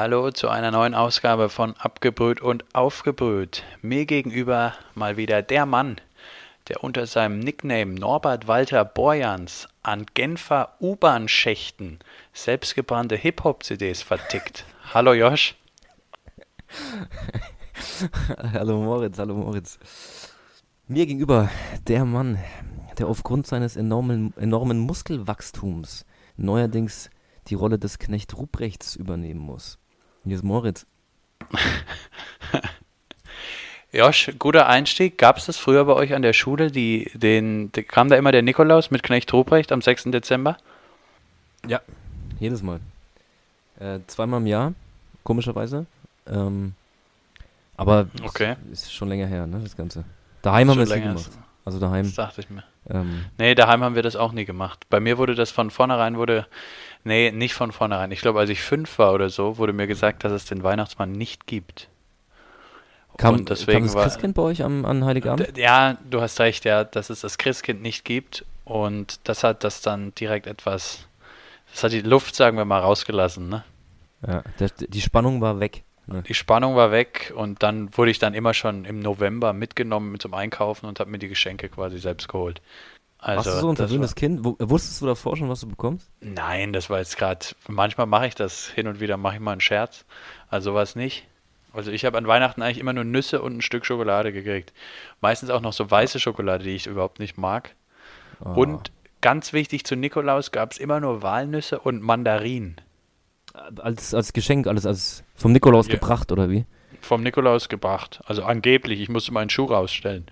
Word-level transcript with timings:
Hallo 0.00 0.30
zu 0.30 0.48
einer 0.48 0.70
neuen 0.70 0.94
Ausgabe 0.94 1.48
von 1.48 1.76
Abgebrüht 1.76 2.40
und 2.40 2.64
Aufgebrüht. 2.72 3.64
Mir 3.82 4.06
gegenüber 4.06 4.74
mal 4.94 5.16
wieder 5.16 5.42
der 5.42 5.66
Mann, 5.66 5.96
der 6.68 6.84
unter 6.84 7.04
seinem 7.04 7.40
Nickname 7.40 7.94
Norbert 7.94 8.46
Walter 8.46 8.84
Borjans 8.84 9.66
an 9.82 10.06
Genfer 10.14 10.76
U-Bahn-Schächten 10.78 11.98
selbstgebrannte 12.32 13.16
Hip-Hop-CDs 13.16 14.02
vertickt. 14.02 14.64
Hallo 14.94 15.14
Josh. 15.14 15.56
hallo 18.52 18.80
Moritz, 18.80 19.18
hallo 19.18 19.34
Moritz. 19.34 19.80
Mir 20.86 21.06
gegenüber 21.06 21.50
der 21.88 22.04
Mann, 22.04 22.38
der 22.98 23.08
aufgrund 23.08 23.48
seines 23.48 23.74
enormen, 23.74 24.32
enormen 24.36 24.78
Muskelwachstums 24.78 26.06
neuerdings 26.36 27.10
die 27.48 27.56
Rolle 27.56 27.80
des 27.80 27.98
Knecht 27.98 28.36
Ruprechts 28.36 28.94
übernehmen 28.94 29.40
muss. 29.40 29.80
Hier 30.28 30.36
ist 30.36 30.44
Moritz. 30.44 30.84
Josh, 33.92 34.30
guter 34.38 34.66
Einstieg. 34.66 35.16
Gab 35.16 35.38
es 35.38 35.46
das 35.46 35.56
früher 35.56 35.86
bei 35.86 35.94
euch 35.94 36.12
an 36.12 36.20
der 36.20 36.34
Schule? 36.34 36.70
Die, 36.70 37.10
den, 37.14 37.72
die, 37.72 37.82
kam 37.82 38.10
da 38.10 38.16
immer 38.16 38.30
der 38.30 38.42
Nikolaus 38.42 38.90
mit 38.90 39.02
Knecht 39.02 39.32
Ruprecht 39.32 39.72
am 39.72 39.80
6. 39.80 40.04
Dezember? 40.04 40.58
Ja, 41.66 41.80
jedes 42.38 42.62
Mal. 42.62 42.80
Äh, 43.80 44.00
zweimal 44.06 44.42
im 44.42 44.46
Jahr, 44.46 44.74
komischerweise. 45.24 45.86
Ähm, 46.26 46.74
aber 47.78 48.08
okay. 48.22 48.56
ist, 48.70 48.82
ist 48.82 48.92
schon 48.92 49.08
länger 49.08 49.28
her, 49.28 49.46
ne, 49.46 49.60
das 49.62 49.78
Ganze. 49.78 50.04
Daheim 50.42 50.68
haben 50.68 50.76
wir 50.76 50.84
es 50.84 50.94
nie 50.94 51.00
gemacht. 51.00 51.30
Also 51.64 51.78
daheim. 51.78 52.04
Das 52.04 52.14
dachte 52.14 52.42
ich 52.42 52.50
mir. 52.50 52.64
Ähm, 52.90 53.24
nee, 53.38 53.54
daheim 53.54 53.82
haben 53.82 53.94
wir 53.94 54.02
das 54.02 54.16
auch 54.16 54.32
nie 54.32 54.44
gemacht. 54.44 54.86
Bei 54.90 55.00
mir 55.00 55.16
wurde 55.16 55.34
das 55.34 55.50
von 55.50 55.70
vornherein, 55.70 56.18
wurde, 56.18 56.46
nee, 57.04 57.30
nicht 57.30 57.54
von 57.54 57.72
vornherein. 57.72 58.10
Ich 58.12 58.20
glaube, 58.20 58.40
als 58.40 58.50
ich 58.50 58.60
fünf 58.60 58.98
war 58.98 59.12
oder 59.12 59.30
so, 59.30 59.58
wurde 59.58 59.72
mir 59.72 59.86
gesagt, 59.86 60.24
dass 60.24 60.32
es 60.32 60.44
den 60.44 60.62
Weihnachtsmann 60.62 61.12
nicht 61.12 61.46
gibt. 61.46 61.88
Kam, 63.16 63.34
und 63.34 63.50
deswegen 63.50 63.86
kam 63.86 63.94
das 63.94 64.04
Christkind 64.04 64.34
bei 64.34 64.42
euch 64.42 64.62
am, 64.62 64.84
an 64.84 65.04
Heiligabend? 65.04 65.58
Ja, 65.58 65.96
du 66.08 66.20
hast 66.20 66.38
recht, 66.38 66.64
ja, 66.64 66.84
dass 66.84 67.10
es 67.10 67.20
das 67.20 67.36
Christkind 67.36 67.82
nicht 67.82 68.04
gibt. 68.04 68.44
Und 68.64 69.18
das 69.24 69.42
hat 69.42 69.64
das 69.64 69.80
dann 69.80 70.14
direkt 70.14 70.46
etwas, 70.46 71.08
das 71.72 71.84
hat 71.84 71.92
die 71.92 72.02
Luft, 72.02 72.36
sagen 72.36 72.56
wir 72.56 72.64
mal, 72.64 72.80
rausgelassen, 72.80 73.48
ne? 73.48 73.64
Ja, 74.26 74.42
der, 74.60 74.70
die 74.78 75.00
Spannung 75.00 75.40
war 75.40 75.58
weg. 75.58 75.82
Ne? 76.06 76.22
Die 76.22 76.34
Spannung 76.34 76.76
war 76.76 76.90
weg 76.90 77.32
und 77.36 77.62
dann 77.62 77.96
wurde 77.96 78.10
ich 78.10 78.18
dann 78.18 78.34
immer 78.34 78.54
schon 78.54 78.84
im 78.84 79.00
November 79.00 79.52
mitgenommen 79.52 80.18
zum 80.20 80.34
Einkaufen 80.34 80.86
und 80.86 81.00
habe 81.00 81.10
mir 81.10 81.18
die 81.18 81.28
Geschenke 81.28 81.68
quasi 81.68 81.98
selbst 81.98 82.28
geholt. 82.28 82.60
Also, 83.20 83.50
Warst 83.50 83.56
du 83.58 83.60
so 83.60 83.70
ein 83.70 83.76
verwöhntes 83.76 84.14
Kind? 84.14 84.40
Wusstest 84.44 85.02
du 85.02 85.06
davor 85.06 85.36
schon, 85.36 85.48
was 85.48 85.60
du 85.60 85.68
bekommst? 85.68 86.08
Nein, 86.20 86.72
das 86.72 86.88
war 86.88 86.98
jetzt 86.98 87.18
gerade, 87.18 87.46
manchmal 87.66 88.06
mache 88.06 88.28
ich 88.28 88.36
das, 88.36 88.68
hin 88.68 88.86
und 88.86 89.00
wieder 89.00 89.16
mache 89.16 89.34
ich 89.34 89.40
mal 89.40 89.52
einen 89.52 89.60
Scherz, 89.60 90.04
also 90.48 90.70
sowas 90.70 90.94
nicht. 90.94 91.26
Also 91.72 91.90
ich 91.90 92.04
habe 92.04 92.16
an 92.16 92.26
Weihnachten 92.26 92.62
eigentlich 92.62 92.78
immer 92.78 92.92
nur 92.92 93.04
Nüsse 93.04 93.42
und 93.42 93.56
ein 93.56 93.62
Stück 93.62 93.84
Schokolade 93.84 94.32
gekriegt. 94.32 94.72
Meistens 95.20 95.50
auch 95.50 95.60
noch 95.60 95.72
so 95.72 95.90
weiße 95.90 96.20
Schokolade, 96.20 96.64
die 96.64 96.74
ich 96.74 96.86
überhaupt 96.86 97.18
nicht 97.18 97.36
mag. 97.36 97.74
Oh. 98.40 98.50
Und 98.50 98.92
ganz 99.20 99.52
wichtig 99.52 99.84
zu 99.84 99.96
Nikolaus 99.96 100.52
gab 100.52 100.72
es 100.72 100.78
immer 100.78 101.00
nur 101.00 101.22
Walnüsse 101.22 101.80
und 101.80 102.00
Mandarinen. 102.02 102.76
Als, 103.82 104.14
als 104.14 104.32
Geschenk, 104.32 104.66
alles 104.66 104.86
als 104.86 105.24
vom 105.34 105.52
Nikolaus 105.52 105.88
ja. 105.88 105.94
gebracht, 105.94 106.30
oder 106.30 106.48
wie? 106.48 106.64
Vom 107.00 107.22
Nikolaus 107.22 107.68
gebracht. 107.68 108.20
Also 108.26 108.44
angeblich, 108.44 109.00
ich 109.00 109.08
musste 109.08 109.32
meinen 109.32 109.50
Schuh 109.50 109.64
rausstellen. 109.64 110.26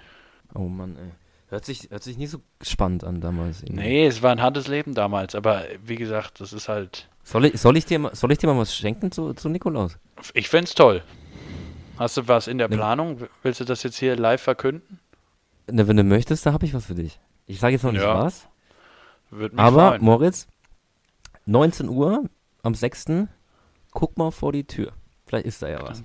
Oh 0.55 0.69
Mann, 0.69 0.97
ey. 0.97 1.11
Hört 1.48 1.64
sich, 1.64 1.91
hört 1.91 2.02
sich 2.02 2.16
nie 2.19 2.27
so 2.27 2.39
spannend 2.61 3.05
an 3.05 3.20
damals. 3.20 3.62
Irgendwie. 3.62 3.83
Nee, 3.83 4.06
es 4.06 4.20
war 4.22 4.33
ein 4.33 4.42
hartes 4.42 4.66
Leben 4.66 4.94
damals, 4.94 5.34
aber 5.36 5.64
wie 5.84 5.94
gesagt, 5.94 6.41
das 6.41 6.52
ist 6.52 6.69
halt. 6.69 7.08
Soll 7.22 7.47
ich, 7.47 7.61
soll 7.61 7.77
ich, 7.77 7.84
dir, 7.84 8.11
soll 8.14 8.33
ich 8.33 8.39
dir 8.39 8.48
mal 8.48 8.58
was 8.58 8.75
schenken 8.75 9.12
zu, 9.12 9.33
zu 9.34 9.48
Nikolaus? 9.48 9.98
Ich 10.34 10.48
find's 10.48 10.74
toll. 10.74 11.02
Hast 11.98 12.17
du 12.17 12.28
was 12.28 12.48
in 12.48 12.58
der 12.58 12.69
ne, 12.69 12.77
Planung? 12.77 13.28
Willst 13.42 13.61
du 13.61 13.64
das 13.64 13.83
jetzt 13.84 13.97
hier 13.97 14.17
live 14.17 14.42
verkünden? 14.42 14.98
Ne, 15.70 15.86
wenn 15.86 15.97
du 15.97 16.05
möchtest, 16.05 16.46
da 16.46 16.52
habe 16.52 16.67
ich 16.67 16.74
was 16.74 16.86
für 16.86 16.95
dich. 16.95 17.20
Ich 17.46 17.61
sage 17.61 17.74
jetzt 17.74 17.84
noch 17.84 17.92
nicht 17.92 18.02
ja. 18.02 18.24
was. 18.24 18.48
aber, 19.57 19.89
freuen. 19.90 20.05
Moritz, 20.05 20.48
19 21.46 21.89
Uhr 21.89 22.24
am 22.63 22.74
6. 22.74 23.07
Guck 23.92 24.18
mal 24.18 24.33
vor 24.33 24.52
die 24.52 24.64
Tür. 24.64 24.92
Vielleicht 25.27 25.46
ist 25.46 25.63
da 25.63 25.68
ja 25.68 25.80
was. 25.83 26.02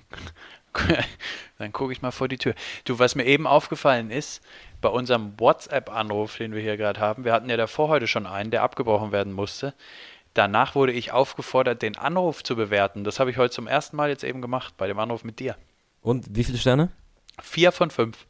Dann 1.57 1.71
gucke 1.73 1.91
ich 1.91 2.01
mal 2.01 2.11
vor 2.11 2.27
die 2.27 2.37
Tür. 2.37 2.55
Du, 2.85 2.99
was 2.99 3.15
mir 3.15 3.25
eben 3.25 3.45
aufgefallen 3.45 4.11
ist, 4.11 4.41
bei 4.81 4.89
unserem 4.89 5.39
WhatsApp-Anruf, 5.39 6.37
den 6.37 6.53
wir 6.53 6.61
hier 6.61 6.77
gerade 6.77 6.99
haben, 6.99 7.23
wir 7.23 7.33
hatten 7.33 7.49
ja 7.49 7.57
davor 7.57 7.87
heute 7.87 8.07
schon 8.07 8.25
einen, 8.25 8.51
der 8.51 8.63
abgebrochen 8.63 9.11
werden 9.11 9.33
musste. 9.33 9.73
Danach 10.33 10.75
wurde 10.75 10.91
ich 10.91 11.11
aufgefordert, 11.11 11.81
den 11.81 11.97
Anruf 11.97 12.43
zu 12.43 12.55
bewerten. 12.55 13.03
Das 13.03 13.19
habe 13.19 13.31
ich 13.31 13.37
heute 13.37 13.53
zum 13.53 13.67
ersten 13.67 13.97
Mal 13.97 14.09
jetzt 14.09 14.23
eben 14.23 14.41
gemacht, 14.41 14.75
bei 14.77 14.87
dem 14.87 14.97
Anruf 14.97 15.23
mit 15.23 15.39
dir. 15.39 15.55
Und 16.01 16.25
wie 16.29 16.43
viele 16.43 16.57
Sterne? 16.57 16.89
Vier 17.41 17.71
von 17.71 17.91
fünf. 17.91 18.25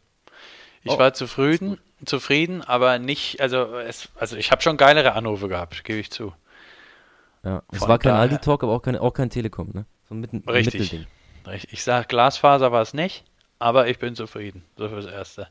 Ich 0.83 0.91
oh, 0.91 0.97
war 0.97 1.13
zufrieden, 1.13 1.77
zufrieden, 2.05 2.63
aber 2.63 2.97
nicht, 2.97 3.39
also, 3.39 3.77
es, 3.77 4.09
also 4.15 4.35
ich 4.35 4.51
habe 4.51 4.63
schon 4.63 4.77
geilere 4.77 5.13
Anrufe 5.13 5.47
gehabt, 5.47 5.83
gebe 5.83 5.99
ich 5.99 6.11
zu. 6.11 6.33
Ja, 7.43 7.63
es 7.71 7.81
war 7.81 7.99
kein 7.99 8.13
Aldi-Talk, 8.13 8.63
aber 8.63 8.73
auch 8.73 8.81
kein, 8.81 8.97
auch 8.97 9.13
kein 9.13 9.29
Telekom, 9.29 9.69
ne? 9.73 9.85
So 10.09 10.15
Mitten, 10.15 10.43
Richtig. 10.47 10.81
Mittelding. 10.81 11.07
Richtig. 11.47 11.73
Ich 11.73 11.83
sage, 11.83 12.07
Glasfaser 12.07 12.71
war 12.71 12.81
es 12.81 12.93
nicht, 12.93 13.23
aber 13.59 13.87
ich 13.87 13.99
bin 13.99 14.15
zufrieden. 14.15 14.63
So 14.75 14.89
fürs 14.89 15.05
Erste. 15.05 15.47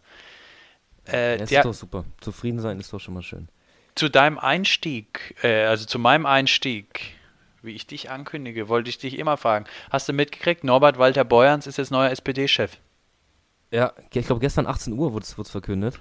Äh, 1.09 1.37
ja, 1.37 1.43
ist 1.43 1.51
der, 1.51 1.63
doch 1.63 1.75
super. 1.75 2.05
Zufrieden 2.21 2.61
sein 2.61 2.79
ist 2.81 2.93
doch 2.93 3.01
schon 3.01 3.15
mal 3.15 3.23
schön. 3.23 3.49
Zu 3.95 4.09
deinem 4.09 4.39
Einstieg, 4.39 5.37
äh, 5.43 5.65
also 5.65 5.85
zu 5.87 5.99
meinem 5.99 6.27
Einstieg, 6.27 7.15
wie 7.63 7.73
ich 7.73 7.87
dich 7.87 8.11
ankündige, 8.11 8.69
wollte 8.69 8.91
ich 8.91 8.99
dich 8.99 9.19
immer 9.19 9.37
fragen. 9.37 9.67
Hast 9.91 10.09
du 10.09 10.13
mitgekriegt, 10.13 10.65
Norbert 10.65 10.99
Walter 10.99 11.25
Beuerns 11.25 11.67
ist 11.67 11.79
jetzt 11.79 11.91
neuer 11.91 12.11
SPD-Chef? 12.11 12.79
Ja, 13.71 13.93
ich 14.13 14.27
glaube 14.27 14.41
gestern 14.41 14.67
18 14.67 14.93
Uhr 14.93 15.13
wurde 15.13 15.25
es 15.25 15.51
verkündet. 15.51 16.01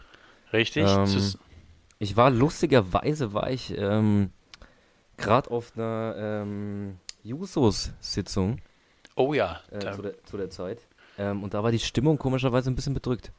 Richtig. 0.54 0.86
Ähm, 0.88 1.34
ich 2.00 2.16
war 2.16 2.32
lustigerweise, 2.32 3.34
war 3.34 3.52
ich 3.52 3.78
ähm, 3.78 4.32
gerade 5.18 5.52
auf 5.52 5.74
einer 5.76 6.16
ähm, 6.18 6.98
Jusos-Sitzung. 7.24 8.62
Oh 9.16 9.34
ja. 9.34 9.59
Äh, 9.70 9.80
zu, 9.92 10.02
der, 10.02 10.24
zu, 10.24 10.38
der, 10.38 10.50
Zeit. 10.50 10.80
Ähm, 11.18 11.44
und 11.44 11.54
da 11.54 11.62
war 11.62 11.72
die 11.72 11.80
Stimmung 11.80 12.18
komischerweise 12.18 12.72
ein 12.72 12.76
bisschen 12.76 12.94
bedrückt. 12.94 13.32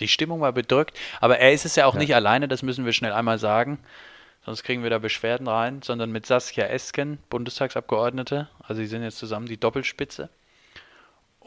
Die 0.00 0.08
Stimmung 0.08 0.40
war 0.40 0.52
bedrückt, 0.52 0.96
aber 1.20 1.38
er 1.38 1.52
ist 1.52 1.64
es 1.64 1.76
ja 1.76 1.86
auch 1.86 1.94
ja. 1.94 2.00
nicht 2.00 2.14
alleine, 2.14 2.48
das 2.48 2.62
müssen 2.62 2.84
wir 2.84 2.92
schnell 2.92 3.12
einmal 3.12 3.38
sagen. 3.38 3.78
Sonst 4.44 4.62
kriegen 4.62 4.82
wir 4.82 4.90
da 4.90 4.98
Beschwerden 4.98 5.46
rein, 5.46 5.82
sondern 5.82 6.10
mit 6.10 6.24
Saskia 6.24 6.66
Esken, 6.66 7.18
Bundestagsabgeordnete. 7.28 8.48
Also 8.62 8.80
sie 8.80 8.86
sind 8.86 9.02
jetzt 9.02 9.18
zusammen 9.18 9.46
die 9.46 9.58
Doppelspitze. 9.58 10.30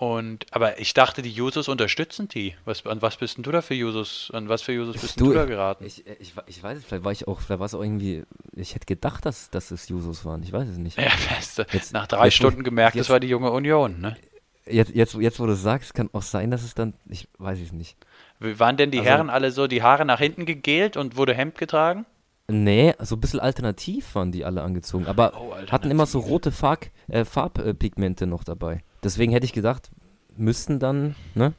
Und, 0.01 0.47
aber 0.49 0.79
ich 0.79 0.95
dachte, 0.95 1.21
die 1.21 1.29
Jusos 1.29 1.67
unterstützen 1.67 2.27
die. 2.27 2.55
Was, 2.65 2.85
an 2.87 3.03
was 3.03 3.17
bist 3.17 3.37
denn 3.37 3.43
du 3.43 3.51
da 3.51 3.61
für 3.61 3.75
Jusos? 3.75 4.31
An 4.33 4.49
was 4.49 4.63
für 4.63 4.71
Jusos 4.71 4.99
bist 4.99 5.19
du, 5.19 5.25
du 5.25 5.33
da 5.33 5.45
geraten? 5.45 5.85
Ich, 5.85 6.03
ich, 6.19 6.33
ich 6.47 6.63
weiß 6.63 6.79
es, 6.79 6.85
vielleicht 6.85 7.03
war 7.03 7.11
ich 7.11 7.27
auch, 7.27 7.39
vielleicht 7.39 7.59
war 7.59 7.67
es 7.67 7.75
auch 7.75 7.83
irgendwie, 7.83 8.23
ich 8.55 8.73
hätte 8.73 8.87
gedacht, 8.87 9.27
dass, 9.27 9.51
dass 9.51 9.69
es 9.69 9.89
Jusos 9.89 10.25
waren. 10.25 10.41
Ich 10.41 10.51
weiß 10.51 10.67
es 10.69 10.77
nicht. 10.77 10.97
Ja, 10.97 11.11
feste. 11.11 11.67
Jetzt, 11.71 11.93
Nach 11.93 12.07
drei 12.07 12.25
jetzt, 12.25 12.33
Stunden 12.33 12.63
gemerkt, 12.63 12.95
jetzt, 12.95 13.05
das 13.05 13.09
war 13.11 13.19
die 13.19 13.27
junge 13.27 13.51
Union, 13.51 14.01
ne? 14.01 14.17
Jetzt, 14.65 14.95
jetzt, 14.95 15.13
jetzt, 15.13 15.39
wo 15.39 15.45
du 15.45 15.55
sagst, 15.55 15.93
kann 15.93 16.09
auch 16.13 16.23
sein, 16.23 16.49
dass 16.49 16.63
es 16.63 16.73
dann, 16.73 16.95
ich 17.07 17.27
weiß 17.37 17.59
es 17.59 17.71
nicht. 17.71 17.95
Wie 18.41 18.59
waren 18.59 18.75
denn 18.75 18.89
die 18.89 18.99
also, 18.99 19.09
Herren 19.09 19.29
alle 19.29 19.51
so, 19.51 19.67
die 19.67 19.83
Haare 19.83 20.03
nach 20.03 20.19
hinten 20.19 20.45
gegelt 20.45 20.97
und 20.97 21.15
wurde 21.15 21.35
Hemd 21.35 21.59
getragen? 21.59 22.07
Nee, 22.47 22.93
so 22.99 23.15
ein 23.15 23.21
bisschen 23.21 23.39
alternativ 23.39 24.15
waren 24.15 24.31
die 24.31 24.43
alle 24.43 24.63
angezogen, 24.63 25.05
aber 25.05 25.33
oh, 25.39 25.53
hatten 25.71 25.91
immer 25.91 26.07
so 26.07 26.19
rote 26.19 26.51
Farb, 26.51 26.87
äh, 27.07 27.23
Farbpigmente 27.23 28.25
noch 28.25 28.43
dabei. 28.43 28.83
Deswegen 29.03 29.31
hätte 29.31 29.45
ich 29.45 29.53
gedacht, 29.53 29.91
müssten 30.35 30.79
dann, 30.79 31.15
ne? 31.35 31.53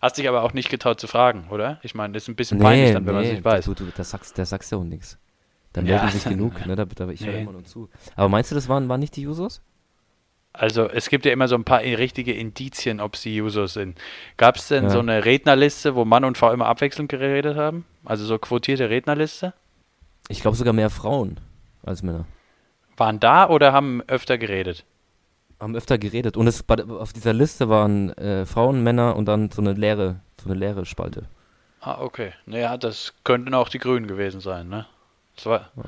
Hast 0.00 0.16
dich 0.16 0.28
aber 0.28 0.42
auch 0.42 0.54
nicht 0.54 0.70
getraut 0.70 0.98
zu 0.98 1.06
fragen, 1.06 1.46
oder? 1.50 1.78
Ich 1.82 1.94
meine, 1.94 2.14
das 2.14 2.24
ist 2.24 2.28
ein 2.30 2.36
bisschen 2.36 2.58
nee, 2.58 2.64
peinlich 2.64 2.92
dann, 2.92 3.06
wenn 3.06 3.14
nee, 3.14 3.20
man 3.20 3.24
es 3.24 3.32
nicht 3.32 3.44
weiß. 3.44 3.64
Du, 3.66 3.74
du, 3.74 3.84
da 3.94 4.02
sagst, 4.02 4.38
da 4.38 4.46
sagst 4.46 4.72
du 4.72 4.78
auch 4.78 4.84
nichts. 4.84 5.18
Dann 5.74 5.86
ja. 5.86 5.96
melden 5.96 6.10
sich 6.10 6.24
genug, 6.24 6.66
ne? 6.66 6.74
Da, 6.74 6.86
da, 6.86 7.08
ich 7.08 7.20
nee. 7.20 7.26
höre 7.26 7.38
immer 7.40 7.52
nur 7.52 7.64
zu. 7.64 7.90
Aber 8.16 8.30
meinst 8.30 8.50
du, 8.50 8.54
das 8.54 8.68
waren, 8.68 8.88
waren 8.88 9.00
nicht 9.00 9.14
die 9.16 9.22
Jusos? 9.22 9.60
Also 10.52 10.88
es 10.88 11.08
gibt 11.08 11.24
ja 11.24 11.32
immer 11.32 11.48
so 11.48 11.54
ein 11.54 11.64
paar 11.64 11.80
richtige 11.80 12.32
Indizien, 12.32 13.00
ob 13.00 13.16
sie 13.16 13.36
Jusos 13.36 13.74
sind. 13.74 13.98
Gab 14.36 14.56
es 14.56 14.68
denn 14.68 14.84
ja. 14.84 14.90
so 14.90 14.98
eine 14.98 15.24
Rednerliste, 15.24 15.94
wo 15.94 16.04
Mann 16.04 16.24
und 16.24 16.36
Frau 16.36 16.52
immer 16.52 16.66
abwechselnd 16.66 17.08
geredet 17.08 17.56
haben? 17.56 17.86
Also 18.04 18.24
so 18.24 18.38
quotierte 18.38 18.90
Rednerliste? 18.90 19.54
Ich 20.28 20.40
glaube 20.40 20.56
sogar 20.56 20.74
mehr 20.74 20.90
Frauen 20.90 21.40
als 21.84 22.02
Männer. 22.02 22.26
Waren 22.96 23.18
da 23.18 23.48
oder 23.48 23.72
haben 23.72 24.02
öfter 24.06 24.36
geredet? 24.36 24.84
Haben 25.58 25.74
öfter 25.74 25.96
geredet. 25.96 26.36
Und 26.36 26.46
es, 26.46 26.64
auf 26.68 27.12
dieser 27.12 27.32
Liste 27.32 27.68
waren 27.68 28.10
äh, 28.18 28.44
Frauen, 28.44 28.82
Männer 28.82 29.16
und 29.16 29.26
dann 29.26 29.50
so 29.50 29.62
eine 29.62 29.72
leere, 29.72 30.20
so 30.42 30.50
eine 30.50 30.58
leere 30.58 30.84
Spalte. 30.84 31.24
Ah, 31.80 32.00
okay. 32.00 32.32
Naja, 32.46 32.76
das 32.76 33.14
könnten 33.24 33.54
auch 33.54 33.68
die 33.68 33.78
Grünen 33.78 34.06
gewesen 34.06 34.40
sein, 34.40 34.68
ne? 34.68 34.86
War, 35.44 35.70
ja, 35.76 35.82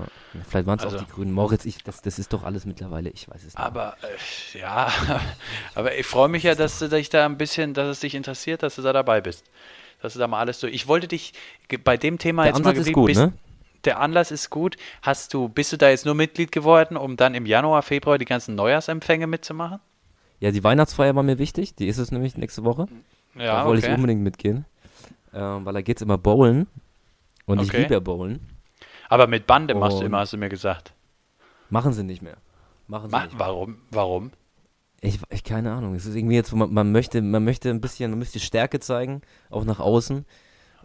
vielleicht 0.48 0.66
waren 0.66 0.78
es 0.78 0.84
also, 0.84 0.96
auch 0.96 1.02
die 1.02 1.10
Grünen. 1.10 1.32
Moritz, 1.32 1.64
ich, 1.64 1.82
das, 1.84 2.02
das 2.02 2.18
ist 2.18 2.32
doch 2.32 2.42
alles 2.44 2.64
mittlerweile, 2.64 3.10
ich 3.10 3.28
weiß 3.28 3.36
es 3.36 3.54
nicht. 3.54 3.58
Aber 3.58 3.96
äh, 4.02 4.58
ja, 4.58 4.90
aber 5.74 5.96
ich 5.96 6.06
freue 6.06 6.28
mich 6.28 6.42
ja, 6.42 6.54
dass 6.54 6.78
du 6.78 6.88
dich 6.88 7.10
da 7.10 7.26
ein 7.26 7.36
bisschen, 7.36 7.74
dass 7.74 7.88
es 7.88 8.00
dich 8.00 8.14
interessiert, 8.14 8.62
dass 8.62 8.76
du 8.76 8.82
da 8.82 8.92
dabei 8.92 9.20
bist. 9.20 9.44
Dass 10.02 10.14
du 10.14 10.18
da 10.18 10.26
mal 10.26 10.40
alles 10.40 10.60
so. 10.60 10.66
Ich 10.66 10.88
wollte 10.88 11.08
dich 11.08 11.34
bei 11.84 11.96
dem 11.96 12.18
Thema 12.18 12.42
Der 12.42 12.52
jetzt 12.52 12.56
Ansatz 12.58 12.76
mal 12.76 12.80
ist 12.82 12.92
gut, 12.92 13.06
bist, 13.06 13.20
ne? 13.20 13.32
der 13.84 14.00
Anlass 14.00 14.30
ist 14.30 14.50
gut. 14.50 14.76
Hast 15.02 15.32
du, 15.34 15.48
bist 15.48 15.72
du 15.72 15.76
da 15.76 15.88
jetzt 15.90 16.04
nur 16.04 16.14
Mitglied 16.14 16.50
geworden, 16.50 16.96
um 16.96 17.16
dann 17.16 17.34
im 17.34 17.46
Januar, 17.46 17.82
Februar 17.82 18.18
die 18.18 18.24
ganzen 18.24 18.54
Neujahrsempfänge 18.54 19.26
mitzumachen? 19.26 19.78
Ja, 20.40 20.50
die 20.50 20.64
Weihnachtsfeier 20.64 21.14
war 21.14 21.22
mir 21.22 21.38
wichtig. 21.38 21.74
Die 21.74 21.86
ist 21.86 21.98
es 21.98 22.10
nämlich 22.10 22.36
nächste 22.36 22.64
Woche. 22.64 22.88
Ja, 23.34 23.60
da 23.60 23.66
wollte 23.66 23.82
okay. 23.82 23.92
ich 23.92 23.96
unbedingt 23.96 24.22
mitgehen. 24.22 24.64
Ähm, 25.32 25.64
weil 25.64 25.74
da 25.74 25.82
geht's 25.82 26.02
immer 26.02 26.18
bowlen. 26.18 26.66
Und 27.46 27.60
ich 27.62 27.68
Okay. 27.68 27.82
liebe 27.82 27.94
ja 27.94 28.00
bowlen. 28.00 28.53
Aber 29.08 29.26
mit 29.26 29.46
Bande 29.46 29.74
machst 29.74 29.96
du 29.96 30.00
Und- 30.00 30.06
immer, 30.06 30.18
hast 30.20 30.32
du 30.32 30.36
mir 30.38 30.48
gesagt. 30.48 30.92
Machen 31.70 31.92
sie 31.92 32.04
nicht 32.04 32.22
mehr. 32.22 32.36
Machen 32.88 33.08
sie 33.10 33.12
Ma 33.16 33.24
nicht 33.24 33.36
mehr. 33.38 33.46
warum? 33.46 33.78
Warum? 33.90 34.30
Ich, 35.00 35.18
ich 35.30 35.44
keine 35.44 35.72
Ahnung. 35.72 35.94
Es 35.94 36.06
ist 36.06 36.14
irgendwie 36.14 36.34
jetzt, 36.36 36.52
man, 36.54 36.72
man 36.72 36.92
möchte, 36.92 37.20
man 37.20 37.44
möchte 37.44 37.68
ein 37.70 37.80
bisschen, 37.80 38.10
man 38.10 38.18
möchte 38.18 38.40
Stärke 38.40 38.80
zeigen, 38.80 39.20
auch 39.50 39.64
nach 39.64 39.80
außen. 39.80 40.24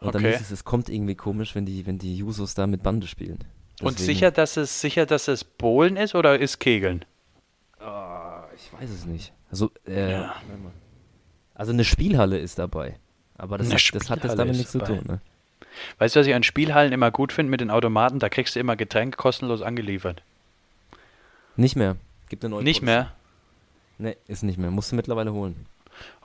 Und 0.02 0.16
dann 0.16 0.24
Okay. 0.26 0.34
ist 0.34 0.42
es, 0.42 0.52
es 0.52 0.64
kommt 0.64 0.90
irgendwie 0.90 1.16
komisch, 1.16 1.56
wenn 1.56 1.66
die, 1.66 1.86
wenn 1.86 1.98
die 1.98 2.16
Jusos 2.18 2.54
da 2.54 2.68
mit 2.68 2.84
Bande 2.84 3.08
spielen. 3.08 3.40
Und 3.82 3.98
Deswegen- 4.00 4.06
sicher, 4.16 4.32
dass 4.32 4.58
es 4.58 4.82
sicher, 4.82 5.06
dass 5.06 5.28
es 5.28 5.44
Bowlen 5.44 5.96
ist 5.98 6.16
oder 6.16 6.38
ist 6.40 6.60
Kegeln? 6.60 7.06
Ah, 7.80 8.44
ich 8.56 8.72
weiß 8.74 8.90
es 8.90 9.06
nicht. 9.06 9.34
Also, 9.50 9.72
äh, 9.88 10.12
Ja. 10.12 10.36
also 11.54 11.72
eine 11.72 11.84
Spielhalle 11.86 12.38
ist 12.40 12.60
dabei. 12.60 12.98
Aber 13.38 13.58
das, 13.58 13.72
hat, 13.72 13.82
das 13.94 14.10
hat 14.10 14.24
jetzt 14.24 14.38
damit 14.38 14.58
nichts 14.58 14.72
zu 14.74 14.80
tun. 14.80 15.02
Ne? 15.08 15.22
Weißt 15.98 16.16
du, 16.16 16.20
was 16.20 16.28
ich 16.28 16.34
an 16.34 16.44
Spielhallen 16.44 16.92
immer 16.94 17.12
gut 17.12 17.32
finde 17.34 17.52
mit 17.52 17.62
den 17.62 17.72
Automaten? 17.72 18.20
Da 18.20 18.30
kriegst 18.30 18.56
du 18.56 18.60
immer 18.60 18.76
Getränke 18.76 19.18
kostenlos 19.18 19.62
angeliefert. 19.62 20.22
Nicht 21.56 21.76
mehr. 21.76 21.96
Gibt 22.30 22.44
eine 22.44 22.56
neue 22.56 22.64
Nicht 22.64 22.82
Policy. 22.82 22.86
mehr? 22.86 23.12
Nee, 23.98 24.18
ist 24.28 24.44
nicht 24.44 24.58
mehr. 24.58 24.72
Musst 24.72 24.92
du 24.92 24.96
mittlerweile 24.96 25.34
holen. 25.34 25.66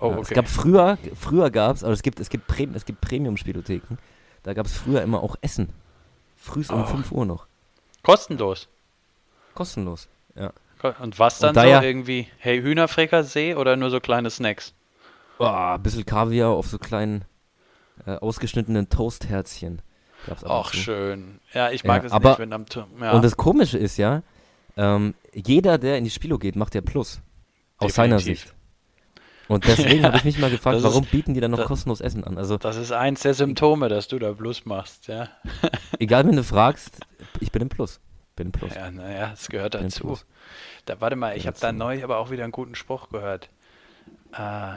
Oh, 0.01 0.11
Ja, 0.11 0.19
Es 0.19 0.27
okay. 0.27 0.35
gab 0.35 0.49
früher, 0.49 0.99
früher 1.19 1.51
gab 1.51 1.77
es, 1.77 1.83
aber 1.85 1.93
es 1.93 2.03
gibt, 2.03 2.21
es 2.21 2.31
gibt, 2.31 2.47
Prem, 2.47 2.75
es 2.75 2.85
gibt 2.85 3.01
Premium-Spielotheken. 3.01 3.99
Da 4.45 4.55
gab 4.55 4.67
es 4.67 4.77
früher 4.77 5.03
immer 5.03 5.23
auch 5.23 5.37
Essen. 5.41 5.71
Frühs 6.37 6.71
um 6.71 6.83
Oh. 6.83 6.87
5 6.87 7.11
Uhr 7.11 7.27
noch. 7.27 7.47
Kostenlos. 8.03 8.69
Kostenlos. 9.55 10.09
Ja. 10.37 10.53
Und 11.01 11.19
was 11.19 11.39
dann 11.39 11.49
Und 11.51 11.57
da 11.57 11.63
so 11.63 11.69
ja- 11.69 11.83
irgendwie? 11.83 12.29
Hey, 12.39 12.61
Hühnerfrikassee 12.61 13.55
oder 13.55 13.75
nur 13.77 13.91
so 13.91 14.01
kleine 14.01 14.29
Snacks? 14.31 14.75
Oh, 15.39 15.47
ein 15.47 15.83
bisschen 15.83 16.05
Kaviar 16.05 16.51
auf 16.51 16.67
so 16.69 16.79
kleinen 16.79 17.25
äh, 18.07 18.17
ausgeschnittenen 18.17 18.89
Toastherzchen. 18.89 19.83
Ach, 20.47 20.73
schön. 20.73 21.41
Ja, 21.53 21.71
ich 21.71 21.83
Ja, 21.83 21.89
mag 21.89 22.03
das 22.03 22.13
aber- 22.13 22.31
nicht, 22.31 22.39
wenn 22.39 22.53
am. 22.53 22.65
Ja, 23.01 23.13
Und 23.13 23.23
das 23.25 23.37
Komische 23.37 23.77
ist 23.79 23.97
ja, 23.99 24.23
ähm, 24.77 25.15
jeder, 25.35 25.77
der 25.79 25.99
in 25.99 26.05
die 26.05 26.11
Spilo 26.11 26.39
geht, 26.39 26.57
macht 26.57 26.75
ja 26.75 26.81
Plus. 26.81 27.21
Aus 27.79 27.95
seiner. 27.95 28.19
Sicht. 28.19 28.55
Und 29.49 29.67
deswegen 29.67 30.01
Ja, 30.03 30.09
habe 30.09 30.17
ich 30.17 30.25
mich 30.25 30.39
mal 30.39 30.51
gefragt, 30.51 30.77
das 30.77 30.83
ist- 30.85 30.89
warum 30.91 31.05
bieten 31.05 31.35
die 31.35 31.41
dann 31.41 31.51
noch 31.51 31.59
das- 31.59 31.67
kostenlos 31.69 32.01
Essen 32.01 32.25
an? 32.25 32.39
Also, 32.39 32.57
das 32.57 32.77
ist 32.77 32.93
eins 32.93 33.21
der 33.21 33.35
Symptome, 33.35 33.89
dass 33.91 34.09
du 34.09 34.19
da 34.19 34.33
Plus 34.33 34.65
machst, 34.65 35.07
ja. 35.09 35.29
egal, 35.99 36.27
wenn 36.27 36.37
du 36.37 36.45
fragst, 36.45 37.01
ich 37.41 37.53
bin 37.53 37.61
im 37.63 37.69
Plus. 37.69 38.01
Bin 38.37 38.47
im 38.47 38.53
Plus. 38.53 38.75
Ja, 38.75 38.91
naja, 38.91 39.33
es 39.35 39.49
gehört 39.49 39.75
dazu. 39.75 40.19
Da, 40.87 41.01
warte 41.01 41.17
mal, 41.17 41.37
ich 41.37 41.47
habe 41.47 41.57
da 41.61 41.71
neu 41.73 42.03
aber 42.03 42.17
auch 42.19 42.31
wieder 42.31 42.43
einen 42.45 42.53
guten 42.53 42.75
Spruch 42.75 43.11
gehört. 43.11 43.51
Äh, 44.33 44.75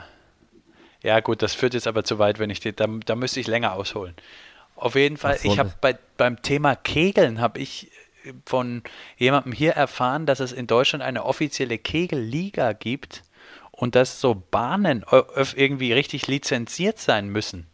ja, 1.03 1.19
gut, 1.19 1.41
das 1.41 1.53
führt 1.53 1.73
jetzt 1.73 1.87
aber 1.87 2.03
zu 2.03 2.19
weit, 2.19 2.39
wenn 2.39 2.49
ich 2.49 2.59
die, 2.59 2.75
da, 2.75 2.87
da 3.05 3.15
müsste 3.15 3.39
ich 3.39 3.47
länger 3.47 3.73
ausholen. 3.73 4.15
Auf 4.75 4.95
jeden 4.95 5.17
Fall, 5.17 5.37
so, 5.37 5.51
ich 5.51 5.59
habe 5.59 5.69
ne. 5.69 5.75
bei, 5.81 5.97
beim 6.17 6.41
Thema 6.41 6.75
Kegeln 6.75 7.41
habe 7.41 7.59
ich 7.59 7.91
äh, 8.23 8.33
von 8.45 8.83
jemandem 9.17 9.53
hier 9.53 9.73
erfahren, 9.73 10.25
dass 10.25 10.39
es 10.39 10.51
in 10.51 10.67
Deutschland 10.67 11.03
eine 11.03 11.25
offizielle 11.25 11.77
Kegelliga 11.77 12.73
gibt 12.73 13.23
und 13.71 13.95
dass 13.95 14.19
so 14.19 14.43
Bahnen 14.49 15.05
irgendwie 15.55 15.93
richtig 15.93 16.27
lizenziert 16.27 16.97
sein 16.97 17.29
müssen. 17.29 17.67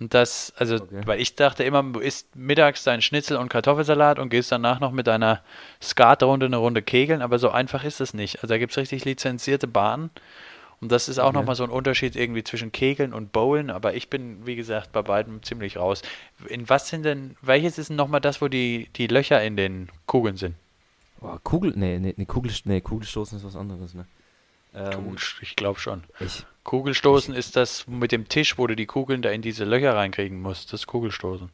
Und 0.00 0.12
das, 0.12 0.52
also, 0.56 0.74
Okay. 0.76 1.02
weil 1.06 1.20
ich 1.20 1.36
dachte 1.36 1.64
immer, 1.64 1.82
du 1.82 2.00
isst 2.00 2.34
mittags 2.36 2.84
deinen 2.84 3.00
Schnitzel 3.00 3.36
und 3.36 3.48
Kartoffelsalat 3.48 4.18
und 4.18 4.28
gehst 4.28 4.52
danach 4.52 4.80
noch 4.80 4.92
mit 4.92 5.06
deiner 5.06 5.42
Skatrunde 5.80 6.46
eine 6.46 6.56
Runde 6.56 6.82
kegeln, 6.82 7.22
aber 7.22 7.38
so 7.38 7.50
einfach 7.50 7.84
ist 7.84 8.00
es 8.00 8.12
nicht. 8.12 8.36
Also 8.36 8.48
da 8.48 8.58
gibt 8.58 8.72
es 8.72 8.78
richtig 8.78 9.04
lizenzierte 9.04 9.66
Bahnen. 9.66 10.10
Und 10.84 10.92
das 10.92 11.08
ist 11.08 11.18
auch 11.18 11.28
Okay. 11.28 11.38
nochmal 11.38 11.54
so 11.54 11.64
ein 11.64 11.70
Unterschied 11.70 12.14
irgendwie 12.14 12.44
zwischen 12.44 12.70
Kegeln 12.72 13.14
und 13.14 13.32
Bowlen, 13.32 13.70
aber 13.70 13.94
ich 13.94 14.10
bin, 14.10 14.44
wie 14.44 14.54
gesagt, 14.54 14.92
bei 14.92 15.00
beiden 15.00 15.42
ziemlich 15.42 15.78
raus. 15.78 16.02
In 16.48 16.68
was 16.68 16.88
sind 16.90 17.04
denn, 17.04 17.36
welches 17.40 17.78
ist 17.78 17.88
denn 17.88 17.96
nochmal 17.96 18.20
das, 18.20 18.42
wo 18.42 18.48
die, 18.48 18.90
die 18.96 19.06
Löcher 19.06 19.42
in 19.42 19.56
den 19.56 19.88
Kugeln 20.04 20.36
sind? 20.36 20.56
Boah, 21.20 21.40
Kugel, 21.42 21.72
nee, 21.74 21.98
nee, 21.98 22.12
nee, 22.14 22.26
Kugel, 22.26 22.52
nee, 22.66 22.82
Kugelstoßen 22.82 23.38
ist 23.38 23.44
was 23.46 23.56
anderes, 23.56 23.94
ne? 23.94 24.04
Ähm, 24.74 25.16
ich 25.40 25.56
glaube 25.56 25.80
schon. 25.80 26.04
ich, 26.20 26.44
Kugelstoßen 26.64 27.34
ist 27.34 27.56
das 27.56 27.86
mit 27.86 28.12
dem 28.12 28.28
Tisch, 28.28 28.58
wo 28.58 28.66
du 28.66 28.76
die 28.76 28.84
Kugeln 28.84 29.22
da 29.22 29.30
in 29.30 29.40
diese 29.40 29.64
Löcher 29.64 29.94
reinkriegen 29.96 30.38
musst. 30.42 30.70
Das 30.74 30.80
ist 30.80 30.86
Kugelstoßen. 30.86 31.48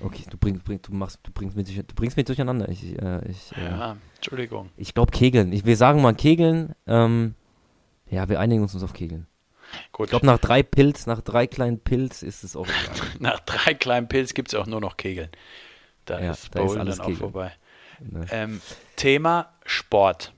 okay, 0.00 0.24
du 0.30 0.38
bringst, 0.38 0.64
bring, 0.64 0.80
du 0.80 0.94
machst, 0.94 1.18
du 1.24 1.30
bringst 1.30 1.56
mich, 1.56 1.74
du 1.76 1.94
bringst 1.94 2.16
mich 2.16 2.24
durcheinander. 2.24 2.70
Ich, 2.70 2.84
äh, 2.98 3.20
ich, 3.28 3.54
äh, 3.58 3.64
Ja, 3.64 3.96
Entschuldigung. 4.16 4.70
ich 4.78 4.94
glaube 4.94 5.12
Kegeln. 5.12 5.52
Ich, 5.52 5.66
wir 5.66 5.76
sagen 5.76 6.00
mal 6.00 6.14
Kegeln. 6.14 6.74
Ähm, 6.86 7.34
ja, 8.14 8.28
wir 8.28 8.40
einigen 8.40 8.62
uns 8.62 8.82
auf 8.82 8.92
Kegeln. 8.92 9.26
Gut. 9.92 10.06
Ich 10.06 10.10
glaube, 10.10 10.26
nach 10.26 10.38
drei 10.38 10.62
Pilz, 10.62 11.06
nach 11.06 11.20
drei 11.20 11.46
kleinen 11.46 11.80
Pilz 11.80 12.22
ist 12.22 12.44
es 12.44 12.54
auch. 12.54 12.66
Nach 13.18 13.40
drei 13.40 13.74
kleinen 13.74 14.06
Pilz 14.08 14.34
gibt 14.34 14.48
es 14.48 14.54
auch 14.54 14.66
nur 14.66 14.80
noch 14.80 14.96
Kegeln. 14.96 15.30
Da 16.04 16.20
Ja, 16.20 16.32
ist 16.32 16.54
da 16.54 16.62
ist 16.64 16.76
alles 16.76 16.96
dann 16.96 17.04
auch 17.04 17.08
Kegeln. 17.08 17.20
vorbei. 17.20 17.52
ne? 18.00 18.26
Ähm, 18.30 18.60
Thema 18.96 19.52
Sport. 19.66 20.32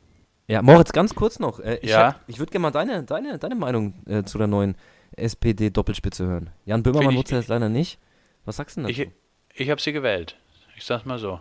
Ja, 0.49 0.63
Moritz, 0.63 0.93
ganz 0.93 1.15
kurz 1.15 1.39
noch. 1.39 1.59
Äh, 1.61 1.79
ich 1.83 1.91
Ja? 1.91 2.15
hab- 2.15 2.21
ich 2.29 2.39
würde 2.39 2.51
gerne 2.53 2.63
mal 2.63 2.71
deine, 2.71 3.03
deine, 3.03 3.39
deine 3.39 3.57
Meinung 3.57 3.95
äh, 4.07 4.23
zu 4.23 4.39
der 4.39 4.47
neuen 4.47 4.77
SPD-Doppelspitze 5.17 6.27
hören. 6.27 6.51
Jan 6.65 6.83
Böhmermann 6.83 7.15
nutzt 7.15 7.33
jetzt 7.33 7.49
leider 7.49 7.69
nicht. 7.69 7.99
Was 8.45 8.57
sagst 8.57 8.77
du 8.77 8.83
denn 8.83 8.89
dazu? 8.91 9.03
Ich, 9.55 9.61
ich 9.61 9.71
habe 9.71 9.81
sie 9.81 9.93
gewählt. 9.93 10.37
Ich 10.77 10.85
sag's 10.85 11.05
mal 11.05 11.19
so. 11.19 11.41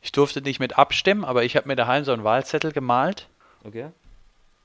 Ich 0.00 0.10
durfte 0.12 0.40
nicht 0.42 0.58
mit 0.58 0.78
abstimmen, 0.78 1.24
aber 1.24 1.44
ich 1.44 1.56
habe 1.56 1.68
mir 1.68 1.76
daheim 1.76 2.04
so 2.04 2.12
einen 2.12 2.24
Wahlzettel 2.24 2.72
gemalt 2.72 3.28
okay. 3.64 3.88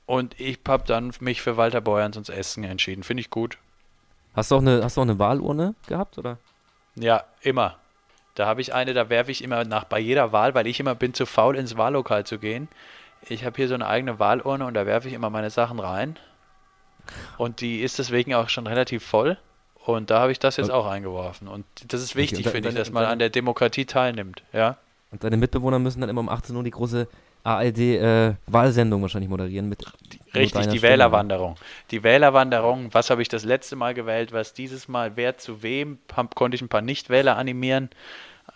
Und 0.09 0.39
ich 0.39 0.57
habe 0.67 0.83
dann 0.87 1.13
mich 1.19 1.41
für 1.43 1.55
Walter 1.55 1.81
Beuerns 1.81 2.17
ins 2.17 2.29
Essen 2.29 2.63
entschieden. 2.63 3.03
Finde 3.03 3.21
ich 3.21 3.29
gut. 3.29 3.57
Hast 4.35 4.49
du 4.49 4.55
auch 4.55 4.61
eine, 4.61 4.83
hast 4.83 4.97
du 4.97 5.01
auch 5.01 5.05
eine 5.05 5.19
Wahlurne 5.19 5.75
gehabt, 5.87 6.17
oder? 6.17 6.37
Ja, 6.95 7.23
immer. 7.41 7.77
Da 8.33 8.47
habe 8.47 8.61
ich 8.61 8.73
eine, 8.73 8.93
da 8.93 9.09
werfe 9.09 9.31
ich 9.31 9.43
immer 9.43 9.65
nach 9.65 9.83
bei 9.83 9.99
jeder 9.99 10.31
Wahl, 10.31 10.55
weil 10.55 10.65
ich 10.65 10.79
immer 10.79 10.95
bin 10.95 11.13
zu 11.13 11.25
faul 11.27 11.55
ins 11.55 11.77
Wahllokal 11.77 12.25
zu 12.25 12.39
gehen. 12.39 12.67
Ich 13.27 13.45
habe 13.45 13.55
hier 13.57 13.67
so 13.67 13.73
eine 13.75 13.85
eigene 13.87 14.17
Wahlurne 14.17 14.65
und 14.65 14.73
da 14.73 14.85
werfe 14.87 15.07
ich 15.09 15.13
immer 15.13 15.29
meine 15.29 15.49
Sachen 15.51 15.79
rein. 15.79 16.17
Und 17.37 17.61
die 17.61 17.81
ist 17.81 17.99
deswegen 17.99 18.33
auch 18.33 18.49
schon 18.49 18.65
relativ 18.67 19.05
voll. 19.05 19.37
Und 19.85 20.09
da 20.09 20.19
habe 20.21 20.31
ich 20.31 20.39
das 20.39 20.57
jetzt 20.57 20.69
Und- 20.69 20.75
auch 20.75 20.87
eingeworfen. 20.87 21.47
Und 21.47 21.65
das 21.87 22.01
ist 22.01 22.15
wichtig, 22.15 22.43
de- 22.43 22.51
finde 22.51 22.69
ich, 22.69 22.75
dass 22.75 22.91
man 22.91 23.05
an 23.05 23.19
der 23.19 23.29
Demokratie 23.29 23.85
teilnimmt. 23.85 24.43
Ja. 24.53 24.77
Und 25.11 25.23
deine 25.23 25.37
Mitbewohner 25.37 25.79
müssen 25.79 26.01
dann 26.01 26.09
immer 26.09 26.21
um 26.21 26.29
18 26.29 26.55
Uhr 26.55 26.63
die 26.63 26.71
große 26.71 27.07
ARD-Wahlsendung 27.43 29.01
wahrscheinlich 29.01 29.29
moderieren 29.29 29.69
mit. 29.69 29.81
nur 29.81 29.93
Richtig, 30.33 30.61
die 30.67 30.77
Stimme. 30.77 30.81
Wählerwanderung. 30.93 31.55
Die 31.91 32.03
Wählerwanderung, 32.03 32.93
was 32.93 33.09
habe 33.09 33.21
ich 33.21 33.29
das 33.29 33.43
letzte 33.45 33.75
Mal 33.75 33.93
gewählt, 33.93 34.31
was 34.33 34.53
dieses 34.53 34.87
Mal, 34.87 35.15
wer 35.15 35.37
zu 35.37 35.63
wem, 35.63 35.99
hab, 36.15 36.35
konnte 36.35 36.55
ich 36.55 36.61
ein 36.61 36.69
paar 36.69 36.81
Nichtwähler 36.81 37.37
animieren. 37.37 37.89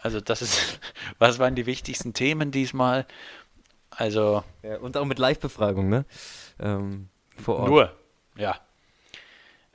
Also 0.01 0.19
das 0.19 0.41
ist, 0.41 0.79
was 1.19 1.39
waren 1.39 1.55
die 1.55 1.65
wichtigsten 1.65 2.13
Themen 2.13 2.51
diesmal? 2.51 3.05
Also 3.89 4.43
Ja, 4.63 4.77
und 4.77 4.97
auch 4.97 5.05
mit 5.05 5.19
Live-Befragung, 5.19 5.89
ne? 5.89 6.05
Ähm, 6.59 7.09
vor 7.37 7.57
Ort. 7.57 7.69
nur, 7.69 7.91
ja. 8.37 8.59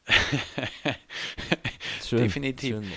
Schön, 2.04 2.18
definitiv. 2.20 2.76
schön. 2.76 2.92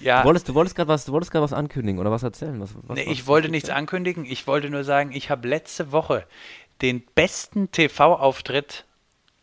Ja, 0.00 0.20
Du 0.22 0.26
wolltest, 0.28 0.48
du 0.48 0.54
wolltest 0.54 0.76
gerade 0.76 0.88
was, 0.88 1.04
du 1.06 1.12
wolltest 1.12 1.32
gerade 1.32 1.44
was 1.44 1.52
ankündigen 1.52 1.98
oder 2.00 2.10
was 2.10 2.22
erzählen? 2.22 2.60
Was, 2.60 2.70
was, 2.82 2.96
nee, 2.96 3.06
was, 3.06 3.12
ich 3.12 3.26
wollte 3.26 3.48
nichts 3.48 3.70
ankündigen, 3.70 4.24
ich 4.24 4.46
wollte 4.46 4.68
nur 4.70 4.84
sagen, 4.84 5.12
ich 5.12 5.30
habe 5.30 5.48
letzte 5.48 5.92
Woche 5.92 6.26
den 6.82 7.02
besten 7.14 7.70
TV-Auftritt 7.70 8.84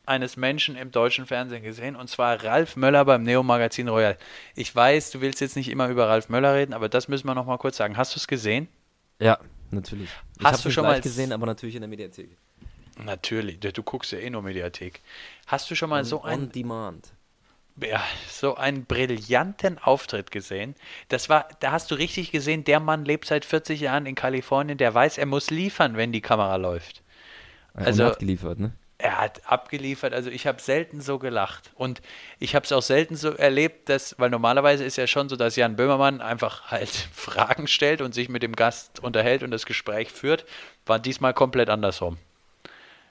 eines 0.05 0.35
Menschen 0.37 0.75
im 0.75 0.91
deutschen 0.91 1.25
Fernsehen 1.25 1.63
gesehen, 1.63 1.95
und 1.95 2.09
zwar 2.09 2.43
Ralf 2.43 2.75
Möller 2.75 3.05
beim 3.05 3.23
Neo-Magazin 3.23 3.87
Royal. 3.87 4.17
Ich 4.53 4.75
weiß, 4.75 5.11
du 5.11 5.21
willst 5.21 5.39
jetzt 5.41 5.55
nicht 5.55 5.69
immer 5.69 5.87
über 5.87 6.07
Ralf 6.09 6.29
Möller 6.29 6.53
reden, 6.53 6.73
aber 6.73 6.89
das 6.89 7.07
müssen 7.07 7.25
wir 7.25 7.33
noch 7.35 7.45
mal 7.45 7.57
kurz 7.57 7.77
sagen. 7.77 7.95
Hast 7.97 8.13
du 8.15 8.19
es 8.19 8.27
gesehen? 8.27 8.67
Ja, 9.19 9.39
natürlich. 9.71 10.09
Ich 10.39 10.45
Hast 10.45 10.65
du 10.65 10.69
schon 10.71 10.83
mal- 10.83 10.99
gesehen, 10.99 11.31
aber 11.31 11.45
natürlich 11.45 11.75
in 11.75 11.81
der 11.81 11.87
Mediathek. 11.89 12.37
Natürlich, 13.03 13.59
du 13.59 13.81
guckst 13.81 14.11
ja 14.11 14.19
eh 14.19 14.29
nur 14.29 14.41
Mediathek. 14.43 15.01
Hast 15.47 15.71
du 15.71 15.75
schon 15.75 15.89
mal 15.89 16.03
so 16.05 16.21
On 16.23 16.29
ein 16.29 16.51
Demand. 16.51 17.11
Ja, 17.81 18.03
so 18.29 18.55
einen 18.55 18.85
brillanten 18.85 19.79
Auftritt 19.79 20.31
gesehen. 20.31 20.75
Das 21.09 21.29
war, 21.29 21.47
da 21.59 21.71
hast 21.71 21.91
du 21.91 21.95
richtig 21.95 22.31
gesehen, 22.31 22.63
der 22.63 22.79
Mann 22.79 23.05
lebt 23.05 23.25
seit 23.25 23.45
40 23.45 23.81
Jahren 23.81 24.05
in 24.05 24.15
Kalifornien, 24.15 24.77
der 24.77 24.93
weiß, 24.93 25.17
er 25.17 25.25
muss 25.25 25.49
liefern, 25.49 25.97
wenn 25.97 26.11
die 26.11 26.21
Kamera 26.21 26.55
läuft. 26.57 27.01
Also- 27.73 28.03
und 28.03 28.09
hat 28.11 28.19
geliefert, 28.19 28.59
ne? 28.59 28.73
Er 28.99 29.19
hat 29.19 29.41
abgeliefert, 29.47 30.13
also 30.13 30.29
ich 30.29 30.47
habe 30.47 30.61
selten 30.61 31.01
so 31.01 31.19
gelacht. 31.19 31.71
Und 31.75 32.01
ich 32.39 32.55
habe 32.55 32.63
es 32.63 32.71
auch 32.71 32.81
selten 32.81 33.17
so 33.17 33.31
erlebt, 33.31 33.89
dass, 33.89 34.17
weil 34.17 34.29
normalerweise 34.29 34.85
ist 34.85 34.95
ja 34.95 35.07
schon 35.07 35.27
so, 35.27 35.35
dass 35.35 35.57
Jan 35.57 35.75
Böhmermann 35.75 36.21
einfach 36.21 36.71
halt 36.71 36.89
Fragen 37.13 37.67
stellt 37.67 37.99
und 37.99 38.13
sich 38.13 38.29
mit 38.29 38.43
dem 38.43 38.55
Gast 38.55 39.01
unterhält 39.01 39.43
und 39.43 39.51
das 39.51 39.65
Gespräch 39.65 40.09
führt, 40.09 40.45
war 40.85 40.99
diesmal 40.99 41.33
komplett 41.33 41.69
andersrum. 41.69 42.17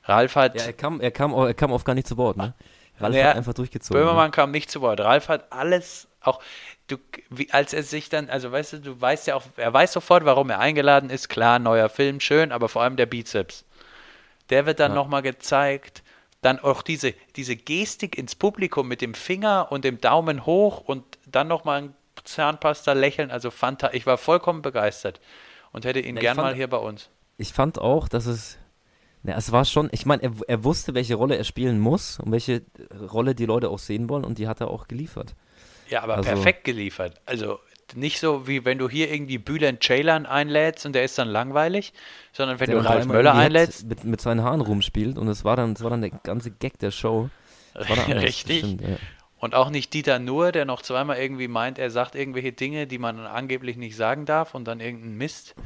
Ralf 0.04 0.34
hat, 0.36 0.54
Ja, 0.56 0.64
er 0.64 0.72
kam, 0.72 1.00
er 1.00 1.10
kam, 1.10 1.34
er 1.34 1.52
kam 1.52 1.72
oft 1.72 1.84
gar 1.84 1.94
nicht 1.94 2.06
zu 2.06 2.16
Wort, 2.16 2.38
ne? 2.38 2.54
Ralf 3.00 3.14
Ja, 3.14 3.28
hat 3.28 3.36
einfach 3.36 3.54
durchgezogen. 3.54 4.00
Böhmermann 4.00 4.30
kam 4.30 4.50
nicht 4.50 4.70
zu 4.70 4.80
Wort. 4.80 5.00
Ralf 5.00 5.28
hat 5.28 5.52
alles 5.52 6.08
Auch 6.20 6.40
du, 6.88 6.96
wie, 7.30 7.50
als 7.52 7.72
er 7.72 7.82
sich 7.82 8.08
dann, 8.08 8.30
also 8.30 8.52
weißt 8.52 8.74
du, 8.74 8.80
du 8.80 9.00
weißt 9.00 9.26
ja 9.26 9.34
auch, 9.34 9.44
er 9.56 9.72
weiß 9.72 9.92
sofort, 9.92 10.24
warum 10.24 10.50
er 10.50 10.60
eingeladen 10.60 11.10
ist. 11.10 11.28
Klar, 11.28 11.58
neuer 11.58 11.88
Film, 11.88 12.20
schön, 12.20 12.52
aber 12.52 12.68
vor 12.68 12.82
allem 12.82 12.96
der 12.96 13.06
Bizeps. 13.06 13.64
Der 14.50 14.66
wird 14.66 14.80
dann 14.80 14.92
ja. 14.92 14.96
nochmal 14.96 15.22
gezeigt. 15.22 16.02
Dann 16.42 16.58
auch 16.58 16.82
diese, 16.82 17.14
diese 17.36 17.54
Gestik 17.54 18.18
ins 18.18 18.34
Publikum 18.34 18.88
mit 18.88 19.00
dem 19.00 19.14
Finger 19.14 19.68
und 19.70 19.84
dem 19.84 20.00
Daumen 20.00 20.44
hoch 20.44 20.80
und 20.80 21.04
dann 21.24 21.46
nochmal 21.46 21.82
ein 21.82 21.94
Zahnpasta 22.24 22.92
lächeln. 22.92 23.30
Also 23.30 23.50
fanta 23.50 23.90
ich 23.92 24.06
war 24.06 24.18
vollkommen 24.18 24.60
begeistert 24.60 25.20
und 25.72 25.84
hätte 25.84 26.00
ihn 26.00 26.16
ja, 26.16 26.20
gern 26.20 26.36
fand, 26.36 26.48
mal 26.48 26.54
hier 26.54 26.68
bei 26.68 26.78
uns. 26.78 27.10
Ich 27.36 27.52
fand 27.52 27.78
auch, 27.78 28.08
dass 28.08 28.26
es 28.26 28.58
ja, 29.24 29.36
es 29.36 29.52
war 29.52 29.64
schon, 29.64 29.88
ich 29.92 30.06
meine, 30.06 30.22
er, 30.22 30.32
er, 30.48 30.64
wusste, 30.64 30.94
welche 30.94 31.14
Rolle 31.14 31.36
er 31.36 31.44
spielen 31.44 31.78
muss 31.78 32.18
und 32.18 32.32
welche 32.32 32.62
Rolle 33.12 33.34
die 33.34 33.46
Leute 33.46 33.70
auch 33.70 33.78
sehen 33.78 34.08
wollen 34.08 34.24
und 34.24 34.38
die 34.38 34.48
hat 34.48 34.60
er 34.60 34.68
auch 34.68 34.88
geliefert. 34.88 35.34
Ja, 35.88 36.02
aber 36.02 36.16
also, 36.16 36.30
perfekt 36.30 36.64
geliefert. 36.64 37.20
Also 37.26 37.60
nicht 37.94 38.18
so 38.18 38.48
wie 38.48 38.64
wenn 38.64 38.78
du 38.78 38.88
hier 38.88 39.12
irgendwie 39.12 39.38
Bülent 39.38 39.82
Ceylan 39.82 40.26
einlädst 40.26 40.86
und 40.86 40.94
der 40.94 41.04
ist 41.04 41.18
dann 41.18 41.28
langweilig, 41.28 41.92
sondern 42.32 42.58
wenn 42.58 42.70
du 42.70 42.84
Ralf 42.84 43.06
Möller 43.06 43.34
einlädst. 43.34 43.86
Mit, 43.86 44.04
mit 44.04 44.20
seinen 44.20 44.42
Haaren 44.42 44.60
rumspielt 44.60 45.18
und 45.18 45.28
es 45.28 45.44
war 45.44 45.56
dann, 45.56 45.74
das 45.74 45.82
war 45.82 45.90
dann 45.90 46.00
der 46.00 46.10
ganze 46.10 46.50
Gag 46.50 46.78
der 46.78 46.90
Show. 46.90 47.30
Richtig. 47.74 48.60
Stimmt, 48.60 48.80
ja. 48.80 48.96
Und 49.38 49.54
auch 49.54 49.70
nicht 49.70 49.92
Dieter 49.92 50.20
Nuhr, 50.20 50.52
der 50.52 50.64
noch 50.64 50.82
zweimal 50.82 51.16
irgendwie 51.16 51.48
meint, 51.48 51.78
er 51.78 51.90
sagt 51.90 52.14
irgendwelche 52.14 52.52
Dinge, 52.52 52.86
die 52.86 52.98
man 52.98 53.18
angeblich 53.18 53.76
nicht 53.76 53.96
sagen 53.96 54.24
darf 54.24 54.54
und 54.54 54.66
dann 54.66 54.78
irgendeinen 54.78 55.16
Mist, 55.16 55.56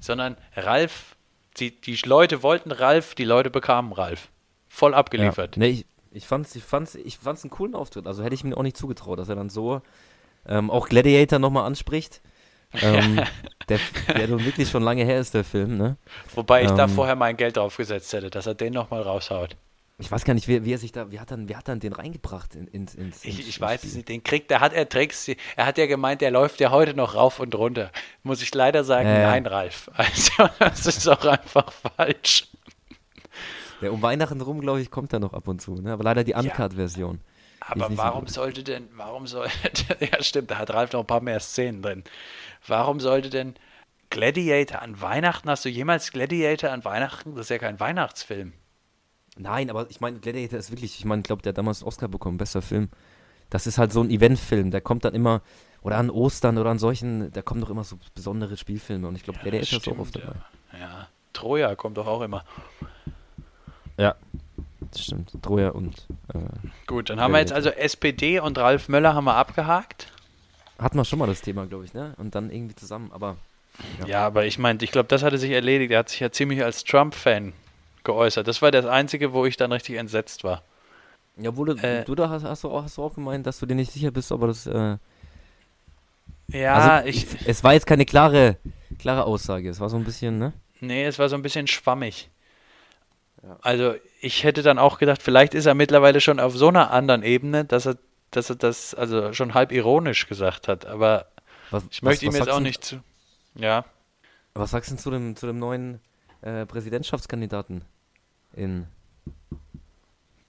sondern 0.00 0.36
Ralf 0.56 1.17
die, 1.60 1.80
die 1.80 1.96
Leute 2.04 2.42
wollten 2.42 2.72
Ralf, 2.72 3.14
die 3.14 3.24
Leute 3.24 3.50
bekamen 3.50 3.92
Ralf. 3.92 4.30
Voll 4.68 4.94
abgeliefert. 4.94 5.56
Ja. 5.56 5.60
Nee, 5.60 5.68
ich, 5.70 5.86
ich 6.10 6.26
fand's, 6.26 6.54
ich 6.54 6.64
fand's, 6.64 6.94
ich 6.94 7.18
fand's 7.18 7.44
einen 7.44 7.50
coolen 7.50 7.74
Auftritt. 7.74 8.06
Also 8.06 8.22
hätte 8.22 8.34
ich 8.34 8.44
mir 8.44 8.56
auch 8.56 8.62
nicht 8.62 8.76
zugetraut, 8.76 9.18
dass 9.18 9.28
er 9.28 9.36
dann 9.36 9.50
so 9.50 9.82
ähm, 10.46 10.70
auch 10.70 10.88
Gladiator 10.88 11.38
nochmal 11.38 11.64
anspricht. 11.64 12.20
ähm, 12.82 13.20
der, 13.68 13.78
der 14.14 14.28
nun 14.28 14.44
wirklich 14.44 14.68
schon 14.68 14.82
lange 14.82 15.04
her 15.04 15.18
ist, 15.20 15.34
der 15.34 15.44
Film, 15.44 15.76
ne? 15.78 15.96
Wobei 16.34 16.62
ich 16.64 16.70
ähm, 16.70 16.76
da 16.76 16.88
vorher 16.88 17.16
mein 17.16 17.36
Geld 17.36 17.56
draufgesetzt 17.56 18.12
hätte, 18.12 18.30
dass 18.30 18.46
er 18.46 18.54
den 18.54 18.74
nochmal 18.74 19.02
raushaut. 19.02 19.56
Ich 20.00 20.12
weiß 20.12 20.24
gar 20.24 20.34
nicht, 20.34 20.46
wie, 20.46 20.72
er 20.72 20.78
sich 20.78 20.92
da, 20.92 21.10
wie 21.10 21.18
hat 21.18 21.32
dann, 21.32 21.48
wie 21.48 21.56
hat 21.56 21.66
dann 21.66 21.80
den 21.80 21.92
reingebracht 21.92 22.54
in, 22.54 22.68
ins, 22.68 22.94
ins, 22.94 23.24
Ich, 23.24 23.48
ich 23.48 23.60
weiß 23.60 23.82
es 23.82 23.96
nicht, 23.96 24.08
den 24.08 24.22
kriegt, 24.22 24.48
der 24.48 24.60
hat 24.60 24.72
er 24.72 24.88
Tricks, 24.88 25.26
er 25.56 25.66
hat 25.66 25.76
ja 25.76 25.86
gemeint, 25.86 26.20
der 26.20 26.30
läuft 26.30 26.60
ja 26.60 26.70
heute 26.70 26.94
noch 26.94 27.16
rauf 27.16 27.40
und 27.40 27.52
runter. 27.56 27.90
Muss 28.22 28.40
ich 28.40 28.54
leider 28.54 28.84
sagen, 28.84 29.08
äh, 29.08 29.22
nein, 29.24 29.46
Ralf. 29.46 29.90
Also, 29.96 30.48
das 30.60 30.86
ist 30.86 31.08
auch 31.08 31.24
einfach 31.24 31.72
falsch. 31.72 32.46
Ja, 33.80 33.90
um 33.90 34.00
Weihnachten 34.00 34.40
rum, 34.40 34.60
glaube 34.60 34.80
ich, 34.80 34.90
kommt 34.92 35.12
er 35.12 35.18
noch 35.18 35.32
ab 35.32 35.48
und 35.48 35.60
zu, 35.60 35.74
ne? 35.74 35.92
Aber 35.92 36.04
leider 36.04 36.22
die 36.22 36.34
Uncut-Version. 36.34 37.20
Ja, 37.60 37.66
aber 37.66 37.96
warum 37.96 38.28
so 38.28 38.34
sollte 38.34 38.62
denn, 38.62 38.88
warum 38.94 39.26
sollte, 39.26 39.52
ja 40.00 40.22
stimmt, 40.22 40.52
da 40.52 40.58
hat 40.58 40.72
Ralf 40.72 40.92
noch 40.92 41.00
ein 41.00 41.06
paar 41.06 41.20
mehr 41.20 41.40
Szenen 41.40 41.82
drin. 41.82 42.04
Warum 42.66 43.00
sollte 43.00 43.30
denn 43.30 43.54
Gladiator 44.10 44.80
an 44.80 45.00
Weihnachten, 45.00 45.50
hast 45.50 45.64
du 45.64 45.68
jemals 45.68 46.12
Gladiator 46.12 46.70
an 46.70 46.84
Weihnachten? 46.84 47.34
Das 47.34 47.46
ist 47.46 47.50
ja 47.50 47.58
kein 47.58 47.80
Weihnachtsfilm. 47.80 48.52
Nein, 49.38 49.70
aber 49.70 49.88
ich 49.88 50.00
meine, 50.00 50.18
Gladiator 50.18 50.58
ist 50.58 50.70
wirklich, 50.70 50.98
ich 50.98 51.04
meine, 51.04 51.20
ich 51.20 51.26
glaube, 51.26 51.42
der 51.42 51.50
hat 51.50 51.58
damals 51.58 51.82
einen 51.82 51.88
Oscar 51.88 52.08
bekommen, 52.08 52.38
bester 52.38 52.62
Film. 52.62 52.88
Das 53.50 53.66
ist 53.66 53.78
halt 53.78 53.92
so 53.92 54.02
ein 54.02 54.10
Eventfilm, 54.10 54.70
der 54.70 54.80
kommt 54.80 55.04
dann 55.04 55.14
immer, 55.14 55.42
oder 55.82 55.96
an 55.96 56.10
Ostern 56.10 56.58
oder 56.58 56.70
an 56.70 56.78
solchen, 56.78 57.32
da 57.32 57.40
kommen 57.40 57.60
doch 57.60 57.70
immer 57.70 57.84
so 57.84 57.98
besondere 58.14 58.56
Spielfilme 58.56 59.08
und 59.08 59.16
ich 59.16 59.22
glaube, 59.22 59.38
ja, 59.38 59.44
Gladiator 59.44 59.78
ist 59.78 59.88
auch 59.88 59.98
oft 59.98 60.16
dabei. 60.16 60.34
Ja. 60.72 60.78
ja, 60.78 61.08
Troja 61.32 61.74
kommt 61.76 61.96
doch 61.96 62.06
auch 62.06 62.20
immer. 62.20 62.44
Ja, 63.96 64.16
das 64.90 65.04
stimmt. 65.04 65.32
Troja 65.42 65.70
und. 65.70 66.06
Äh, 66.32 66.38
Gut, 66.86 67.10
dann 67.10 67.20
haben 67.20 67.32
wir 67.32 67.40
jetzt 67.40 67.52
also 67.52 67.70
SPD 67.70 68.38
und 68.40 68.58
Ralf 68.58 68.88
Möller 68.88 69.14
haben 69.14 69.24
wir 69.24 69.34
abgehakt. 69.34 70.12
Hatten 70.78 70.96
wir 70.96 71.04
schon 71.04 71.18
mal 71.18 71.26
das 71.26 71.40
Thema, 71.40 71.66
glaube 71.66 71.84
ich, 71.84 71.94
ne? 71.94 72.14
Und 72.18 72.34
dann 72.34 72.50
irgendwie 72.50 72.76
zusammen, 72.76 73.10
aber. 73.12 73.36
Ja, 74.00 74.06
ja 74.06 74.26
aber 74.26 74.46
ich 74.46 74.58
meine, 74.58 74.82
ich 74.82 74.92
glaube, 74.92 75.08
das 75.08 75.22
hatte 75.22 75.38
sich 75.38 75.50
erledigt. 75.50 75.90
Er 75.90 76.00
hat 76.00 76.08
sich 76.08 76.20
ja 76.20 76.30
ziemlich 76.30 76.62
als 76.62 76.84
Trump-Fan 76.84 77.52
geäußert. 78.08 78.48
Das 78.48 78.62
war 78.62 78.70
das 78.70 78.86
Einzige, 78.86 79.34
wo 79.34 79.44
ich 79.44 79.58
dann 79.58 79.70
richtig 79.70 79.96
entsetzt 79.96 80.42
war. 80.42 80.62
Ja, 81.36 81.56
wo 81.56 81.64
du, 81.64 81.74
äh, 81.74 82.04
du 82.04 82.14
da 82.14 82.30
hast, 82.30 82.42
hast, 82.42 82.64
du 82.64 82.70
auch, 82.70 82.82
hast 82.82 82.96
du 82.96 83.02
auch 83.02 83.14
gemeint, 83.14 83.46
dass 83.46 83.60
du 83.60 83.66
dir 83.66 83.74
nicht 83.74 83.92
sicher 83.92 84.10
bist, 84.10 84.32
aber 84.32 84.46
das. 84.46 84.66
Äh, 84.66 84.96
ja, 86.48 86.74
also, 86.74 87.08
ich. 87.08 87.26
Es 87.46 87.62
war 87.62 87.74
jetzt 87.74 87.86
keine 87.86 88.06
klare, 88.06 88.56
klare 88.98 89.24
Aussage. 89.24 89.68
Es 89.68 89.78
war 89.78 89.90
so 89.90 89.96
ein 89.98 90.04
bisschen, 90.04 90.38
ne? 90.38 90.54
Nee, 90.80 91.04
es 91.04 91.18
war 91.18 91.28
so 91.28 91.36
ein 91.36 91.42
bisschen 91.42 91.66
schwammig. 91.66 92.30
Ja. 93.42 93.58
Also, 93.60 93.94
ich 94.20 94.42
hätte 94.42 94.62
dann 94.62 94.78
auch 94.78 94.98
gedacht, 94.98 95.22
vielleicht 95.22 95.52
ist 95.52 95.66
er 95.66 95.74
mittlerweile 95.74 96.20
schon 96.22 96.40
auf 96.40 96.56
so 96.56 96.68
einer 96.68 96.90
anderen 96.90 97.22
Ebene, 97.22 97.66
dass 97.66 97.86
er, 97.86 97.98
dass 98.30 98.48
er 98.48 98.56
das 98.56 98.94
also 98.94 99.34
schon 99.34 99.52
halb 99.52 99.70
ironisch 99.70 100.26
gesagt 100.26 100.66
hat. 100.66 100.86
Aber 100.86 101.26
was, 101.70 101.84
ich 101.90 102.02
möchte 102.02 102.26
was, 102.26 102.34
ihm 102.34 102.40
was 102.40 102.46
jetzt 102.46 102.54
auch 102.56 102.60
nicht 102.60 102.82
zu. 102.82 103.00
Ja. 103.54 103.84
Was 104.54 104.70
sagst 104.70 104.90
du 104.90 104.96
zu 104.96 105.10
dem, 105.10 105.36
zu 105.36 105.46
dem 105.46 105.58
neuen 105.58 106.00
äh, 106.40 106.64
Präsidentschaftskandidaten? 106.64 107.84
In, 108.58 108.86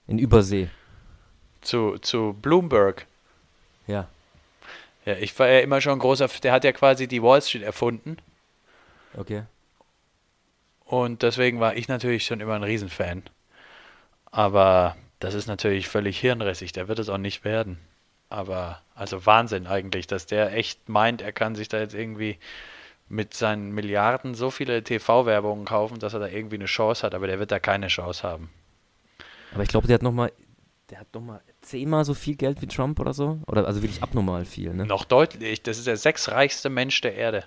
in 0.06 0.18
Übersee. 0.18 0.68
Zu, 1.60 1.98
zu 1.98 2.36
Bloomberg. 2.40 3.06
Ja. 3.86 4.08
Ja, 5.04 5.14
ich 5.14 5.38
war 5.38 5.48
ja 5.48 5.60
immer 5.60 5.80
schon 5.80 5.94
ein 5.94 5.98
großer, 5.98 6.28
der 6.42 6.52
hat 6.52 6.64
ja 6.64 6.72
quasi 6.72 7.06
die 7.06 7.22
Wall 7.22 7.40
Street 7.40 7.62
erfunden. 7.62 8.16
Okay. 9.16 9.44
Und 10.84 11.22
deswegen 11.22 11.60
war 11.60 11.76
ich 11.76 11.88
natürlich 11.88 12.26
schon 12.26 12.40
immer 12.40 12.54
ein 12.54 12.64
Riesenfan. 12.64 13.22
Aber 14.30 14.96
das 15.20 15.34
ist 15.34 15.46
natürlich 15.46 15.88
völlig 15.88 16.18
hirnrissig, 16.18 16.72
der 16.72 16.88
wird 16.88 16.98
es 16.98 17.08
auch 17.08 17.18
nicht 17.18 17.44
werden. 17.44 17.78
Aber, 18.28 18.80
also 18.94 19.26
Wahnsinn 19.26 19.66
eigentlich, 19.66 20.06
dass 20.06 20.26
der 20.26 20.52
echt 20.52 20.88
meint, 20.88 21.22
er 21.22 21.32
kann 21.32 21.54
sich 21.54 21.68
da 21.68 21.78
jetzt 21.78 21.94
irgendwie 21.94 22.38
mit 23.10 23.34
seinen 23.34 23.72
Milliarden 23.72 24.34
so 24.34 24.50
viele 24.50 24.82
TV-Werbungen 24.82 25.64
kaufen, 25.64 25.98
dass 25.98 26.14
er 26.14 26.20
da 26.20 26.28
irgendwie 26.28 26.56
eine 26.56 26.66
Chance 26.66 27.04
hat, 27.04 27.14
aber 27.14 27.26
der 27.26 27.40
wird 27.40 27.50
da 27.50 27.58
keine 27.58 27.88
Chance 27.88 28.22
haben. 28.22 28.50
Aber 29.52 29.64
ich 29.64 29.68
glaube, 29.68 29.88
der 29.88 29.94
hat 29.94 30.02
nochmal, 30.02 30.32
der 30.90 31.00
hat 31.00 31.12
nochmal 31.12 31.40
zehnmal 31.60 32.04
so 32.04 32.14
viel 32.14 32.36
Geld 32.36 32.62
wie 32.62 32.68
Trump 32.68 33.00
oder 33.00 33.12
so. 33.12 33.40
Oder 33.48 33.66
also 33.66 33.82
wirklich 33.82 34.02
abnormal 34.02 34.44
viel, 34.44 34.72
ne? 34.72 34.86
Noch 34.86 35.04
deutlich. 35.04 35.62
Das 35.62 35.76
ist 35.76 35.88
der 35.88 35.96
sechsreichste 35.96 36.70
Mensch 36.70 37.00
der 37.00 37.16
Erde. 37.16 37.44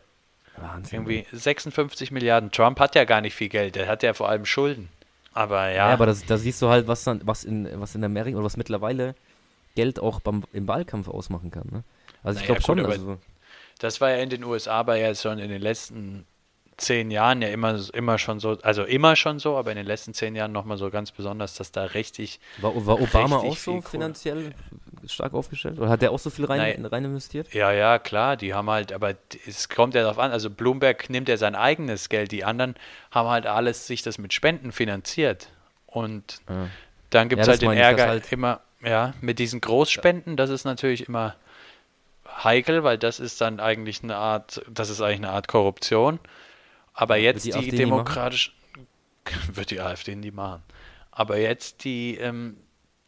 Wahnsinn. 0.58 1.00
Irgendwie 1.00 1.26
56 1.32 2.12
Milliarden. 2.12 2.52
Trump 2.52 2.80
hat 2.82 2.94
ja 2.96 3.06
gar 3.06 3.22
nicht 3.22 3.34
viel 3.34 3.50
Geld, 3.50 3.76
der 3.76 3.88
hat 3.88 4.04
ja 4.04 4.14
vor 4.14 4.28
allem 4.28 4.46
Schulden. 4.46 4.90
Aber 5.32 5.70
ja. 5.70 5.88
Ja, 5.88 5.94
aber 5.94 6.06
da 6.06 6.38
siehst 6.38 6.62
du 6.62 6.68
halt, 6.68 6.88
was, 6.88 7.06
dann, 7.06 7.22
was, 7.24 7.46
in, 7.46 7.70
was 7.80 7.96
in 7.96 8.04
Amerika 8.04 8.38
oder 8.38 8.46
was 8.46 8.58
mittlerweile 8.58 9.16
Geld 9.76 10.00
auch 10.00 10.20
beim, 10.20 10.44
im 10.52 10.68
Wahlkampf 10.68 11.08
ausmachen 11.08 11.50
kann. 11.50 11.68
Ne? 11.72 11.84
Also 12.22 12.40
ich 12.40 12.48
naja, 12.48 12.60
glaube 12.60 12.82
schon. 12.82 12.86
also, 12.86 13.18
das 13.80 14.02
war 14.02 14.12
ja 14.12 14.18
in 14.18 14.30
den 14.30 14.44
USA 14.44 14.80
aber 14.80 14.96
ja 14.96 15.14
schon 15.16 15.40
in 15.40 15.50
den 15.50 15.62
letzten 15.62 16.26
zehn 16.78 17.12
Jahren 17.12 17.42
ja 17.42 17.50
immer, 17.50 17.80
immer 17.94 18.18
schon 18.18 18.40
so, 18.40 18.58
also 18.62 18.84
immer 18.84 19.16
schon 19.16 19.40
so, 19.40 19.58
aber 19.58 19.72
in 19.72 19.78
den 19.78 19.86
letzten 19.86 20.14
zehn 20.14 20.36
Jahren 20.36 20.52
nochmal 20.52 20.78
so 20.78 20.90
ganz 20.90 21.12
besonders, 21.12 21.56
dass 21.56 21.72
da 21.72 21.86
richtig. 21.86 22.40
War, 22.60 22.74
war 22.86 23.02
Obama 23.02 23.38
auch 23.38 23.58
so 23.58 23.82
finanziell 23.82 24.54
stark 25.08 25.34
aufgestellt? 25.34 25.80
Oder 25.80 25.90
hat 25.90 26.02
der 26.02 26.12
auch 26.12 26.20
so 26.20 26.30
viel 26.30 26.46
rein, 26.46 26.60
Nein. 26.60 26.86
rein 26.86 27.06
investiert? 27.06 27.54
Ja, 27.54 27.72
ja, 27.72 28.00
klar, 28.00 28.38
die 28.38 28.54
haben 28.54 28.70
halt, 28.70 28.94
aber 28.94 29.14
es 29.48 29.70
kommt 29.70 29.94
ja 29.94 30.02
darauf 30.02 30.20
an, 30.20 30.32
also 30.32 30.50
Bloomberg 30.50 31.10
nimmt 31.10 31.30
ja 31.30 31.38
sein 31.38 31.56
eigenes 31.56 32.10
Geld, 32.10 32.32
die 32.32 32.44
anderen 32.44 32.76
haben 33.12 33.30
halt 33.30 33.46
alles 33.46 33.88
sich 33.88 34.02
das 34.02 34.18
mit 34.18 34.34
Spenden 34.34 34.72
finanziert. 34.72 35.50
Und 35.86 36.42
ja. 36.50 36.70
dann 37.10 37.30
gibt 37.30 37.42
es 37.42 37.48
ja, 37.48 37.52
halt 37.52 37.62
den 37.62 37.72
Ärger 37.72 38.08
halt 38.08 38.32
immer, 38.32 38.62
ja, 38.84 39.14
mit 39.22 39.40
diesen 39.40 39.62
Großspenden, 39.62 40.38
das 40.38 40.50
ist 40.50 40.66
natürlich 40.66 41.08
immer 41.08 41.36
heikel, 42.28 42.84
weil 42.84 42.98
das 42.98 43.20
ist 43.20 43.42
dann 43.42 43.60
eigentlich 43.60 44.04
eine 44.04 44.16
Art, 44.16 44.62
das 44.70 44.90
ist 44.90 45.02
eigentlich 45.02 45.20
eine 45.20 45.32
Art 45.32 45.48
Korruption. 45.48 46.20
Aber 46.94 47.18
jetzt 47.18 47.46
die, 47.46 47.52
die 47.52 47.72
demokratisch 47.72 48.56
wird 49.54 49.72
die 49.72 49.82
AfD 49.82 50.16
nie 50.16 50.32
machen. 50.32 50.64
Aber 51.12 51.38
jetzt 51.38 51.84
die 51.84 52.18
ähm, 52.18 52.58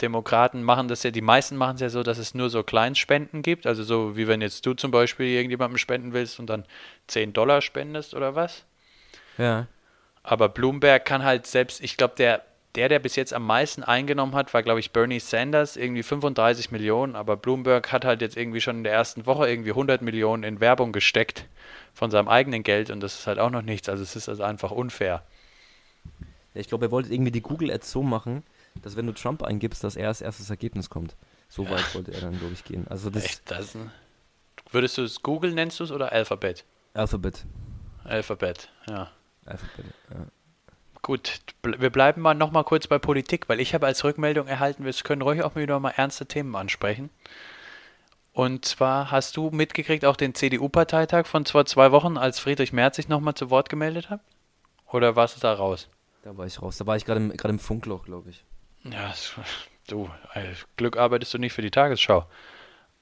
Demokraten 0.01 0.63
machen 0.63 0.88
das 0.88 1.03
ja, 1.03 1.12
die 1.12 1.22
meisten 1.22 1.55
machen 1.55 1.75
es 1.75 1.81
ja 1.81 1.89
so, 1.89 2.03
dass 2.03 2.17
es 2.17 2.34
nur 2.34 2.50
so 2.50 2.63
Kleinspenden 2.63 3.41
gibt. 3.41 3.65
Also 3.65 3.84
so 3.84 4.17
wie 4.17 4.27
wenn 4.27 4.41
jetzt 4.41 4.65
du 4.65 4.74
zum 4.74 4.91
Beispiel 4.91 5.27
irgendjemandem 5.27 5.77
spenden 5.77 6.13
willst 6.13 6.39
und 6.39 6.48
dann 6.48 6.65
10 7.07 7.34
Dollar 7.34 7.62
spendest 7.62 8.13
oder 8.13 8.36
was. 8.36 8.65
Ja. 9.38 9.67
Aber 10.24 10.50
Bloomberg 10.50 11.05
kann 11.05 11.24
halt 11.24 11.48
selbst, 11.48 11.81
ich 11.81 11.98
glaube, 11.98 12.15
der 12.17 12.43
der, 12.75 12.89
der 12.89 13.00
bis 13.00 13.15
jetzt 13.15 13.34
am 13.34 13.46
meisten 13.46 13.84
eingenommen 13.84 14.36
hat, 14.36 14.53
war, 14.53 14.63
glaube 14.63 14.79
ich, 14.79 14.91
Bernie 14.91 15.20
Sanders, 15.20 15.77
irgendwie 15.77 16.03
35 16.03 16.72
Millionen. 16.72 17.15
Aber 17.15 17.38
Bloomberg 17.38 17.91
hat 17.91 18.05
halt 18.05 18.22
jetzt 18.22 18.38
irgendwie 18.38 18.62
schon 18.62 18.77
in 18.77 18.84
der 18.84 18.94
ersten 18.94 19.25
Woche 19.25 19.50
irgendwie 19.50 19.72
100 19.72 20.01
Millionen 20.01 20.44
in 20.44 20.60
Werbung 20.60 20.91
gesteckt 20.91 21.46
von 21.94 22.12
seinem 22.12 22.27
eigenen 22.27 22.63
Geld 22.63 22.89
und 22.89 23.00
das 23.00 23.20
ist 23.20 23.27
halt 23.27 23.39
auch 23.39 23.50
noch 23.50 23.62
nichts. 23.62 23.88
Also 23.88 24.03
es 24.03 24.15
ist 24.15 24.27
also 24.27 24.44
einfach 24.44 24.72
unfair. 24.72 25.24
Ich 26.53 26.67
glaube, 26.67 26.86
er 26.86 26.91
wollte 26.91 27.13
irgendwie 27.13 27.32
die 27.32 27.41
Google-Ads 27.41 27.91
so 27.91 28.03
machen, 28.03 28.44
dass 28.82 28.96
wenn 28.96 29.08
du 29.08 29.13
Trump 29.13 29.44
eingibst, 29.44 29.84
dass 29.84 29.96
er 29.96 30.10
als 30.10 30.22
erstes 30.22 30.50
Ergebnis 30.50 30.89
kommt. 30.89 31.15
So 31.48 31.63
ja. 31.63 31.72
weit 31.72 31.96
wollte 31.96 32.13
er 32.13 32.22
dann, 32.22 32.38
glaube 32.38 32.53
ich, 32.53 32.63
gehen. 32.63 32.86
Also 32.89 33.10
das 33.10 33.25
Echt, 33.25 33.51
das, 33.51 33.77
würdest 34.72 34.98
du 34.98 35.03
es 35.03 35.22
Google 35.22 35.53
nennst 35.53 35.79
du 35.79 35.86
es 35.86 35.91
oder 35.91 36.12
Alphabet? 36.12 36.65
Alphabet. 36.94 37.46
Alphabet, 38.03 38.70
ja. 38.88 39.12
Alphabet, 39.46 39.86
ja. 40.12 40.27
Gut, 41.05 41.41
wir 41.62 41.91
bleiben 41.91 42.19
mal 42.19 42.33
noch 42.33 42.50
mal 42.50 42.63
kurz 42.63 42.88
bei 42.88 42.97
Politik, 42.97 43.47
weil 43.47 43.59
ich 43.59 43.75
habe 43.75 43.85
als 43.85 44.03
Rückmeldung 44.03 44.47
erhalten, 44.47 44.85
wir 44.85 44.93
können 44.93 45.21
ruhig 45.21 45.43
auch 45.43 45.55
wieder 45.55 45.79
mal 45.79 45.91
ernste 45.91 46.25
Themen 46.25 46.55
ansprechen. 46.55 47.12
Und 48.33 48.65
zwar 48.65 49.12
hast 49.12 49.38
du 49.38 49.51
mitgekriegt 49.51 50.03
auch 50.03 50.15
den 50.15 50.33
CDU-Parteitag 50.33 51.27
von 51.27 51.45
vor 51.45 51.67
zwei 51.67 51.91
Wochen, 51.91 52.17
als 52.17 52.39
Friedrich 52.39 52.74
Merz 52.74 52.95
sich 52.95 53.07
nochmal 53.07 53.35
zu 53.35 53.51
Wort 53.51 53.69
gemeldet 53.69 54.09
hat? 54.09 54.19
Oder 54.91 55.15
warst 55.15 55.35
du 55.38 55.41
da 55.41 55.53
raus? 55.53 55.89
Da 56.24 56.35
war 56.35 56.47
ich 56.47 56.59
raus. 56.59 56.77
Da 56.77 56.88
war 56.88 56.97
ich 56.97 57.05
gerade 57.05 57.19
im, 57.19 57.38
gerade 57.38 57.53
im 57.53 57.59
Funkloch, 57.59 58.05
glaube 58.05 58.31
ich. 58.31 58.43
Ja, 58.83 59.13
du, 59.88 60.09
Glück 60.75 60.97
arbeitest 60.97 61.35
du 61.35 61.38
nicht 61.38 61.53
für 61.53 61.62
die 61.62 61.69
Tagesschau. 61.69 62.25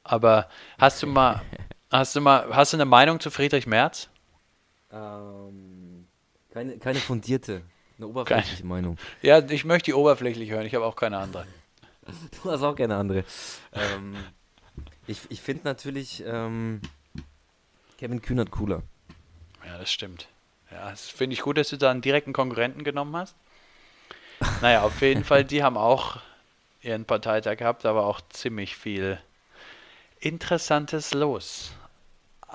Aber 0.04 0.50
hast 0.78 1.02
du 1.04 1.08
mal, 1.08 1.42
hast 1.90 2.18
du 2.18 2.20
mal, 2.20 2.54
hast 2.54 2.74
du 2.74 2.78
eine 2.78 2.86
Meinung 2.86 3.22
zu 3.22 3.32
Friedrich 3.32 3.66
Merz? 3.66 4.10
Ähm, 4.92 6.06
keine, 6.52 6.78
keine 6.80 7.00
fundierte, 7.00 7.62
eine 8.04 8.12
oberflächliche 8.12 8.58
keine. 8.58 8.70
Meinung. 8.70 8.98
Ja, 9.22 9.40
ich 9.40 9.66
möchte 9.66 9.86
die 9.86 9.94
oberflächlich 9.94 10.50
hören, 10.50 10.66
ich 10.66 10.76
habe 10.76 10.86
auch 10.86 10.96
keine 10.96 11.18
andere. 11.18 11.46
Du 12.44 12.52
hast 12.52 12.62
auch 12.62 12.76
keine 12.76 12.96
andere. 12.96 13.24
ähm, 13.74 14.16
ich 15.08 15.20
ich 15.30 15.42
finde 15.42 15.64
natürlich 15.64 16.24
ähm, 16.26 16.82
Kevin 17.98 18.22
Kühnert 18.22 18.52
cooler. 18.52 18.84
Ja, 19.66 19.78
das 19.78 19.92
stimmt. 19.92 20.28
Ja, 20.72 20.90
das 20.90 21.08
finde 21.08 21.36
ich 21.36 21.42
gut, 21.42 21.58
dass 21.58 21.70
du 21.70 21.78
da 21.78 21.92
einen 21.92 22.02
direkten 22.02 22.34
Konkurrenten 22.34 22.84
genommen 22.84 23.16
hast. 23.16 23.36
Naja, 24.62 24.82
auf 24.82 25.02
jeden 25.02 25.24
Fall, 25.24 25.46
die 25.46 25.64
haben 25.64 25.78
auch 25.78 26.18
ihren 26.82 27.06
Parteitag 27.06 27.58
gehabt, 27.58 27.86
aber 27.86 28.06
auch 28.06 28.20
ziemlich 28.30 28.76
viel 28.76 29.20
Interessantes 30.20 31.14
los. 31.14 31.72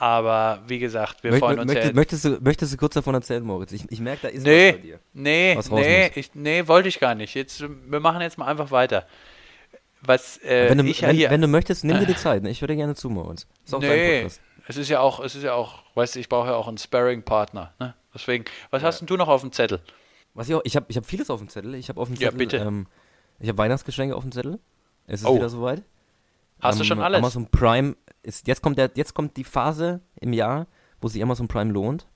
Aber 0.00 0.62
wie 0.68 0.78
gesagt, 0.78 1.24
wir 1.24 1.32
Mö 1.32 1.38
freuen 1.38 1.58
uns 1.58 1.66
möchtest, 1.66 1.88
ja. 1.88 1.92
Möchtest 1.92 2.24
du, 2.24 2.38
möchtest 2.40 2.72
du 2.72 2.76
kurz 2.76 2.94
davon 2.94 3.14
erzählen, 3.14 3.42
Moritz? 3.42 3.72
Ich, 3.72 3.84
ich 3.90 3.98
merke, 3.98 4.22
da 4.22 4.28
ist 4.28 4.44
nee, 4.44 4.68
was 4.68 4.76
bei 4.76 4.82
dir. 4.82 5.00
Nee, 5.12 5.60
nee, 5.64 6.12
ich, 6.14 6.34
nee, 6.34 6.68
wollte 6.68 6.88
ich 6.88 7.00
gar 7.00 7.16
nicht. 7.16 7.34
Jetzt, 7.34 7.60
wir 7.60 7.98
machen 7.98 8.20
jetzt 8.20 8.38
mal 8.38 8.46
einfach 8.46 8.70
weiter. 8.70 9.08
Was, 10.02 10.38
äh, 10.44 10.70
wenn, 10.70 10.78
du, 10.78 10.84
ich 10.84 11.02
wenn, 11.02 11.16
hier, 11.16 11.30
wenn 11.30 11.40
du 11.40 11.48
möchtest, 11.48 11.82
nimm 11.82 11.98
dir 11.98 12.06
die 12.06 12.14
Zeit. 12.16 12.44
Ne? 12.44 12.50
Ich 12.50 12.60
würde 12.60 12.76
gerne 12.76 12.94
zu, 12.94 13.10
Moritz. 13.10 13.48
Ist 13.64 13.74
auch 13.74 13.80
nee, 13.80 14.24
es 14.68 14.76
ist 14.76 14.88
ja 14.88 15.00
auch, 15.00 15.18
es 15.18 15.34
ist 15.34 15.42
ja 15.42 15.54
auch, 15.54 15.82
weißt 15.96 16.14
du, 16.14 16.20
ich 16.20 16.28
brauche 16.28 16.46
ja 16.46 16.54
auch 16.54 16.68
einen 16.68 16.78
Sparring-Partner. 16.78 17.74
Ne? 17.80 17.94
Deswegen, 18.14 18.44
was 18.70 18.82
ja. 18.82 18.86
hast 18.86 19.00
denn 19.00 19.08
du 19.08 19.16
noch 19.16 19.26
auf 19.26 19.40
dem 19.40 19.50
Zettel? 19.50 19.80
Was 20.34 20.48
ich 20.48 20.54
auch, 20.54 20.60
ich 20.62 20.76
habe 20.76 20.86
ich 20.88 20.96
hab 20.96 21.06
vieles 21.06 21.28
auf 21.28 21.40
dem 21.40 21.48
Zettel. 21.48 21.74
Ich 21.74 21.88
habe 21.88 22.00
auf 22.00 22.06
dem 22.06 22.16
Zettel, 22.16 22.34
ja, 22.34 22.38
bitte. 22.38 22.58
Ähm, 22.58 22.86
ich 23.40 23.48
habe 23.48 23.58
Weihnachtsgeschenke 23.58 24.14
auf 24.14 24.22
dem 24.22 24.30
Zettel. 24.30 24.60
Es 25.08 25.22
ist 25.22 25.26
oh. 25.26 25.34
wieder 25.34 25.48
soweit. 25.48 25.82
Hast 26.60 26.76
um, 26.76 26.78
du 26.80 26.84
schon 26.84 27.00
alles? 27.00 27.18
Amazon 27.18 27.46
Prime 27.50 27.96
ist, 28.22 28.46
jetzt 28.46 28.62
kommt 28.62 28.78
der, 28.78 28.90
jetzt 28.94 29.14
kommt 29.14 29.36
die 29.36 29.44
Phase 29.44 30.00
im 30.20 30.32
Jahr, 30.32 30.66
wo 31.00 31.08
sich 31.08 31.22
Amazon 31.22 31.48
Prime 31.48 31.72
lohnt, 31.72 32.06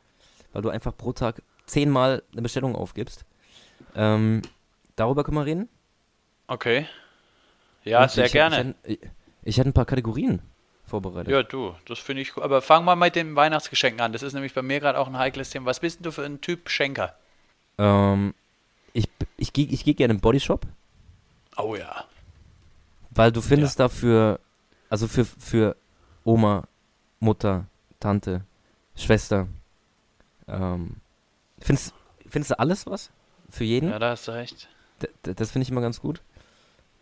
weil 0.52 0.62
du 0.62 0.68
einfach 0.68 0.96
pro 0.96 1.12
Tag 1.12 1.42
zehnmal 1.66 2.22
eine 2.32 2.42
Bestellung 2.42 2.74
aufgibst. 2.74 3.24
Ähm, 3.94 4.42
darüber 4.96 5.24
können 5.24 5.36
wir 5.36 5.46
reden. 5.46 5.68
Okay. 6.46 6.86
Ja, 7.84 8.02
Und 8.02 8.10
sehr 8.10 8.26
ich, 8.26 8.32
gerne. 8.32 8.74
Ich, 8.84 9.02
ich, 9.02 9.10
ich 9.42 9.58
hätte 9.58 9.70
ein 9.70 9.72
paar 9.72 9.86
Kategorien 9.86 10.40
vorbereitet. 10.86 11.32
Ja, 11.32 11.42
du, 11.42 11.74
das 11.86 11.98
finde 11.98 12.22
ich 12.22 12.32
gut. 12.32 12.44
Aber 12.44 12.62
fang 12.62 12.84
mal 12.84 12.96
mit 12.96 13.16
den 13.16 13.34
Weihnachtsgeschenken 13.34 14.00
an. 14.00 14.12
Das 14.12 14.22
ist 14.22 14.34
nämlich 14.34 14.54
bei 14.54 14.62
mir 14.62 14.80
gerade 14.80 14.98
auch 14.98 15.08
ein 15.08 15.18
heikles 15.18 15.50
Thema. 15.50 15.66
Was 15.66 15.80
bist 15.80 15.98
denn 15.98 16.04
du 16.04 16.12
für 16.12 16.24
ein 16.24 16.40
Typ 16.40 16.68
Schenker? 16.68 17.16
Ähm, 17.78 18.34
ich 18.92 19.08
ich 19.36 19.52
gehe 19.52 19.66
ich 19.66 19.84
geh 19.84 19.94
gerne 19.94 20.14
im 20.14 20.20
Bodyshop. 20.20 20.66
Oh 21.56 21.74
ja. 21.74 22.04
Weil 23.14 23.32
du 23.32 23.40
findest 23.40 23.78
ja. 23.78 23.84
dafür, 23.86 24.40
also 24.88 25.06
für, 25.06 25.24
für 25.24 25.76
Oma, 26.24 26.64
Mutter, 27.20 27.66
Tante, 28.00 28.42
Schwester, 28.96 29.48
ähm, 30.48 30.96
findest, 31.60 31.94
findest 32.28 32.52
du 32.52 32.58
alles 32.58 32.86
was? 32.86 33.10
Für 33.48 33.64
jeden? 33.64 33.90
Ja, 33.90 33.98
da 33.98 34.10
hast 34.10 34.28
du 34.28 34.32
recht. 34.32 34.68
D 35.02 35.34
das 35.34 35.50
finde 35.50 35.64
ich 35.64 35.70
immer 35.70 35.80
ganz 35.80 36.00
gut. 36.00 36.22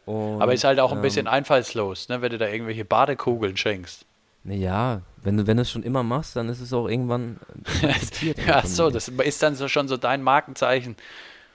Und, 0.06 0.42
Aber 0.42 0.52
ist 0.52 0.64
halt 0.64 0.80
auch 0.80 0.90
ein 0.90 0.98
ähm, 0.98 1.02
bisschen 1.02 1.26
einfallslos, 1.28 2.08
ne, 2.08 2.20
wenn 2.22 2.32
du 2.32 2.38
da 2.38 2.48
irgendwelche 2.48 2.84
Badekugeln 2.84 3.56
schenkst. 3.56 4.06
Naja, 4.42 5.02
wenn 5.22 5.36
du, 5.36 5.46
wenn 5.46 5.58
du 5.58 5.62
es 5.62 5.70
schon 5.70 5.82
immer 5.82 6.02
machst, 6.02 6.34
dann 6.34 6.48
ist 6.48 6.60
es 6.60 6.72
auch 6.72 6.88
irgendwann 6.88 7.38
ja, 8.46 8.66
so, 8.66 8.90
das 8.90 9.08
ist 9.08 9.42
dann 9.42 9.54
so 9.54 9.68
schon 9.68 9.86
so 9.86 9.96
dein 9.96 10.22
Markenzeichen. 10.22 10.96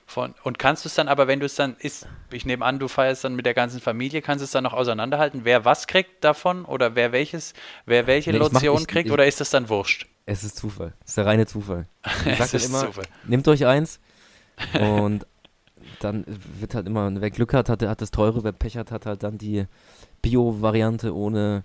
Von, 0.07 0.35
und 0.43 0.59
kannst 0.59 0.85
du 0.85 0.89
es 0.89 0.95
dann 0.95 1.07
aber, 1.07 1.27
wenn 1.27 1.39
du 1.39 1.47
es 1.47 1.55
dann 1.55 1.75
ist, 1.79 2.07
ich 2.31 2.45
nehme 2.45 2.63
an, 2.63 2.77
du 2.77 2.88
feierst 2.88 3.24
dann 3.24 3.35
mit 3.35 3.45
der 3.45 3.55
ganzen 3.55 3.81
Familie, 3.81 4.21
kannst 4.21 4.41
du 4.41 4.45
es 4.45 4.51
dann 4.51 4.63
noch 4.63 4.74
auseinanderhalten, 4.74 5.41
wer 5.46 5.65
was 5.65 5.87
kriegt 5.87 6.24
davon 6.24 6.63
oder 6.63 6.96
wer 6.96 7.11
welches, 7.11 7.53
wer 7.85 8.05
welche 8.05 8.31
nee, 8.31 8.37
Lotion 8.37 8.81
mach, 8.81 8.87
kriegt 8.87 9.07
ich, 9.07 9.11
oder 9.11 9.25
ist 9.25 9.41
das 9.41 9.50
dann 9.50 9.68
wurscht? 9.68 10.07
Es 10.27 10.44
ist 10.44 10.57
Zufall. 10.57 10.94
Es 11.03 11.09
ist 11.09 11.18
der 11.18 11.25
reine 11.25 11.48
Zufall. 11.48 11.87
Ich 12.25 12.37
sag 12.37 12.53
es 12.53 12.68
immer, 12.68 12.85
Zufall. 12.85 13.05
nehmt 13.25 13.48
euch 13.48 13.65
eins 13.65 14.00
und 14.79 15.25
dann 16.00 16.24
wird 16.59 16.75
halt 16.75 16.85
immer, 16.85 17.09
wer 17.20 17.31
Glück 17.31 17.53
hat, 17.53 17.70
hat, 17.70 17.81
hat 17.81 18.01
das 18.01 18.11
teure, 18.11 18.44
wer 18.44 18.51
Pech 18.51 18.77
hat, 18.77 18.91
hat 18.91 19.07
halt 19.07 19.24
dann 19.24 19.39
die 19.39 19.65
Bio-Variante 20.22 21.15
ohne 21.15 21.63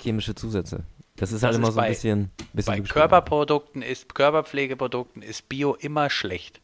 chemische 0.00 0.36
Zusätze. 0.36 0.84
Das 1.16 1.32
ist 1.32 1.42
halt 1.42 1.54
das 1.54 1.58
immer 1.58 1.68
ist 1.68 1.74
so 1.74 1.80
ein 1.80 1.88
bisschen, 1.88 2.30
bisschen 2.52 2.82
Bei 2.82 2.88
Körperprodukten 2.88 3.82
ist, 3.82 4.14
Körperpflegeprodukten 4.14 5.22
ist 5.22 5.48
Bio 5.48 5.74
immer 5.74 6.08
schlecht. 6.08 6.60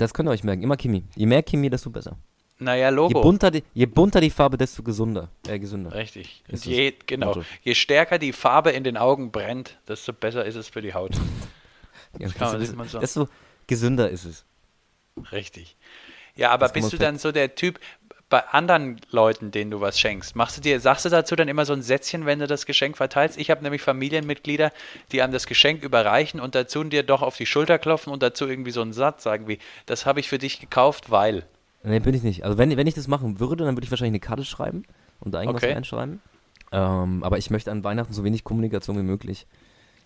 Das 0.00 0.14
könnt 0.14 0.28
ihr 0.28 0.32
euch 0.32 0.44
merken. 0.44 0.62
Immer 0.62 0.76
Chemie. 0.76 1.04
Je 1.14 1.26
mehr 1.26 1.42
Chemie, 1.42 1.68
desto 1.68 1.90
besser. 1.90 2.16
Naja, 2.58 2.88
Logo. 2.88 3.18
Je 3.18 3.22
bunter, 3.22 3.50
die, 3.50 3.62
je 3.74 3.86
bunter 3.86 4.20
die 4.20 4.30
Farbe, 4.30 4.56
desto 4.56 4.82
gesunder. 4.82 5.28
Äh, 5.46 5.58
gesünder. 5.58 5.92
Richtig. 5.92 6.42
Je, 6.64 6.94
genau. 7.06 7.42
Je 7.62 7.74
stärker 7.74 8.18
die 8.18 8.32
Farbe 8.32 8.70
in 8.70 8.82
den 8.82 8.96
Augen 8.96 9.30
brennt, 9.30 9.78
desto 9.86 10.12
besser 10.12 10.44
ist 10.44 10.56
es 10.56 10.68
für 10.68 10.80
die 10.80 10.94
Haut. 10.94 11.12
ja, 12.18 12.28
desto, 12.28 12.58
desto, 12.58 12.98
desto 12.98 13.28
gesünder 13.66 14.08
ist 14.08 14.24
es. 14.24 14.44
Richtig. 15.32 15.76
Ja, 16.34 16.50
aber 16.50 16.70
bist 16.70 16.92
du 16.92 16.96
dann 16.96 17.18
so 17.18 17.32
der 17.32 17.54
Typ 17.54 17.78
bei 18.30 18.46
anderen 18.48 19.00
Leuten, 19.10 19.50
denen 19.50 19.72
du 19.72 19.80
was 19.80 19.98
schenkst? 19.98 20.36
Machst 20.36 20.56
du 20.56 20.60
dir, 20.60 20.78
sagst 20.80 21.04
du 21.04 21.08
dazu 21.08 21.34
dann 21.34 21.48
immer 21.48 21.66
so 21.66 21.72
ein 21.72 21.82
Sätzchen, 21.82 22.26
wenn 22.26 22.38
du 22.38 22.46
das 22.46 22.64
Geschenk 22.64 22.96
verteilst? 22.96 23.36
Ich 23.38 23.50
habe 23.50 23.62
nämlich 23.62 23.82
Familienmitglieder, 23.82 24.72
die 25.10 25.20
einem 25.20 25.32
das 25.32 25.46
Geschenk 25.46 25.82
überreichen 25.82 26.40
und 26.40 26.54
dazu 26.54 26.84
dir 26.84 27.02
doch 27.02 27.22
auf 27.22 27.36
die 27.36 27.44
Schulter 27.44 27.78
klopfen 27.78 28.12
und 28.12 28.22
dazu 28.22 28.46
irgendwie 28.46 28.70
so 28.70 28.82
einen 28.82 28.92
Satz 28.92 29.24
sagen 29.24 29.48
wie, 29.48 29.58
das 29.84 30.06
habe 30.06 30.20
ich 30.20 30.28
für 30.28 30.38
dich 30.38 30.60
gekauft, 30.60 31.10
weil. 31.10 31.44
Nee, 31.82 31.98
bin 31.98 32.14
ich 32.14 32.22
nicht. 32.22 32.44
Also 32.44 32.56
wenn, 32.56 32.74
wenn 32.76 32.86
ich 32.86 32.94
das 32.94 33.08
machen 33.08 33.40
würde, 33.40 33.64
dann 33.64 33.76
würde 33.76 33.84
ich 33.84 33.90
wahrscheinlich 33.90 34.22
eine 34.22 34.26
Karte 34.26 34.44
schreiben 34.44 34.84
und 35.18 35.32
da 35.32 35.42
irgendwas 35.42 35.64
okay. 35.64 35.74
reinschreiben. 35.74 36.20
Ähm, 36.70 37.24
aber 37.24 37.36
ich 37.38 37.50
möchte 37.50 37.72
an 37.72 37.82
Weihnachten 37.82 38.12
so 38.12 38.22
wenig 38.22 38.44
Kommunikation 38.44 38.96
wie 38.96 39.02
möglich. 39.02 39.48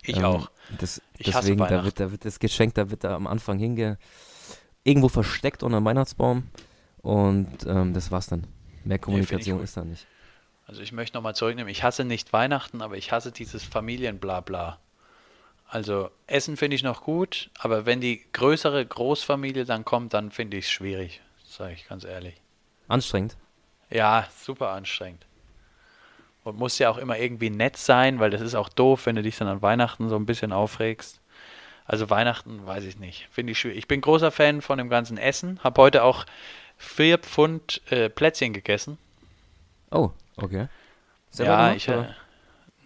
Ich 0.02 0.16
ähm, 0.16 0.24
auch. 0.24 0.50
Das, 0.78 1.02
ich 1.18 1.26
deswegen, 1.26 1.58
da 1.58 1.84
wird, 1.84 2.00
da 2.00 2.10
wird 2.10 2.24
das 2.24 2.38
Geschenk, 2.38 2.74
da 2.74 2.90
wird 2.90 3.04
da 3.04 3.16
am 3.16 3.26
Anfang 3.26 3.58
hinge 3.58 3.98
irgendwo 4.82 5.10
versteckt 5.10 5.62
unter 5.62 5.78
dem 5.78 5.84
Weihnachtsbaum 5.84 6.44
und 7.04 7.64
ähm, 7.66 7.94
das 7.94 8.10
war's 8.10 8.26
dann. 8.26 8.46
Mehr 8.82 8.98
Kommunikation 8.98 9.58
nee, 9.58 9.64
ist 9.64 9.76
da 9.76 9.84
nicht. 9.84 10.06
Also 10.66 10.80
ich 10.80 10.92
möchte 10.92 11.16
nochmal 11.16 11.34
zurücknehmen, 11.34 11.70
ich 11.70 11.82
hasse 11.82 12.04
nicht 12.04 12.32
Weihnachten, 12.32 12.82
aber 12.82 12.96
ich 12.96 13.12
hasse 13.12 13.30
dieses 13.30 13.62
Familienblabla. 13.62 14.78
Also 15.68 16.10
Essen 16.26 16.56
finde 16.56 16.76
ich 16.76 16.82
noch 16.82 17.02
gut, 17.02 17.50
aber 17.58 17.86
wenn 17.86 18.00
die 18.00 18.22
größere 18.32 18.84
Großfamilie 18.84 19.64
dann 19.64 19.84
kommt, 19.84 20.14
dann 20.14 20.30
finde 20.30 20.56
ich 20.56 20.64
es 20.64 20.70
schwierig, 20.70 21.20
sage 21.44 21.74
ich 21.74 21.86
ganz 21.86 22.04
ehrlich. 22.04 22.40
Anstrengend? 22.88 23.36
Ja, 23.90 24.26
super 24.34 24.70
anstrengend. 24.70 25.26
Und 26.42 26.58
muss 26.58 26.78
ja 26.78 26.90
auch 26.90 26.98
immer 26.98 27.18
irgendwie 27.18 27.50
nett 27.50 27.76
sein, 27.76 28.18
weil 28.18 28.30
das 28.30 28.40
ist 28.40 28.54
auch 28.54 28.68
doof, 28.68 29.06
wenn 29.06 29.16
du 29.16 29.22
dich 29.22 29.36
dann 29.36 29.48
an 29.48 29.62
Weihnachten 29.62 30.08
so 30.08 30.16
ein 30.16 30.26
bisschen 30.26 30.52
aufregst. 30.52 31.20
Also 31.86 32.08
Weihnachten 32.08 32.66
weiß 32.66 32.84
ich 32.84 32.98
nicht. 32.98 33.28
Finde 33.30 33.52
ich 33.52 33.58
schwierig. 33.58 33.78
Ich 33.78 33.88
bin 33.88 34.00
großer 34.00 34.30
Fan 34.30 34.62
von 34.62 34.78
dem 34.78 34.88
ganzen 34.88 35.18
Essen. 35.18 35.60
Habe 35.62 35.82
heute 35.82 36.02
auch 36.02 36.24
vier 36.76 37.18
Pfund 37.18 37.80
äh, 37.90 38.08
Plätzchen 38.08 38.52
gegessen. 38.52 38.98
Oh, 39.90 40.10
okay. 40.36 40.68
Selber 41.30 41.52
ja, 41.52 41.58
gemacht, 41.68 41.76
ich. 41.76 41.88
Äh, 41.88 42.04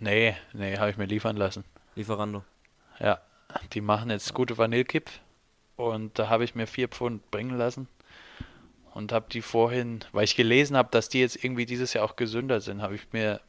nee, 0.01 0.37
nee, 0.53 0.77
habe 0.77 0.90
ich 0.90 0.96
mir 0.96 1.07
liefern 1.07 1.37
lassen. 1.37 1.64
Lieferando. 1.94 2.44
Ja, 3.01 3.20
die 3.72 3.81
machen 3.81 4.11
jetzt 4.11 4.33
gute 4.35 4.59
Vanillekipf. 4.59 5.20
Und 5.77 6.18
da 6.18 6.29
habe 6.29 6.44
ich 6.44 6.55
mir 6.55 6.66
vier 6.66 6.88
Pfund 6.88 7.31
bringen 7.31 7.57
lassen. 7.57 7.88
Und 8.94 9.12
habe 9.12 9.27
die 9.31 9.42
vorhin, 9.42 10.01
weil 10.12 10.24
ich 10.24 10.35
gelesen 10.35 10.77
habe, 10.77 10.88
dass 10.90 11.09
die 11.09 11.20
jetzt 11.20 11.42
irgendwie 11.42 11.66
dieses 11.66 11.92
Jahr 11.92 12.05
auch 12.05 12.16
gesünder 12.16 12.61
sind, 12.61 12.83
habe 12.83 12.96
ich 12.96 13.12
mir 13.12 13.40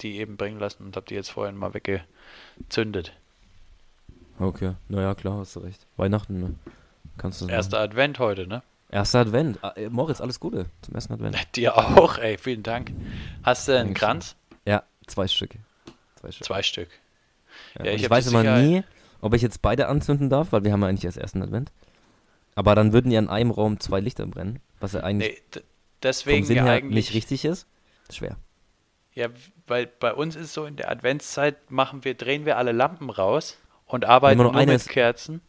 die 0.00 0.18
eben 0.18 0.36
bringen 0.36 0.58
lassen 0.58 0.84
und 0.84 0.96
habe 0.96 1.06
die 1.06 1.14
jetzt 1.14 1.30
vorhin 1.30 1.56
mal 1.56 1.74
weggezündet. 1.74 3.12
Okay, 4.38 4.74
naja, 4.88 5.14
klar, 5.14 5.38
hast 5.38 5.56
du 5.56 5.60
recht. 5.60 5.86
Weihnachten, 5.96 6.40
ne? 6.40 6.54
Kannst 7.18 7.40
du 7.40 7.46
Erster 7.46 7.78
Advent 7.78 8.18
heute, 8.18 8.46
ne? 8.46 8.62
Erster 8.92 9.20
Advent. 9.20 9.58
Ah, 9.62 9.72
äh, 9.74 9.88
Moritz, 9.88 10.20
alles 10.20 10.38
Gute 10.38 10.66
zum 10.82 10.94
ersten 10.94 11.14
Advent. 11.14 11.36
Dir 11.56 11.76
auch, 11.76 12.18
ey, 12.18 12.36
vielen 12.36 12.62
Dank. 12.62 12.92
Hast 13.42 13.66
du 13.66 13.76
einen 13.76 13.94
Kranz? 13.94 14.36
Ja, 14.66 14.84
zwei 15.06 15.26
Stück. 15.26 15.54
Zwei 16.16 16.30
Stück. 16.30 16.46
Zwei 16.46 16.62
Stück. 16.62 16.88
Ja, 17.78 17.86
ja 17.86 17.92
ich, 17.92 18.02
ich 18.02 18.10
weiß 18.10 18.26
immer 18.26 18.42
nie, 18.60 18.84
ob 19.22 19.32
ich 19.32 19.40
jetzt 19.40 19.62
beide 19.62 19.88
anzünden 19.88 20.28
darf, 20.28 20.52
weil 20.52 20.62
wir 20.64 20.72
haben 20.72 20.82
ja 20.82 20.88
eigentlich 20.88 21.06
erst 21.06 21.16
ersten 21.16 21.42
Advent. 21.42 21.72
Aber 22.54 22.74
dann 22.74 22.92
würden 22.92 23.10
ja 23.10 23.18
in 23.18 23.28
einem 23.28 23.50
Raum 23.50 23.80
zwei 23.80 23.98
Lichter 23.98 24.26
brennen, 24.26 24.60
was 24.78 24.92
ja 24.92 25.00
eigentlich 25.00 25.42
nee, 25.54 25.62
deswegen 26.02 26.44
vom 26.44 26.48
Sinn 26.48 26.56
ja 26.58 26.64
her 26.64 26.82
nicht 26.82 27.14
richtig 27.14 27.46
ist. 27.46 27.66
Schwer. 28.12 28.36
Ja, 29.14 29.28
weil 29.66 29.86
bei 29.86 30.12
uns 30.12 30.36
ist 30.36 30.52
so 30.52 30.66
in 30.66 30.76
der 30.76 30.90
Adventszeit 30.90 31.70
machen 31.70 32.04
wir, 32.04 32.14
drehen 32.14 32.44
wir 32.44 32.58
alle 32.58 32.72
Lampen 32.72 33.08
raus 33.08 33.56
und 33.86 34.04
arbeiten 34.04 34.42
nur 34.42 34.52
mit 34.52 34.88
Kerzen. 34.88 35.40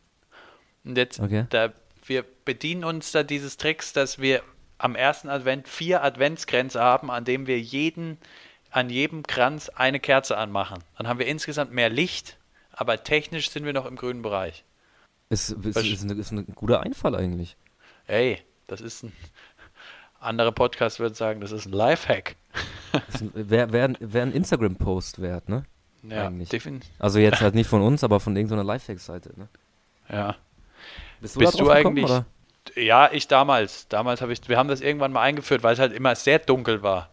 Und 0.86 0.98
jetzt, 0.98 1.20
okay. 1.20 1.46
da, 1.50 1.74
wir 2.10 2.24
bedienen 2.46 2.84
uns 2.84 3.12
da 3.12 3.24
dieses 3.24 3.58
Tricks, 3.58 3.94
dass 3.94 4.20
wir 4.20 4.42
am 4.78 4.96
ersten 4.96 5.30
Advent 5.30 5.68
vier 5.68 6.04
Adventsgrenze 6.04 6.82
haben, 6.82 7.10
an 7.10 7.26
dem 7.26 7.48
wir 7.48 7.60
jeden 7.60 8.18
an 8.74 8.90
jedem 8.90 9.24
Kranz 9.24 9.70
eine 9.70 10.00
Kerze 10.00 10.38
anmachen. 10.38 10.84
Dann 10.98 11.08
haben 11.08 11.20
wir 11.20 11.28
insgesamt 11.28 11.72
mehr 11.72 11.90
Licht, 11.90 12.38
aber 12.72 13.04
technisch 13.04 13.52
sind 13.52 13.66
wir 13.66 13.74
noch 13.74 13.86
im 13.86 13.96
grünen 13.96 14.24
Bereich. 14.24 14.64
Ist, 15.30 15.52
ist, 15.52 15.78
ist, 15.78 16.04
ein, 16.04 16.20
ist 16.20 16.32
ein 16.32 16.46
guter 16.56 16.82
Einfall 16.82 17.16
eigentlich. 17.16 17.56
Ey, 18.08 18.40
das 18.68 18.82
ist 18.82 19.04
ein. 19.04 19.14
Andere 20.20 20.54
Podcast 20.54 21.02
würden 21.02 21.16
sagen, 21.16 21.42
das 21.42 21.52
ist 21.52 21.66
ein 21.66 21.74
Lifehack. 21.74 22.38
Wäre 23.34 23.74
wär, 23.74 23.94
wär 24.00 24.22
ein 24.22 24.32
Instagram-Post 24.32 25.22
wert, 25.22 25.50
ne? 25.50 25.66
Ja, 26.02 26.30
definitiv. 26.30 26.90
Also 26.98 27.20
jetzt 27.20 27.42
halt 27.42 27.56
nicht 27.56 27.68
von 27.68 27.82
uns, 27.82 28.06
aber 28.06 28.22
von 28.22 28.34
irgendeiner 28.34 28.64
Lifehack-Seite, 28.64 29.34
ne? 29.38 29.50
Ja. 30.08 30.38
Bist 31.24 31.38
du, 31.38 31.40
Bist 31.40 31.58
du 31.58 31.72
eigentlich. 31.72 32.06
Gekommen, 32.06 32.26
ja, 32.76 33.10
ich 33.10 33.30
damals. 33.30 33.88
Damals 33.88 34.22
habe 34.22 34.34
ich. 34.34 34.46
Wir 34.50 34.58
haben 34.58 34.68
das 34.68 34.82
irgendwann 34.82 35.14
mal 35.14 35.22
eingeführt, 35.22 35.64
weil 35.64 35.72
es 35.72 35.80
halt 35.80 35.94
immer 35.94 36.16
sehr 36.16 36.38
dunkel 36.38 36.84
war. 36.84 37.12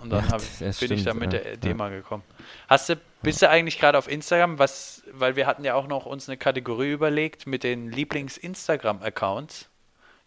Und 0.00 0.10
dann 0.10 0.24
ja, 0.28 0.36
ich, 0.36 0.58
bin 0.58 0.72
stimmt, 0.72 0.92
ich 0.92 1.04
da 1.04 1.14
mit 1.14 1.32
ja, 1.32 1.40
der 1.40 1.54
Idee 1.54 1.74
ja. 1.76 1.88
gekommen. 1.88 2.22
Hast 2.68 2.90
du, 2.90 2.96
bist 3.22 3.42
du 3.42 3.50
eigentlich 3.50 3.80
gerade 3.80 3.98
auf 3.98 4.08
Instagram, 4.08 4.60
was, 4.60 5.02
weil 5.10 5.34
wir 5.34 5.48
hatten 5.48 5.64
ja 5.64 5.74
auch 5.74 5.88
noch 5.88 6.06
uns 6.06 6.28
eine 6.28 6.36
Kategorie 6.36 6.92
überlegt 6.92 7.48
mit 7.48 7.64
den 7.64 7.90
Lieblings-Instagram-Accounts. 7.90 9.68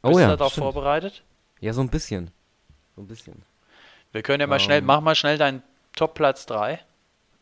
Oh 0.02 0.10
bist 0.10 0.20
ja, 0.20 0.32
du 0.32 0.36
darauf 0.36 0.52
stimmt. 0.52 0.66
vorbereitet? 0.66 1.24
Ja, 1.62 1.72
so 1.72 1.80
ein 1.80 1.90
bisschen. 1.90 2.32
So 2.98 3.04
ein 3.04 3.08
bisschen. 3.08 3.44
Wir 4.12 4.22
können 4.22 4.42
ja 4.42 4.48
mal 4.48 4.56
um, 4.56 4.60
schnell, 4.60 4.80
ähm. 4.80 4.86
mach 4.86 5.00
mal 5.00 5.16
schnell 5.16 5.38
deinen 5.38 5.64
Top-Platz 5.96 6.46
3. 6.48 6.74
Äh, 6.74 6.80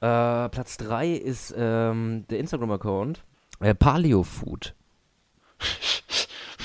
Platz 0.01 0.78
3 0.78 1.10
ist 1.10 1.56
ähm, 1.58 2.25
der 2.30 2.38
Instagram-Account 2.38 3.23
äh, 3.62 3.73
Paleo 3.73 4.21
Food. 4.21 4.75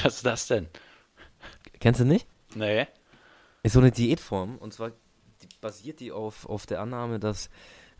Was 0.04 0.16
ist 0.16 0.26
das 0.26 0.46
denn? 0.46 0.68
Kennst 1.78 2.00
du 2.00 2.04
nicht? 2.04 2.26
Nee. 2.54 2.86
Ist 3.62 3.72
so 3.72 3.80
eine 3.80 3.90
Diätform 3.90 4.56
und 4.56 4.72
zwar 4.72 4.92
basiert 5.60 6.00
die 6.00 6.12
auf, 6.12 6.46
auf 6.46 6.66
der 6.66 6.80
Annahme, 6.80 7.18
dass 7.18 7.50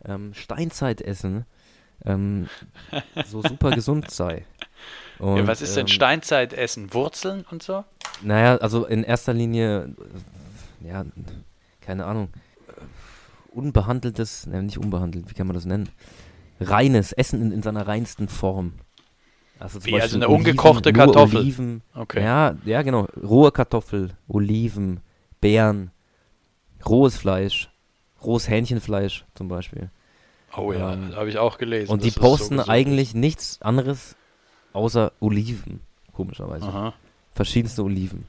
ähm, 0.05 0.33
Steinzeitessen 0.33 1.45
ähm, 2.05 2.47
so 3.25 3.41
super 3.41 3.71
gesund 3.71 4.09
sei. 4.09 4.45
Und, 5.19 5.37
ja, 5.37 5.47
was 5.47 5.61
ist 5.61 5.75
denn 5.75 5.81
ähm, 5.81 5.87
Steinzeitessen? 5.87 6.93
Wurzeln 6.93 7.45
und 7.51 7.61
so? 7.61 7.85
Naja, 8.21 8.57
also 8.57 8.85
in 8.85 9.03
erster 9.03 9.33
Linie, 9.33 9.95
ja, 10.79 11.05
keine 11.81 12.05
Ahnung, 12.05 12.29
unbehandeltes, 13.51 14.47
ne, 14.47 14.63
nicht 14.63 14.77
unbehandelt, 14.77 15.29
wie 15.29 15.33
kann 15.33 15.47
man 15.47 15.53
das 15.55 15.65
nennen? 15.65 15.89
Reines, 16.59 17.11
Essen 17.11 17.41
in, 17.41 17.51
in 17.51 17.63
seiner 17.63 17.87
reinsten 17.87 18.27
Form. 18.27 18.73
Also, 19.61 19.85
wie, 19.85 20.01
also 20.01 20.15
eine 20.15 20.27
Oliven, 20.27 20.39
ungekochte 20.39 20.91
Kartoffel? 20.91 21.41
Oliven, 21.41 21.83
okay. 21.93 22.23
Ja, 22.23 22.55
ja, 22.65 22.81
genau. 22.81 23.07
Rohe 23.21 23.51
Kartoffel, 23.51 24.17
Oliven, 24.27 25.01
Beeren, 25.39 25.91
rohes 26.83 27.15
Fleisch, 27.15 27.69
rohes 28.23 28.49
Hähnchenfleisch 28.49 29.23
zum 29.35 29.49
Beispiel. 29.49 29.91
Oh 30.57 30.73
ja, 30.73 30.93
ähm, 30.93 31.15
habe 31.15 31.29
ich 31.29 31.37
auch 31.37 31.59
gelesen. 31.59 31.91
Und 31.91 32.03
die 32.03 32.09
posten 32.09 32.57
so 32.57 32.67
eigentlich 32.67 33.13
nichts 33.13 33.61
anderes 33.61 34.15
außer 34.73 35.11
Oliven, 35.19 35.81
komischerweise. 36.11 36.65
Aha. 36.65 36.93
Verschiedenste 37.35 37.83
Oliven. 37.83 38.27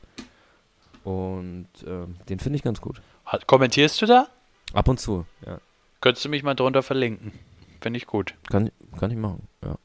Und 1.02 1.68
ähm, 1.86 2.16
den 2.28 2.40
finde 2.40 2.56
ich 2.56 2.62
ganz 2.62 2.82
gut. 2.82 3.00
Hat, 3.24 3.46
kommentierst 3.46 4.02
du 4.02 4.06
da? 4.06 4.28
Ab 4.74 4.86
und 4.86 5.00
zu, 5.00 5.24
ja. 5.46 5.58
Könntest 6.02 6.26
du 6.26 6.28
mich 6.28 6.42
mal 6.42 6.54
drunter 6.54 6.82
verlinken? 6.82 7.32
Finde 7.80 7.96
ich 7.96 8.06
gut. 8.06 8.34
Kann, 8.50 8.70
kann 8.98 9.10
ich 9.10 9.16
machen, 9.16 9.48
ja. 9.64 9.76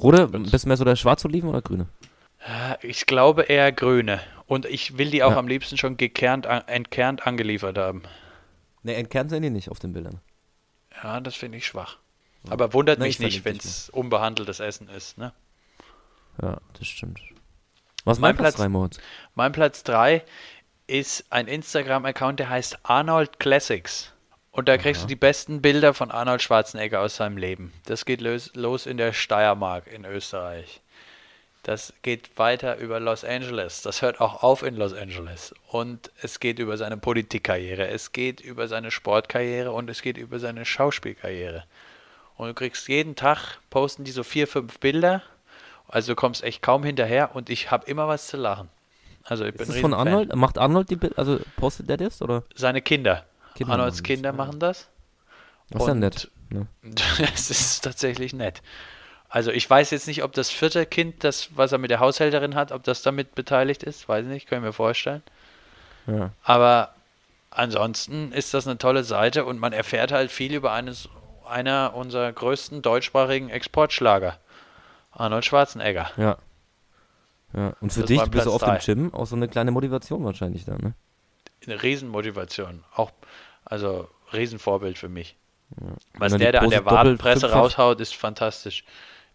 Rote, 0.00 0.28
bist 0.28 0.64
du 0.64 0.68
mehr 0.68 0.76
so 0.76 0.84
der 0.84 0.96
Schwarzoliven 0.96 1.48
oder 1.48 1.62
grüne? 1.62 1.86
Ich 2.82 3.06
glaube 3.06 3.42
eher 3.42 3.72
grüne. 3.72 4.20
Und 4.46 4.66
ich 4.66 4.98
will 4.98 5.10
die 5.10 5.22
auch 5.22 5.30
ja. 5.32 5.38
am 5.38 5.48
liebsten 5.48 5.78
schon 5.78 5.96
gekernt, 5.96 6.46
entkernt 6.46 7.26
angeliefert 7.26 7.78
haben. 7.78 8.02
Ne, 8.82 8.94
entkernt 8.94 9.30
sind 9.30 9.42
die 9.42 9.50
nicht 9.50 9.70
auf 9.70 9.78
den 9.78 9.92
Bildern. 9.92 10.20
Ja, 11.02 11.20
das 11.20 11.34
finde 11.34 11.58
ich 11.58 11.66
schwach. 11.66 11.98
Aber 12.50 12.74
wundert 12.74 12.98
Na, 12.98 13.06
mich 13.06 13.18
nicht, 13.18 13.44
wenn 13.44 13.56
es 13.56 13.88
unbehandeltes 13.88 14.60
Essen 14.60 14.88
ist, 14.88 15.16
ne? 15.16 15.32
Ja, 16.42 16.58
das 16.78 16.86
stimmt. 16.86 17.20
Was 18.04 18.18
ist 18.18 18.20
mein, 18.20 18.30
mein 18.30 18.36
Platz 18.36 18.56
3, 18.56 18.68
Moritz? 18.68 18.98
Mein 19.34 19.52
Platz 19.52 19.82
3 19.84 20.22
ist 20.86 21.24
ein 21.30 21.48
Instagram-Account, 21.48 22.40
der 22.40 22.50
heißt 22.50 22.80
Arnold 22.82 23.40
Classics. 23.40 24.12
Und 24.54 24.68
da 24.68 24.78
kriegst 24.78 25.00
Aha. 25.00 25.06
du 25.06 25.08
die 25.08 25.16
besten 25.16 25.60
Bilder 25.60 25.94
von 25.94 26.12
Arnold 26.12 26.40
Schwarzenegger 26.40 27.00
aus 27.00 27.16
seinem 27.16 27.36
Leben. 27.36 27.72
Das 27.86 28.04
geht 28.04 28.20
los, 28.20 28.52
los 28.54 28.86
in 28.86 28.98
der 28.98 29.12
Steiermark 29.12 29.88
in 29.88 30.04
Österreich. 30.04 30.80
Das 31.64 31.92
geht 32.02 32.38
weiter 32.38 32.76
über 32.76 33.00
Los 33.00 33.24
Angeles. 33.24 33.82
Das 33.82 34.00
hört 34.00 34.20
auch 34.20 34.44
auf 34.44 34.62
in 34.62 34.76
Los 34.76 34.92
Angeles. 34.92 35.54
Und 35.66 36.12
es 36.22 36.38
geht 36.38 36.60
über 36.60 36.76
seine 36.76 36.96
Politikkarriere, 36.96 37.88
es 37.88 38.12
geht 38.12 38.40
über 38.40 38.68
seine 38.68 38.92
Sportkarriere 38.92 39.72
und 39.72 39.90
es 39.90 40.02
geht 40.02 40.18
über 40.18 40.38
seine 40.38 40.64
Schauspielkarriere. 40.64 41.64
Und 42.36 42.46
du 42.46 42.54
kriegst 42.54 42.86
jeden 42.86 43.16
Tag, 43.16 43.58
posten 43.70 44.04
die 44.04 44.12
so 44.12 44.22
vier, 44.22 44.46
fünf 44.46 44.78
Bilder. 44.78 45.22
Also 45.88 46.12
du 46.12 46.16
kommst 46.16 46.44
echt 46.44 46.62
kaum 46.62 46.84
hinterher 46.84 47.34
und 47.34 47.50
ich 47.50 47.72
habe 47.72 47.86
immer 47.86 48.06
was 48.06 48.28
zu 48.28 48.36
lachen. 48.36 48.68
Also 49.24 49.44
ich 49.46 49.52
bin 49.52 49.62
Ist 49.62 49.70
das 49.70 49.80
von 49.80 49.94
Arnold? 49.94 50.32
Macht 50.36 50.58
Arnold 50.58 50.90
die 50.90 50.96
Bilder? 50.96 51.18
Also 51.18 51.40
postet 51.56 51.88
der 51.88 51.96
das? 51.96 52.22
Oder? 52.22 52.44
Seine 52.54 52.82
Kinder. 52.82 53.24
Kinder 53.54 53.72
Arnolds 53.72 53.96
machen 53.96 54.04
Kinder 54.04 54.32
machen 54.32 54.60
das. 54.60 54.88
Das 55.70 55.82
ist 55.82 55.88
ja 55.88 55.94
nett. 55.94 56.30
Ne? 56.50 56.66
Das 57.18 57.50
ist 57.50 57.80
tatsächlich 57.82 58.32
nett. 58.32 58.62
Also 59.28 59.50
ich 59.50 59.68
weiß 59.68 59.90
jetzt 59.90 60.06
nicht, 60.06 60.22
ob 60.22 60.32
das 60.32 60.50
vierte 60.50 60.86
Kind, 60.86 61.24
das, 61.24 61.48
was 61.56 61.72
er 61.72 61.78
mit 61.78 61.90
der 61.90 61.98
Haushälterin 62.00 62.54
hat, 62.54 62.70
ob 62.70 62.84
das 62.84 63.02
damit 63.02 63.34
beteiligt 63.34 63.82
ist. 63.82 64.08
Weiß 64.08 64.24
ich 64.24 64.30
nicht, 64.30 64.48
können 64.48 64.62
wir 64.62 64.72
vorstellen. 64.72 65.22
Ja. 66.06 66.30
Aber 66.44 66.94
ansonsten 67.50 68.30
ist 68.32 68.54
das 68.54 68.66
eine 68.66 68.78
tolle 68.78 69.02
Seite 69.02 69.44
und 69.44 69.58
man 69.58 69.72
erfährt 69.72 70.12
halt 70.12 70.30
viel 70.30 70.54
über 70.54 70.72
eines, 70.72 71.08
einer 71.48 71.94
unserer 71.94 72.32
größten 72.32 72.82
deutschsprachigen 72.82 73.50
Exportschlager. 73.50 74.38
Arnold 75.10 75.44
Schwarzenegger. 75.44 76.10
Ja. 76.16 76.38
Ja, 77.56 77.72
und 77.80 77.92
für 77.92 78.00
das 78.00 78.08
dich 78.08 78.22
bist 78.30 78.46
du 78.46 78.52
auf 78.52 78.64
dem 78.64 78.78
Gym 78.78 79.14
auch 79.14 79.26
so 79.26 79.36
eine 79.36 79.46
kleine 79.48 79.70
Motivation 79.70 80.24
wahrscheinlich 80.24 80.64
da, 80.64 80.76
ne? 80.76 80.94
Eine 81.66 81.82
Riesenmotivation. 81.82 82.84
Auch, 82.94 83.12
also 83.64 84.08
Riesenvorbild 84.32 84.98
für 84.98 85.08
mich. 85.08 85.36
Ja. 85.80 85.88
Was 86.14 86.36
der 86.36 86.52
da 86.52 86.58
an 86.60 86.70
der 86.70 86.84
Wadenpresse 86.84 87.50
raushaut, 87.50 88.00
ist 88.00 88.14
fantastisch. 88.14 88.84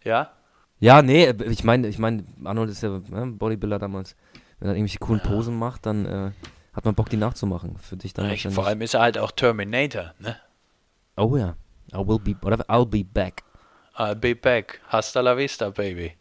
Ja? 0.04 0.32
Ja, 0.78 1.02
nee, 1.02 1.28
ich 1.28 1.64
meine, 1.64 1.88
ich 1.88 1.98
meine, 1.98 2.24
Arnold 2.44 2.70
ist 2.70 2.82
ja 2.82 3.00
ne, 3.08 3.26
Bodybuilder 3.26 3.78
damals. 3.78 4.16
Wenn 4.58 4.68
er 4.68 4.74
irgendwelche 4.74 4.98
coolen 4.98 5.20
ja. 5.22 5.30
Posen 5.30 5.58
macht, 5.58 5.86
dann 5.86 6.06
äh, 6.06 6.30
hat 6.72 6.84
man 6.84 6.94
Bock, 6.94 7.10
die 7.10 7.16
nachzumachen. 7.16 7.76
Für 7.78 7.96
dich 7.96 8.14
dann 8.14 8.30
ja, 8.30 8.50
Vor 8.50 8.66
allem 8.66 8.80
ist 8.80 8.94
er 8.94 9.00
halt 9.00 9.18
auch 9.18 9.30
Terminator, 9.30 10.14
ne? 10.18 10.36
Oh 11.16 11.36
ja. 11.36 11.56
I 11.92 11.96
will 11.96 12.18
be, 12.18 12.36
whatever, 12.40 12.64
I'll 12.68 12.86
be 12.86 13.04
back. 13.04 13.42
I'll 13.96 14.14
be 14.14 14.34
back. 14.34 14.80
Hasta 14.88 15.20
la 15.20 15.36
vista, 15.36 15.70
baby. 15.70 16.12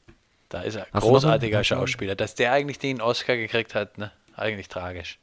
Da 0.49 0.61
ist 0.61 0.75
er. 0.75 0.87
Hast 0.91 1.03
Großartiger 1.03 1.63
Schauspieler. 1.63 2.15
Dass 2.15 2.35
der 2.35 2.51
eigentlich 2.51 2.79
den 2.79 3.01
Oscar 3.01 3.37
gekriegt 3.37 3.75
hat, 3.75 3.97
ne? 3.97 4.11
Eigentlich 4.35 4.67
tragisch. 4.67 5.19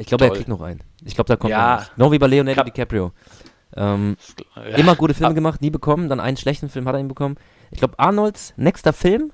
Ich 0.00 0.06
glaube, 0.06 0.24
er 0.24 0.30
kriegt 0.30 0.48
noch 0.48 0.62
einen. 0.62 0.80
Ich 1.04 1.14
glaube, 1.14 1.28
da 1.28 1.36
kommt 1.36 1.50
ja. 1.50 1.74
noch 1.74 1.80
was. 1.82 1.94
Genau 1.94 2.12
wie 2.12 2.18
bei 2.18 2.26
Leonardo 2.26 2.64
DiCaprio. 2.64 3.12
Ähm, 3.76 4.16
ja. 4.56 4.62
Immer 4.76 4.96
gute 4.96 5.12
Filme 5.12 5.34
gemacht, 5.34 5.60
nie 5.60 5.70
bekommen. 5.70 6.08
Dann 6.08 6.20
einen 6.20 6.38
schlechten 6.38 6.70
Film 6.70 6.88
hat 6.88 6.94
er 6.94 7.00
ihn 7.00 7.08
bekommen. 7.08 7.36
Ich 7.70 7.78
glaube, 7.78 7.98
Arnolds 7.98 8.54
nächster 8.56 8.92
Film. 8.92 9.30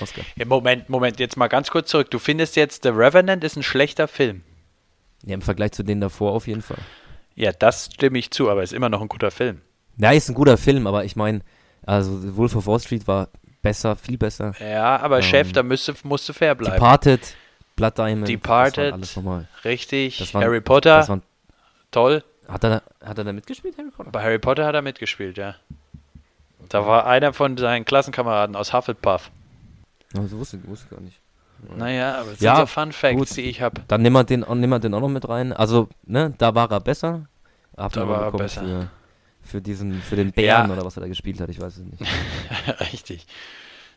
Oscar. 0.00 0.22
Ja, 0.36 0.44
Moment, 0.44 0.88
Moment, 0.88 1.18
jetzt 1.18 1.36
mal 1.36 1.48
ganz 1.48 1.70
kurz 1.70 1.90
zurück. 1.90 2.10
Du 2.10 2.18
findest 2.18 2.56
jetzt, 2.56 2.82
The 2.82 2.90
Revenant 2.90 3.42
ist 3.42 3.56
ein 3.56 3.62
schlechter 3.62 4.06
Film. 4.06 4.42
Ja, 5.24 5.34
im 5.34 5.42
Vergleich 5.42 5.72
zu 5.72 5.82
denen 5.82 6.00
davor 6.00 6.32
auf 6.32 6.46
jeden 6.46 6.62
Fall. 6.62 6.78
Ja, 7.34 7.52
das 7.52 7.88
stimme 7.94 8.18
ich 8.18 8.30
zu, 8.30 8.50
aber 8.50 8.62
ist 8.62 8.72
immer 8.72 8.90
noch 8.90 9.00
ein 9.00 9.08
guter 9.08 9.30
Film. 9.30 9.62
Ja, 9.96 10.12
ist 10.12 10.28
ein 10.28 10.34
guter 10.34 10.58
Film, 10.58 10.86
aber 10.86 11.04
ich 11.04 11.16
meine, 11.16 11.40
also 11.84 12.36
Wolf 12.36 12.54
of 12.54 12.66
Wall 12.66 12.80
Street 12.80 13.06
war 13.06 13.28
besser, 13.62 13.96
viel 13.96 14.18
besser. 14.18 14.54
Ja, 14.60 14.98
aber 14.98 15.16
ähm, 15.16 15.22
Chef, 15.22 15.52
da 15.52 15.62
müsste, 15.62 15.94
musst 16.02 16.28
du 16.28 16.32
fair 16.32 16.54
bleiben. 16.54 16.74
Departed, 16.74 17.34
Blood 17.82 17.98
Diamond. 17.98 18.28
Departed, 18.28 18.92
alles 18.92 19.16
nochmal. 19.16 19.48
richtig. 19.64 20.32
Waren, 20.32 20.44
Harry 20.44 20.60
Potter, 20.60 21.08
waren, 21.08 21.22
toll. 21.90 22.22
Hat 22.46 22.62
er, 22.62 22.82
hat 23.04 23.18
er 23.18 23.24
da 23.24 23.32
mitgespielt, 23.32 23.76
Harry 23.76 23.90
Potter? 23.90 24.10
Bei 24.12 24.22
Harry 24.22 24.38
Potter 24.38 24.64
hat 24.64 24.74
er 24.76 24.82
mitgespielt, 24.82 25.36
ja. 25.36 25.56
Da 26.68 26.86
war 26.86 27.06
einer 27.06 27.32
von 27.32 27.56
seinen 27.56 27.84
Klassenkameraden 27.84 28.54
aus 28.54 28.72
Hufflepuff. 28.72 29.32
So 30.12 30.38
wusste, 30.38 30.60
wusste 30.68 30.86
ich 30.86 30.96
gar 30.96 31.00
nicht. 31.00 31.18
Naja, 31.76 32.20
aber 32.20 32.30
das 32.30 32.40
ja, 32.40 32.56
sind 32.56 32.68
so 32.68 32.80
Fun 32.80 32.92
Facts, 32.92 33.18
gut. 33.18 33.36
die 33.36 33.42
ich 33.42 33.60
habe. 33.60 33.82
Dann 33.88 34.02
nehmen 34.02 34.14
wir, 34.14 34.24
den, 34.24 34.44
wir 34.46 34.78
den 34.78 34.94
auch 34.94 35.00
noch 35.00 35.08
mit 35.08 35.28
rein. 35.28 35.52
Also, 35.52 35.88
ne, 36.04 36.32
da 36.38 36.54
war 36.54 36.70
er 36.70 36.80
besser. 36.80 37.26
Hab 37.76 37.92
da 37.92 38.08
war 38.08 38.22
er 38.22 38.32
besser. 38.32 38.62
Für, 38.62 38.88
für, 39.42 39.60
diesen, 39.60 40.00
für 40.02 40.14
den 40.14 40.30
Bären 40.30 40.68
ja. 40.68 40.72
oder 40.72 40.84
was 40.84 40.96
er 40.96 41.00
da 41.00 41.08
gespielt 41.08 41.40
hat, 41.40 41.48
ich 41.48 41.60
weiß 41.60 41.78
es 41.78 41.84
nicht. 41.84 42.02
Richtig. 42.92 43.26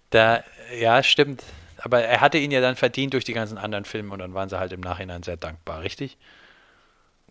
Da, 0.10 0.44
ja, 0.80 1.04
stimmt. 1.04 1.44
Aber 1.86 2.02
er 2.02 2.20
hatte 2.20 2.40
ihn 2.40 2.50
ja 2.50 2.62
dann 2.62 2.76
verdient 2.76 3.14
durch 3.14 3.26
die 3.26 3.34
ganzen 3.34 3.60
anderen 3.60 3.86
Filme 3.86 4.12
und 4.12 4.18
dann 4.18 4.34
waren 4.34 4.50
sie 4.50 4.58
halt 4.58 4.74
im 4.74 4.82
Nachhinein 4.82 5.22
sehr 5.22 5.38
dankbar, 5.38 5.84
richtig? 5.84 6.18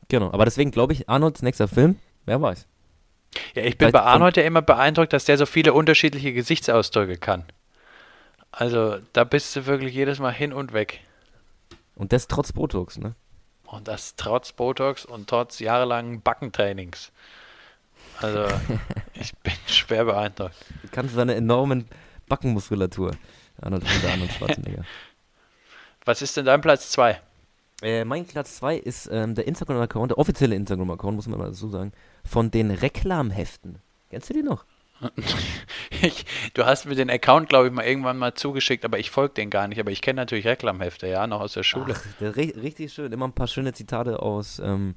Genau, 0.06 0.32
aber 0.32 0.44
deswegen 0.44 0.70
glaube 0.70 0.92
ich, 0.92 1.08
Arnolds 1.08 1.42
nächster 1.42 1.66
Film, 1.66 1.98
wer 2.24 2.40
weiß. 2.40 2.68
Ja, 3.56 3.64
ich 3.64 3.76
bin 3.76 3.88
Vielleicht 3.88 3.94
bei 3.94 4.02
Arnold 4.02 4.36
ja 4.36 4.44
immer 4.44 4.62
beeindruckt, 4.62 5.12
dass 5.12 5.24
der 5.24 5.38
so 5.38 5.44
viele 5.44 5.72
unterschiedliche 5.72 6.32
Gesichtsausdrücke 6.32 7.16
kann. 7.16 7.42
Also, 8.52 8.98
da 9.12 9.24
bist 9.24 9.56
du 9.56 9.66
wirklich 9.66 9.92
jedes 9.92 10.20
Mal 10.20 10.32
hin 10.32 10.52
und 10.52 10.72
weg. 10.72 11.00
Und 11.96 12.12
das 12.12 12.28
trotz 12.28 12.52
Botox, 12.52 12.96
ne? 12.96 13.16
Und 13.64 13.88
das 13.88 14.14
trotz 14.14 14.52
Botox 14.52 15.04
und 15.04 15.28
trotz 15.28 15.58
jahrelangen 15.58 16.22
Backentrainings. 16.22 17.10
Also, 18.20 18.46
ich 19.14 19.34
bin 19.38 19.54
schwer 19.66 20.04
beeindruckt. 20.04 20.54
Du 20.82 20.88
kannst 20.92 21.16
seine 21.16 21.34
enormen 21.34 21.88
Backenmuskulatur. 22.28 23.16
Arnold, 23.60 23.84
Arnold 24.10 24.32
Schwarzenegger. 24.32 24.84
Was 26.04 26.22
ist 26.22 26.36
denn 26.36 26.44
dein 26.44 26.60
Platz 26.60 26.90
2? 26.90 27.20
Äh, 27.82 28.04
mein 28.04 28.26
Platz 28.26 28.56
2 28.56 28.76
ist 28.76 29.08
ähm, 29.10 29.34
der 29.34 29.46
Instagram-Account, 29.46 30.12
der 30.12 30.18
offizielle 30.18 30.54
Instagram-Account, 30.54 31.16
muss 31.16 31.26
man 31.26 31.38
mal 31.38 31.54
so 31.54 31.68
sagen, 31.68 31.92
von 32.24 32.50
den 32.50 32.70
Reklamheften. 32.70 33.78
Kennst 34.10 34.30
du 34.30 34.34
die 34.34 34.42
noch? 34.42 34.64
ich, 36.02 36.24
du 36.54 36.64
hast 36.64 36.86
mir 36.86 36.94
den 36.94 37.10
Account, 37.10 37.48
glaube 37.48 37.66
ich, 37.66 37.72
mal 37.72 37.84
irgendwann 37.84 38.16
mal 38.16 38.34
zugeschickt, 38.34 38.84
aber 38.84 38.98
ich 38.98 39.10
folge 39.10 39.34
den 39.34 39.50
gar 39.50 39.66
nicht. 39.68 39.80
Aber 39.80 39.90
ich 39.90 40.02
kenne 40.02 40.20
natürlich 40.20 40.46
Reklamhefte, 40.46 41.08
ja, 41.08 41.26
noch 41.26 41.40
aus 41.40 41.54
der 41.54 41.62
Schule. 41.62 41.94
Ach, 41.96 42.18
der, 42.20 42.36
richtig 42.36 42.92
schön, 42.92 43.12
immer 43.12 43.26
ein 43.26 43.32
paar 43.32 43.48
schöne 43.48 43.72
Zitate 43.72 44.20
aus 44.20 44.60
ähm, 44.60 44.94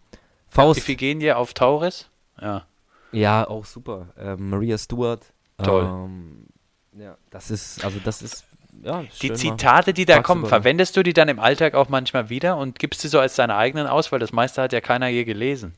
Faust. 0.48 0.80
Iphigenie 0.80 1.32
auf 1.34 1.54
Tauris? 1.54 2.10
Ja. 2.40 2.68
Ja, 3.12 3.48
auch 3.48 3.66
super. 3.66 4.10
Ähm, 4.18 4.50
Maria 4.50 4.78
Stewart. 4.78 5.22
Toll. 5.64 5.84
Ähm, 5.84 6.48
ja, 6.98 7.18
das 7.30 7.52
ist, 7.52 7.84
also 7.84 8.00
das 8.04 8.22
ist 8.22 8.47
ja, 8.84 9.04
die 9.22 9.34
Zitate, 9.34 9.94
die 9.94 10.06
da 10.06 10.22
kommen, 10.22 10.46
verwendest 10.46 10.96
du 10.98 11.04
die 11.04 11.14
dann 11.14 11.30
im 11.30 11.40
Alltag 11.40 11.74
auch 11.74 11.90
manchmal 11.90 12.30
wieder 12.30 12.58
und 12.58 12.80
gibst 12.80 13.02
sie 13.02 13.08
so 13.08 13.20
als 13.20 13.36
deine 13.36 13.56
eigenen 13.56 13.88
aus, 13.88 14.12
weil 14.12 14.20
das 14.20 14.32
meiste 14.32 14.62
hat 14.62 14.74
ja 14.74 14.82
keiner 14.82 15.08
je 15.08 15.24
gelesen. 15.24 15.76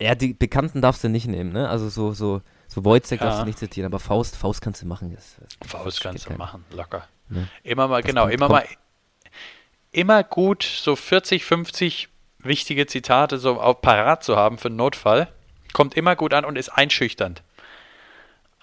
Ja, 0.00 0.14
die 0.14 0.34
Bekannten 0.34 0.82
darfst 0.82 1.04
du 1.04 1.08
nicht 1.08 1.26
nehmen, 1.26 1.52
ne? 1.52 1.68
Also 1.68 1.88
so, 1.88 2.12
so, 2.12 2.42
so 2.66 2.84
Wojciech 2.84 3.20
ja. 3.20 3.26
darfst 3.26 3.42
du 3.42 3.46
nicht 3.46 3.58
zitieren, 3.58 3.86
aber 3.86 4.00
Faust, 4.00 4.36
Faust 4.36 4.60
kannst 4.60 4.82
du 4.82 4.86
machen. 4.86 5.14
Das, 5.14 5.36
das 5.60 5.70
Faust 5.70 6.00
kannst 6.00 6.24
du 6.24 6.30
kein. 6.30 6.38
machen, 6.38 6.64
locker. 6.72 7.06
Ne? 7.28 7.48
Immer 7.62 7.88
mal, 7.88 8.02
das 8.02 8.08
genau, 8.08 8.22
kommt, 8.22 8.34
immer 8.34 8.48
kommt. 8.48 8.64
mal, 8.64 8.68
immer 9.92 10.24
gut 10.24 10.62
so 10.64 10.96
40, 10.96 11.44
50 11.44 12.08
wichtige 12.38 12.86
Zitate 12.86 13.38
so 13.38 13.60
auch 13.60 13.80
parat 13.80 14.24
zu 14.24 14.36
haben 14.36 14.58
für 14.58 14.68
einen 14.68 14.76
Notfall. 14.76 15.28
Kommt 15.72 15.94
immer 15.94 16.16
gut 16.16 16.34
an 16.34 16.44
und 16.44 16.58
ist 16.58 16.68
einschüchternd. 16.68 17.42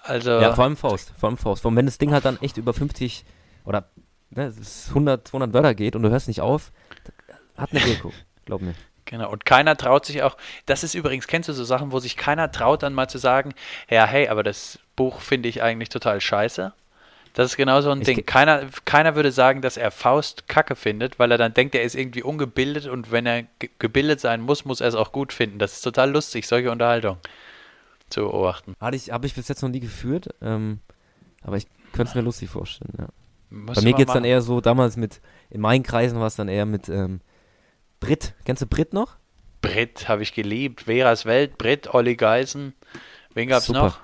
Also. 0.03 0.31
Ja, 0.31 0.53
vor 0.53 0.65
allem 0.65 0.77
Faust, 0.77 1.13
vor 1.17 1.29
allem 1.29 1.37
Faust. 1.37 1.65
Allem, 1.65 1.75
wenn 1.75 1.85
das 1.85 1.97
Ding 1.97 2.11
halt 2.11 2.25
dann 2.25 2.41
echt 2.41 2.57
über 2.57 2.73
50 2.73 3.23
oder 3.65 3.89
ne, 4.29 4.53
100, 4.89 5.27
200 5.27 5.53
Wörter 5.53 5.75
geht 5.75 5.95
und 5.95 6.03
du 6.03 6.09
hörst 6.09 6.27
nicht 6.27 6.41
auf, 6.41 6.71
hat 7.57 7.71
eine 7.71 7.83
Wirkung, 7.85 8.13
glaub 8.45 8.61
mir. 8.61 8.73
Genau, 9.05 9.29
und 9.29 9.45
keiner 9.45 9.75
traut 9.75 10.05
sich 10.05 10.23
auch, 10.23 10.37
das 10.67 10.83
ist 10.83 10.93
übrigens, 10.93 11.27
kennst 11.27 11.49
du 11.49 11.53
so 11.53 11.63
Sachen, 11.63 11.91
wo 11.91 11.99
sich 11.99 12.15
keiner 12.15 12.51
traut, 12.51 12.83
dann 12.83 12.93
mal 12.93 13.09
zu 13.09 13.17
sagen, 13.17 13.53
ja, 13.89 14.05
hey, 14.05 14.29
aber 14.29 14.43
das 14.43 14.79
Buch 14.95 15.19
finde 15.21 15.49
ich 15.49 15.61
eigentlich 15.61 15.89
total 15.89 16.21
scheiße. 16.21 16.73
Das 17.33 17.51
ist 17.51 17.57
genau 17.57 17.81
so 17.81 17.91
ein 17.91 18.01
ich 18.01 18.05
Ding. 18.05 18.25
Keiner, 18.25 18.67
keiner 18.85 19.15
würde 19.15 19.31
sagen, 19.31 19.61
dass 19.61 19.77
er 19.77 19.91
Faust 19.91 20.47
kacke 20.47 20.75
findet, 20.75 21.17
weil 21.17 21.31
er 21.31 21.37
dann 21.37 21.53
denkt, 21.53 21.75
er 21.75 21.83
ist 21.83 21.95
irgendwie 21.95 22.23
ungebildet 22.23 22.87
und 22.87 23.11
wenn 23.11 23.25
er 23.25 23.43
gebildet 23.79 24.19
sein 24.19 24.41
muss, 24.41 24.65
muss 24.65 24.81
er 24.81 24.89
es 24.89 24.95
auch 24.95 25.11
gut 25.11 25.31
finden. 25.31 25.57
Das 25.57 25.73
ist 25.73 25.81
total 25.81 26.11
lustig, 26.11 26.47
solche 26.47 26.71
Unterhaltung 26.71 27.17
zu 28.09 28.21
beobachten. 28.21 28.75
Habe 28.81 28.95
ich, 28.95 29.11
hab 29.11 29.23
ich 29.23 29.33
bis 29.33 29.47
jetzt 29.47 29.61
noch 29.61 29.69
nie 29.69 29.79
geführt, 29.79 30.29
ähm, 30.41 30.79
aber 31.41 31.55
ich 31.57 31.67
könnte 31.93 32.09
es 32.09 32.15
mir 32.15 32.21
lustig 32.21 32.49
vorstellen, 32.49 32.93
ja. 32.99 33.07
Bei 33.51 33.81
mir 33.81 33.93
geht 33.93 34.07
es 34.07 34.13
dann 34.13 34.23
eher 34.23 34.41
so, 34.41 34.61
damals 34.61 34.95
mit, 34.95 35.21
in 35.49 35.59
meinen 35.59 35.83
Kreisen 35.83 36.19
war 36.19 36.27
es 36.27 36.35
dann 36.35 36.47
eher 36.47 36.65
mit 36.65 36.87
ähm, 36.87 37.19
Brit. 37.99 38.33
Kennst 38.45 38.61
du 38.61 38.65
Brit 38.65 38.93
noch? 38.93 39.17
Brit 39.61 40.07
habe 40.07 40.23
ich 40.23 40.33
geliebt. 40.33 40.83
Veras 40.83 41.25
Welt, 41.25 41.57
Brit, 41.57 41.93
Olli 41.93 42.15
Geisen. 42.15 42.73
Wen 43.33 43.49
gab 43.49 43.59
es 43.59 43.69
noch? 43.69 43.99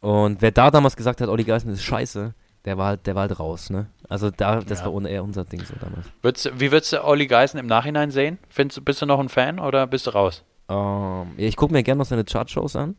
Und 0.00 0.42
wer 0.42 0.50
da 0.50 0.70
damals 0.70 0.96
gesagt 0.96 1.20
hat, 1.20 1.28
Olli 1.28 1.44
Geisen 1.44 1.70
ist 1.70 1.84
scheiße, 1.84 2.34
der 2.64 2.78
war 2.78 2.86
halt, 2.88 3.06
der 3.06 3.14
war 3.14 3.22
halt 3.22 3.38
raus, 3.38 3.70
ne? 3.70 3.86
Also 4.08 4.30
da, 4.30 4.60
das 4.60 4.80
ja. 4.80 4.92
war 4.92 5.06
eher 5.06 5.22
unser 5.22 5.44
Ding 5.44 5.64
so 5.64 5.74
damals. 5.80 6.06
Würdest, 6.22 6.50
wie 6.58 6.72
würdest 6.72 6.92
du 6.92 7.04
Olli 7.04 7.26
Geisen 7.26 7.58
im 7.58 7.66
Nachhinein 7.66 8.10
sehen? 8.10 8.38
Findest, 8.48 8.84
bist 8.84 9.00
du 9.00 9.06
noch 9.06 9.20
ein 9.20 9.28
Fan 9.28 9.60
oder 9.60 9.86
bist 9.86 10.08
du 10.08 10.10
raus? 10.10 10.44
Um, 10.66 10.76
ähm, 10.76 11.34
ich 11.36 11.56
gucke 11.56 11.72
mir 11.72 11.82
gerne 11.82 11.98
noch 11.98 12.06
seine 12.06 12.24
Chartshows 12.24 12.76
an. 12.76 12.96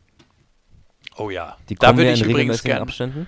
Oh 1.16 1.30
ja. 1.30 1.56
Die 1.68 1.74
da 1.74 1.96
würde 1.96 2.12
ich 2.12 2.22
übrigens 2.22 2.62
gerne. 2.62 2.82
Abständen. 2.82 3.26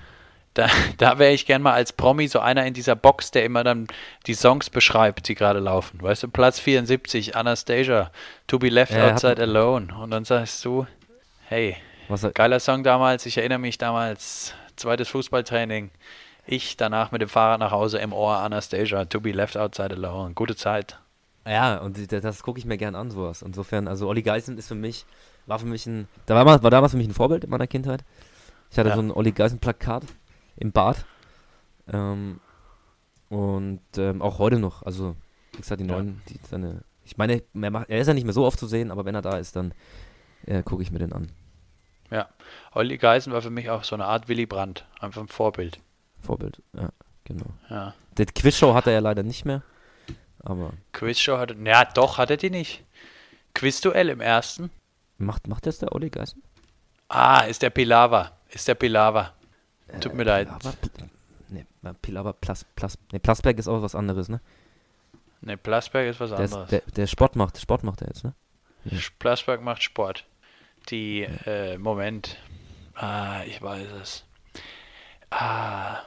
Da, 0.55 0.69
da 0.99 1.19
wäre 1.19 1.33
ich 1.33 1.47
gern 1.47 1.62
mal 1.62 1.75
als 1.75 1.93
Promi 1.93 2.29
so 2.29 2.38
einer 2.38 2.64
in 2.64 2.75
dieser 2.75 2.97
Box, 2.97 3.33
der 3.33 3.45
immer 3.45 3.64
dann 3.64 3.88
die 4.27 4.35
Songs 4.35 4.71
beschreibt, 4.71 5.29
die 5.29 5.35
gerade 5.35 5.59
laufen. 5.59 6.01
Weißt 6.01 6.23
du, 6.23 6.29
Platz 6.29 6.61
74, 6.61 7.37
Anastasia, 7.37 8.11
To 8.47 8.59
Be 8.59 8.69
Left 8.69 8.93
ja, 8.93 9.11
Outside 9.11 9.43
Alone. 9.43 9.95
Und 9.95 10.11
dann 10.11 10.25
sagst 10.25 10.64
du, 10.64 10.87
hey, 11.49 11.77
geiler 12.35 12.61
Song 12.61 12.85
damals, 12.85 13.27
ich 13.27 13.37
erinnere 13.37 13.59
mich 13.59 13.79
damals, 13.79 14.55
zweites 14.77 15.09
Fußballtraining. 15.09 15.90
Ich 16.47 16.77
danach 16.77 17.11
mit 17.11 17.23
dem 17.23 17.29
Fahrrad 17.29 17.61
nach 17.61 17.71
Hause 17.71 17.99
im 17.99 18.12
Ohr, 18.12 18.37
Anastasia, 18.37 19.07
To 19.07 19.21
Be 19.21 19.33
Left 19.33 19.57
Outside 19.57 19.95
Alone. 19.95 20.35
Gute 20.35 20.55
Zeit. 20.55 20.99
Ja, 21.47 21.79
und 21.79 22.12
das, 22.12 22.43
gucke 22.43 22.59
ich 22.59 22.64
mir 22.64 22.79
gern 22.79 22.95
an, 22.95 23.11
sowas. 23.11 23.43
Insofern, 23.43 23.88
also 23.88 24.09
Olli 24.09 24.23
Geisen 24.23 24.57
ist 24.57 24.69
für 24.69 24.75
mich, 24.75 25.05
war 25.47 25.59
für 25.59 25.67
mich 25.67 25.87
ein, 25.87 26.09
da 26.27 26.35
war, 26.35 26.62
war 26.62 26.71
damals 26.71 26.93
für 26.93 26.99
mich 26.99 27.09
ein 27.09 27.14
Vorbild 27.14 27.45
in 27.45 27.51
meiner 27.51 27.67
Kindheit. 27.67 28.05
Ich 28.71 28.79
hatte 28.79 28.90
ja. 28.90 28.95
so 28.95 29.03
ein 29.03 29.11
Olli 29.11 29.33
Geisen 29.33 29.59
Plakat 29.59 30.05
im 30.57 30.73
Bad. 30.73 31.05
Ähm, 31.93 32.40
und 33.29 33.81
ähm, 33.97 34.23
auch 34.23 34.38
heute 34.38 34.59
noch, 34.59 34.83
also 34.83 35.17
wie 35.53 35.59
gesagt, 35.59 35.81
die 35.81 35.85
neuen, 35.85 36.21
die 36.29 36.38
seine, 36.49 36.85
ich 37.05 37.17
meine, 37.17 37.43
er, 37.55 37.71
macht, 37.71 37.90
er 37.90 38.01
ist 38.01 38.07
ja 38.07 38.14
nicht 38.14 38.25
mehr 38.25 38.33
so 38.33 38.45
oft 38.45 38.59
zu 38.59 38.67
sehen, 38.67 38.90
aber 38.90 39.05
wenn 39.05 39.14
er 39.14 39.23
da 39.23 39.38
ist, 39.38 39.57
dann 39.57 39.73
äh, 40.47 40.62
gucke 40.62 40.83
ich 40.83 40.90
mir 40.90 40.99
den 40.99 41.12
an. 41.12 41.31
Ja, 42.11 42.29
Olli 42.73 42.99
Geisen 42.99 43.33
war 43.33 43.43
für 43.43 43.51
mich 43.51 43.71
auch 43.71 43.83
so 43.85 43.97
eine 43.97 44.05
Art 44.05 44.29
Willy 44.29 44.47
Brandt, 44.47 44.87
einfach 45.01 45.23
ein 45.23 45.29
Vorbild. 45.29 45.81
Vorbild, 46.21 46.62
ja, 46.75 46.90
genau. 47.25 47.47
Ja. 47.69 47.95
Die 48.17 48.27
Quizshow 48.27 48.75
hat 48.75 48.87
er 48.87 48.93
ja 48.93 49.01
leider 49.01 49.23
nicht 49.23 49.45
mehr, 49.45 49.62
aber. 50.40 50.73
Quizshow 50.93 51.38
hatte, 51.38 51.57
ja 51.64 51.85
doch, 51.85 52.19
hatte 52.19 52.37
die 52.37 52.51
nicht. 52.51 52.85
Quizduell 53.55 54.09
im 54.09 54.21
ersten. 54.21 54.71
Macht, 55.19 55.47
macht 55.47 55.67
das 55.67 55.79
der 55.79 55.93
Olli 55.93 56.11
Geisen? 56.11 56.43
Ah, 57.09 57.40
ist 57.40 57.62
der 57.62 57.71
Pilava, 57.71 58.33
ist 58.49 58.67
der 58.67 58.75
Pilava. 58.75 59.33
Tut 60.01 60.14
mir 60.14 60.23
äh, 60.23 60.44
leid. 60.44 60.49
Ne, 61.85 61.94
Pilawa 62.01 62.33
Plas, 62.33 62.64
Plas, 62.77 62.99
ne, 63.12 63.20
Plasberg 63.20 63.59
ist 63.59 63.68
auch 63.68 63.83
was 63.83 63.94
anderes, 63.94 64.29
ne? 64.29 64.40
Ne, 65.42 65.59
Plasberg 65.59 66.09
ist 66.09 66.18
was 66.18 66.31
der 66.31 66.38
anderes. 66.38 66.64
Ist, 66.64 66.70
der, 66.73 66.81
der, 66.97 67.07
Sport 67.07 67.37
macht, 67.37 67.61
Sport 67.61 67.85
macht 67.85 68.01
er 68.01 68.09
jetzt, 68.09 68.25
ne? 68.25 68.35
Ja. 68.87 68.99
Plasberg 69.18 69.62
macht 69.62 69.83
Sport. 69.83 70.25
Die, 70.88 71.20
ja. 71.20 71.29
äh, 71.53 71.79
Moment. 71.79 72.38
Ah, 72.94 73.42
ich 73.47 73.61
weiß 73.61 73.88
es. 74.01 74.25
Ah, 75.31 75.99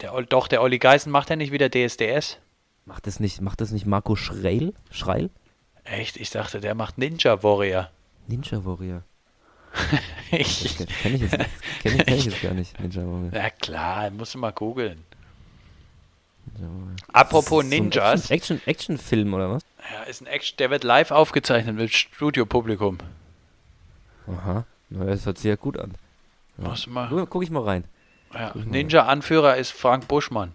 der, 0.00 0.12
doch, 0.22 0.48
der 0.48 0.62
Olli 0.62 0.78
Geisen 0.78 1.10
macht 1.10 1.30
ja 1.30 1.36
nicht 1.36 1.52
wieder 1.52 1.68
DSDS. 1.68 2.38
Macht 2.86 3.06
das 3.06 3.20
nicht, 3.20 3.40
macht 3.40 3.60
das 3.60 3.70
nicht 3.70 3.86
Marco 3.86 4.16
Schreil? 4.16 4.72
Schreil? 4.90 5.30
Echt? 5.84 6.16
Ich 6.16 6.30
dachte, 6.30 6.60
der 6.60 6.74
macht 6.74 6.98
Ninja 6.98 7.42
Warrior. 7.42 7.90
Ninja 8.26 8.64
Warrior. 8.64 9.02
ich, 10.30 10.76
kenne 10.76 11.16
ich, 11.16 11.22
jetzt, 11.22 11.38
kenn 11.82 11.98
ich, 11.98 12.06
kenn 12.06 12.14
ich 12.18 12.24
jetzt 12.26 12.42
gar 12.42 12.54
nicht, 12.54 12.78
Ninja 12.80 13.02
Warrior. 13.02 13.32
Ja 13.32 13.50
klar, 13.50 14.10
musst 14.10 14.34
du 14.34 14.38
mal 14.38 14.52
googeln. 14.52 15.04
Apropos 17.12 17.64
Ninjas. 17.64 18.28
So 18.28 18.34
Action, 18.34 18.60
Action, 18.66 18.98
Film 18.98 19.34
oder 19.34 19.50
was? 19.50 19.62
Ja, 19.92 20.02
ist 20.04 20.20
ein 20.20 20.26
Action, 20.26 20.56
der 20.58 20.70
wird 20.70 20.84
live 20.84 21.10
aufgezeichnet 21.10 21.76
mit 21.76 21.92
Studiopublikum. 21.92 22.98
Aha, 24.26 24.64
na, 24.90 25.04
das 25.04 25.26
hört 25.26 25.38
sich 25.38 25.48
ja 25.48 25.56
gut 25.56 25.78
an. 25.78 25.94
Ja. 26.58 26.74
Mal. 26.86 27.26
Guck 27.26 27.42
ich 27.42 27.50
mal 27.50 27.62
rein. 27.62 27.84
Ja, 28.32 28.52
Ninja-Anführer 28.54 29.56
ist 29.56 29.72
Frank 29.72 30.08
Buschmann. 30.08 30.52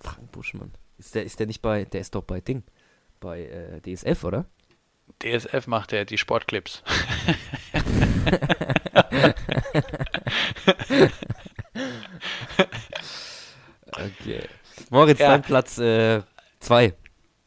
Frank 0.00 0.30
Buschmann. 0.32 0.72
Ist 0.98 1.14
der, 1.14 1.24
ist 1.24 1.38
der 1.38 1.46
nicht 1.46 1.62
bei, 1.62 1.84
der 1.84 2.00
ist 2.00 2.14
doch 2.14 2.22
bei 2.22 2.40
Ding, 2.40 2.62
bei 3.20 3.42
äh, 3.42 3.80
DSF, 3.80 4.24
oder? 4.24 4.46
DSF 5.22 5.66
macht 5.66 5.92
ja 5.92 6.04
die 6.04 6.18
Sportclips. 6.18 6.82
okay. 13.92 14.42
Moritz, 14.90 15.18
ja. 15.18 15.28
dein 15.28 15.42
Platz 15.42 15.76
2. 15.76 16.84
Äh, 16.84 16.92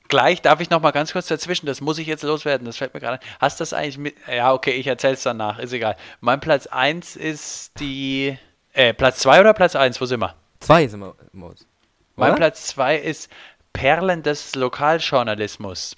Gleich 0.10 0.42
darf 0.42 0.60
ich 0.60 0.72
noch 0.72 0.82
mal 0.82 0.92
ganz 0.92 1.14
kurz 1.14 1.28
dazwischen, 1.28 1.68
das 1.68 1.82
muss 1.82 2.00
ich 2.00 2.08
jetzt 2.08 2.24
loswerden, 2.24 2.66
das 2.66 2.78
fällt 2.78 2.96
mir 2.96 3.00
gerade. 3.00 3.20
Hast 3.40 3.60
du 3.60 3.62
das 3.62 3.74
eigentlich 3.74 4.00
mit? 4.00 4.16
Ja, 4.28 4.54
okay, 4.54 4.72
ich 4.72 4.88
erzähl's 4.88 5.22
danach, 5.22 5.60
ist 5.60 5.72
egal. 5.72 5.96
Mein 6.20 6.40
Platz 6.40 6.66
1 6.66 7.16
ist 7.16 7.80
die. 7.80 8.36
Äh, 8.74 8.96
Platz 8.96 9.20
2 9.20 9.42
oder 9.42 9.54
Platz 9.54 9.76
1? 9.76 10.02
Wo 10.02 10.06
sind 10.06 10.20
wir? 10.20 10.34
2 10.62 10.88
sind 10.88 11.02
wir, 11.02 11.16
Moritz. 11.32 11.68
Mein 12.16 12.36
Platz 12.36 12.66
2 12.68 12.98
ist 12.98 13.30
Perlen 13.72 14.24
des 14.24 14.56
Lokaljournalismus. 14.56 15.96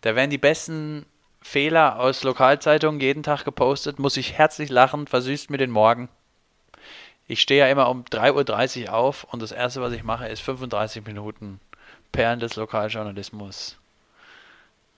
Da 0.00 0.14
werden 0.14 0.30
die 0.30 0.38
besten 0.38 1.04
Fehler 1.44 2.00
aus 2.00 2.24
Lokalzeitungen 2.24 3.00
jeden 3.00 3.22
Tag 3.22 3.44
gepostet, 3.44 3.98
muss 3.98 4.16
ich 4.16 4.32
herzlich 4.32 4.70
lachen, 4.70 5.06
versüßt 5.06 5.50
mir 5.50 5.58
den 5.58 5.70
Morgen. 5.70 6.08
Ich 7.28 7.42
stehe 7.42 7.60
ja 7.60 7.70
immer 7.70 7.90
um 7.90 8.02
3.30 8.02 8.86
Uhr 8.86 8.94
auf 8.94 9.24
und 9.24 9.42
das 9.42 9.52
erste, 9.52 9.82
was 9.82 9.92
ich 9.92 10.02
mache, 10.02 10.26
ist 10.26 10.40
35 10.40 11.06
Minuten 11.06 11.60
Perlen 12.12 12.40
des 12.40 12.56
Lokaljournalismus 12.56 13.78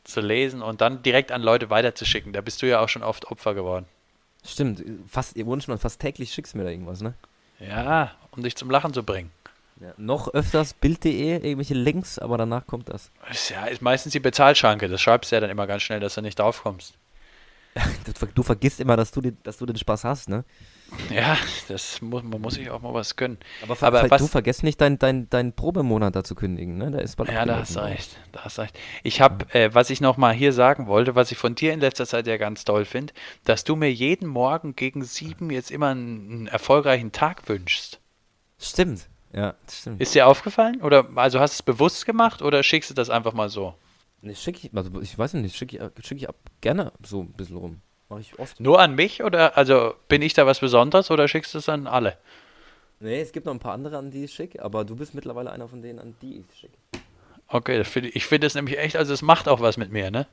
zu 0.05 0.21
lesen 0.21 0.63
und 0.63 0.81
dann 0.81 1.03
direkt 1.03 1.33
an 1.33 1.43
Leute 1.43 1.69
weiterzuschicken. 1.69 2.33
Da 2.33 2.41
bist 2.41 2.63
du 2.63 2.67
ja 2.67 2.81
auch 2.81 2.89
schon 2.89 3.03
oft 3.03 3.27
Opfer 3.27 3.55
geworden. 3.55 3.87
Stimmt, 4.45 4.83
fast, 5.09 5.37
ihr 5.37 5.47
Wunschmann, 5.47 5.79
fast 5.79 6.01
täglich 6.01 6.33
schickst 6.33 6.55
du 6.55 6.59
mir 6.59 6.65
da 6.65 6.71
irgendwas, 6.71 7.01
ne? 7.01 7.15
Ja, 7.59 8.13
um 8.31 8.45
dich 8.45 8.55
zum 8.57 8.71
Lachen 8.71 8.95
zu 8.95 9.03
bringen. 9.03 9.33
Ja, 9.81 9.93
noch 9.99 10.29
öfters 10.33 10.73
Bild.de, 10.75 11.35
irgendwelche 11.35 11.75
Links, 11.75 12.19
aber 12.19 12.39
danach 12.39 12.67
kommt 12.67 12.89
das. 12.89 13.11
Ist 13.31 13.51
ja, 13.51 13.67
ist 13.67 13.83
meistens 13.83 14.13
die 14.13 14.21
Bezahlschranke. 14.21 14.89
Das 14.89 15.01
schreibst 15.03 15.31
du 15.31 15.37
ja 15.37 15.41
dann 15.41 15.51
immer 15.51 15.67
ganz 15.67 15.83
schnell, 15.83 16.01
dass 16.01 16.15
du 16.15 16.23
nicht 16.23 16.39
draufkommst. 16.39 16.95
Du 18.35 18.43
vergisst 18.43 18.81
immer, 18.81 18.97
dass 18.97 19.11
du, 19.13 19.21
den, 19.21 19.37
dass 19.43 19.59
du 19.59 19.67
den 19.67 19.77
Spaß 19.77 20.05
hast, 20.05 20.31
ne? 20.31 20.45
Ja, 21.11 21.37
das 21.69 22.01
muss, 22.01 22.23
man 22.23 22.41
muss 22.41 22.55
sich 22.55 22.71
auch 22.71 22.81
mal 22.81 22.95
was 22.95 23.17
gönnen. 23.17 23.37
Aber, 23.63 23.77
Aber 23.83 24.11
was- 24.11 24.23
du 24.23 24.29
vergisst 24.29 24.63
nicht, 24.63 24.81
deinen 24.81 24.99
dein, 24.99 25.29
dein 25.29 25.53
Probemonat 25.53 26.17
da 26.17 26.25
zu 26.25 26.35
kündigen, 26.35 26.79
ne? 26.79 26.91
Da 26.91 27.01
ist 27.01 27.17
bald 27.17 27.29
Ja, 27.29 27.45
da 27.45 27.59
abgelaufen, 27.59 27.63
hast 27.63 27.77
du 27.77 27.81
ne? 27.81 27.87
recht. 27.87 28.17
Da 28.33 28.45
hast 28.45 28.57
du 28.59 28.63
recht. 28.63 28.79
Ich 29.03 29.21
habe, 29.21 29.45
äh, 29.55 29.75
was 29.75 29.91
ich 29.91 30.01
noch 30.01 30.17
mal 30.17 30.33
hier 30.33 30.55
sagen 30.55 30.87
wollte, 30.87 31.15
was 31.17 31.31
ich 31.33 31.37
von 31.39 31.55
dir 31.55 31.75
in 31.75 31.81
letzter 31.81 32.07
Zeit 32.07 32.27
ja 32.27 32.39
ganz 32.39 32.65
toll 32.65 32.87
finde, 32.87 33.13
dass 33.45 33.65
du 33.65 33.77
mir 33.77 33.93
jeden 33.93 34.27
Morgen 34.29 34.75
gegen 34.75 35.05
sieben 35.05 35.51
jetzt 35.51 35.71
immer 35.71 35.89
einen, 35.89 36.31
einen 36.33 36.47
erfolgreichen 36.47 37.13
Tag 37.13 37.47
wünschst. 37.49 38.01
Stimmt. 38.59 39.07
Ja, 39.33 39.55
das 39.67 39.79
stimmt. 39.81 40.01
Ist 40.01 40.15
dir 40.15 40.27
aufgefallen? 40.27 40.81
Oder 40.83 41.07
also 41.17 41.41
hast 41.41 41.53
du 41.55 41.57
es 41.57 41.63
bewusst 41.63 42.07
gemacht 42.07 42.43
oder 42.43 42.63
schickst 42.63 42.91
du 42.91 42.95
das 42.95 43.11
einfach 43.11 43.33
mal 43.33 43.49
so? 43.49 43.75
Nee, 44.23 44.35
schick 44.35 44.65
ich, 44.65 44.71
also 44.75 45.01
ich 45.01 45.19
weiß 45.19 45.35
nicht, 45.35 45.55
schicke 45.57 45.77
ich, 45.99 46.07
schick 46.07 46.19
ich 46.19 46.29
ab, 46.29 46.37
gerne 46.61 46.93
so 47.05 47.21
ein 47.23 47.33
bisschen 47.33 47.57
rum. 47.57 47.81
Mache 48.09 48.21
ich 48.21 48.39
oft. 48.39 48.59
Nur 48.61 48.81
an 48.81 48.95
mich 48.95 49.23
oder 49.23 49.57
also 49.57 49.95
bin 50.09 50.23
ich 50.23 50.33
da 50.33 50.47
was 50.47 50.61
Besonderes 50.61 51.11
oder 51.11 51.29
schickst 51.29 51.55
du 51.55 51.59
es 51.59 51.69
an 51.69 51.87
alle? 51.87 52.17
Nee, 52.99 53.21
es 53.21 53.33
gibt 53.33 53.45
noch 53.47 53.53
ein 53.53 53.59
paar 53.59 53.75
andere, 53.75 53.99
an 53.99 54.11
die 54.11 54.25
ich 54.25 54.33
schicke, 54.33 54.63
aber 54.65 54.85
du 54.85 54.97
bist 54.97 55.15
mittlerweile 55.15 55.51
einer 55.53 55.69
von 55.69 55.83
denen, 55.83 55.99
an 55.99 56.15
die 56.23 56.39
ich 56.39 56.59
schicke. 56.59 56.79
Okay, 57.49 57.85
find 57.85 58.07
ich, 58.07 58.17
ich 58.17 58.27
finde 58.27 58.47
es 58.47 58.55
nämlich 58.55 58.79
echt, 58.79 58.97
also 58.97 59.13
es 59.13 59.23
macht 59.23 59.49
auch 59.49 59.61
was 59.61 59.77
mit 59.77 59.93
mir, 59.93 60.11
ne? 60.11 60.27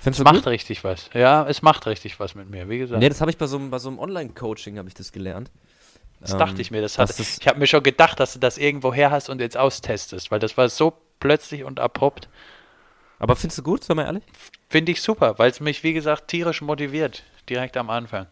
Findest 0.00 0.20
Es 0.20 0.24
macht 0.24 0.46
richtig 0.46 0.84
was. 0.84 1.08
Ja, 1.14 1.46
es 1.48 1.62
macht 1.62 1.86
richtig 1.86 2.20
was 2.20 2.34
mit 2.34 2.50
mir, 2.50 2.68
wie 2.68 2.78
gesagt. 2.78 3.00
Nee, 3.00 3.08
das 3.08 3.20
habe 3.22 3.30
ich 3.30 3.38
bei 3.38 3.46
so, 3.46 3.56
einem- 3.56 3.70
bei 3.70 3.78
so 3.78 3.88
einem 3.88 3.98
Online-Coaching, 3.98 4.76
habe 4.78 4.88
ich 4.88 4.94
das 4.94 5.12
gelernt. 5.12 5.50
Das 6.20 6.32
Ähm, 6.32 6.38
dachte 6.38 6.62
ich 6.62 6.70
mir. 6.70 6.80
Das 6.80 6.98
hat, 6.98 7.18
ich 7.18 7.46
habe 7.46 7.58
mir 7.58 7.66
schon 7.66 7.82
gedacht, 7.82 8.18
dass 8.20 8.32
du 8.32 8.38
das 8.38 8.58
irgendwo 8.58 8.92
her 8.94 9.10
hast 9.10 9.28
und 9.28 9.40
jetzt 9.40 9.56
austestest, 9.56 10.30
weil 10.30 10.38
das 10.40 10.56
war 10.56 10.68
so 10.68 10.94
plötzlich 11.20 11.64
und 11.64 11.80
abrupt. 11.80 12.28
Aber 13.18 13.36
findest 13.36 13.58
du 13.58 13.62
gut, 13.62 13.84
sag 13.84 13.96
mal 13.96 14.04
ehrlich? 14.04 14.24
Finde 14.68 14.92
ich 14.92 15.00
super, 15.02 15.38
weil 15.38 15.50
es 15.50 15.60
mich, 15.60 15.82
wie 15.82 15.92
gesagt, 15.92 16.28
tierisch 16.28 16.60
motiviert, 16.62 17.22
direkt 17.48 17.76
am 17.76 17.90
Anfang. 17.90 18.26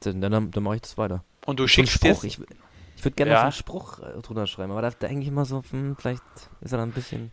Dann, 0.00 0.20
dann, 0.20 0.50
dann 0.50 0.62
mache 0.62 0.76
ich 0.76 0.82
das 0.82 0.98
weiter. 0.98 1.24
Und 1.46 1.58
du 1.58 1.64
So 1.64 1.68
schickst. 1.68 1.94
Spruch, 1.94 2.24
ich, 2.24 2.38
ich 2.96 3.04
würde 3.04 3.16
gerne 3.16 3.32
Ja. 3.32 3.38
so 3.38 3.42
einen 3.44 3.52
Spruch 3.52 3.98
äh, 4.00 4.20
drunter 4.22 4.46
schreiben, 4.46 4.72
aber 4.72 4.82
da 4.82 4.90
denke 4.90 5.22
ich 5.22 5.28
immer 5.28 5.44
so, 5.44 5.62
hm, 5.70 5.96
vielleicht 5.98 6.22
ist 6.60 6.72
er 6.72 6.78
dann 6.78 6.90
ein 6.90 6.92
bisschen, 6.92 7.32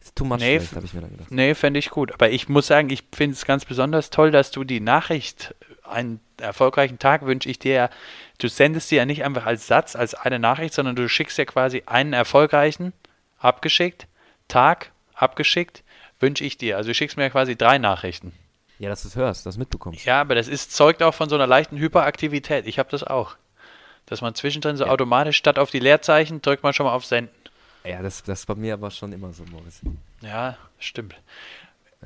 ist 0.00 0.14
too 0.16 0.24
much 0.24 0.38
Nee, 0.38 0.60
habe 0.74 0.84
ich 0.84 0.92
mir 0.94 1.00
dann 1.00 1.10
gedacht. 1.10 1.30
Nee, 1.30 1.54
fände 1.54 1.78
ich 1.78 1.90
gut. 1.90 2.12
Aber 2.12 2.30
ich 2.30 2.48
muss 2.48 2.66
sagen, 2.66 2.90
ich 2.90 3.04
finde 3.14 3.34
es 3.34 3.44
ganz 3.44 3.64
besonders 3.64 4.10
toll, 4.10 4.30
dass 4.30 4.50
du 4.50 4.64
die 4.64 4.80
Nachricht, 4.80 5.54
einen 5.82 6.20
erfolgreichen 6.36 6.98
Tag 6.98 7.24
wünsche 7.24 7.48
ich 7.48 7.58
dir 7.58 7.72
ja, 7.72 7.90
du 8.38 8.48
sendest 8.48 8.90
dir 8.90 8.96
ja 8.98 9.06
nicht 9.06 9.24
einfach 9.24 9.46
als 9.46 9.66
Satz, 9.66 9.96
als 9.96 10.14
eine 10.14 10.38
Nachricht, 10.38 10.74
sondern 10.74 10.96
du 10.96 11.08
schickst 11.08 11.38
ja 11.38 11.44
quasi 11.44 11.82
einen 11.86 12.12
erfolgreichen, 12.12 12.92
abgeschickt, 13.38 14.06
Tag, 14.48 14.90
abgeschickt, 15.14 15.82
wünsche 16.20 16.44
ich 16.44 16.56
dir. 16.58 16.76
Also 16.76 16.88
du 16.90 16.94
schickst 16.94 17.16
mir 17.16 17.24
ja 17.24 17.30
quasi 17.30 17.56
drei 17.56 17.78
Nachrichten. 17.78 18.32
Ja, 18.78 18.88
dass 18.88 19.02
du 19.02 19.08
es 19.08 19.16
hörst, 19.16 19.44
dass 19.44 19.54
du 19.56 19.60
mitbekommst. 19.60 20.04
Ja, 20.04 20.20
aber 20.20 20.34
das 20.36 20.46
ist, 20.48 20.72
zeugt 20.74 21.02
auch 21.02 21.14
von 21.14 21.28
so 21.28 21.34
einer 21.34 21.46
leichten 21.46 21.76
Hyperaktivität. 21.78 22.66
Ich 22.66 22.78
habe 22.78 22.88
das 22.90 23.02
auch. 23.04 23.36
Dass 24.06 24.20
man 24.20 24.34
zwischendrin 24.34 24.76
so 24.76 24.84
Ja. 24.86 24.90
automatisch 24.90 25.36
statt 25.36 25.58
auf 25.58 25.70
die 25.70 25.80
Leerzeichen 25.80 26.40
drückt 26.40 26.62
man 26.62 26.72
schon 26.72 26.86
mal 26.86 26.92
auf 26.92 27.04
Senden. 27.04 27.34
Ja, 27.84 28.00
das, 28.02 28.22
das 28.22 28.46
bei 28.46 28.54
mir 28.54 28.74
aber 28.74 28.90
schon 28.90 29.12
immer 29.12 29.32
so, 29.32 29.44
Moritz. 29.50 29.80
Ja, 30.20 30.56
stimmt. 30.78 31.14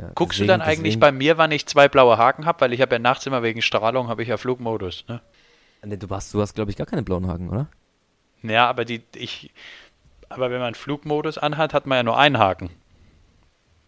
Ja, 0.00 0.08
Guckst 0.14 0.38
deswegen- 0.38 0.48
du 0.48 0.52
dann 0.54 0.62
eigentlich 0.62 0.78
deswegen- 0.94 1.00
bei 1.00 1.12
mir, 1.12 1.38
wann 1.38 1.50
ich 1.52 1.66
zwei 1.66 1.88
blaue 1.88 2.16
Haken 2.16 2.46
habe? 2.46 2.60
Weil 2.62 2.72
ich 2.72 2.80
habe 2.80 2.94
ja 2.94 2.98
nachts 2.98 3.26
immer 3.26 3.42
wegen 3.42 3.60
Strahlung, 3.62 4.08
habe 4.08 4.22
ich 4.22 4.28
ja 4.28 4.36
Flugmodus. 4.38 5.04
Ne? 5.08 5.20
Nee, 5.84 5.96
du 5.96 6.08
hast, 6.10 6.32
du 6.32 6.40
hast 6.40 6.54
glaube 6.54 6.70
ich, 6.70 6.76
gar 6.76 6.86
keine 6.86 7.02
blauen 7.02 7.26
Haken, 7.26 7.48
oder? 7.48 7.68
Ja, 8.42 8.68
aber 8.68 8.84
die, 8.84 9.02
ich, 9.14 9.52
aber 10.28 10.50
wenn 10.50 10.60
man 10.60 10.74
Flugmodus 10.74 11.38
anhat, 11.38 11.74
hat 11.74 11.86
man 11.86 11.96
ja 11.96 12.02
nur 12.02 12.18
einen 12.18 12.38
Haken. 12.38 12.70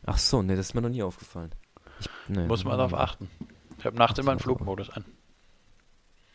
Ach 0.07 0.19
so, 0.19 0.43
nee, 0.43 0.57
das 0.57 0.67
ist 0.67 0.75
mir 0.75 0.83
noch 0.83 0.91
nie 0.91 1.03
aufgefallen. 1.03 1.53
Ich, 2.01 2.09
nee, 2.29 2.47
Muss 2.47 2.65
man 2.65 2.77
darauf 2.77 2.95
achten. 2.95 3.31
Ich 3.79 3.87
habe 3.87 3.97
nachts 3.97 4.19
immer 4.19 4.33
einen 4.33 4.41
Flugmodus 4.41 4.91
an. 4.91 5.05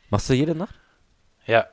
Machst 0.10 0.30
du 0.30 0.34
jede 0.34 0.56
Nacht? 0.56 0.76
Ja. 1.46 1.68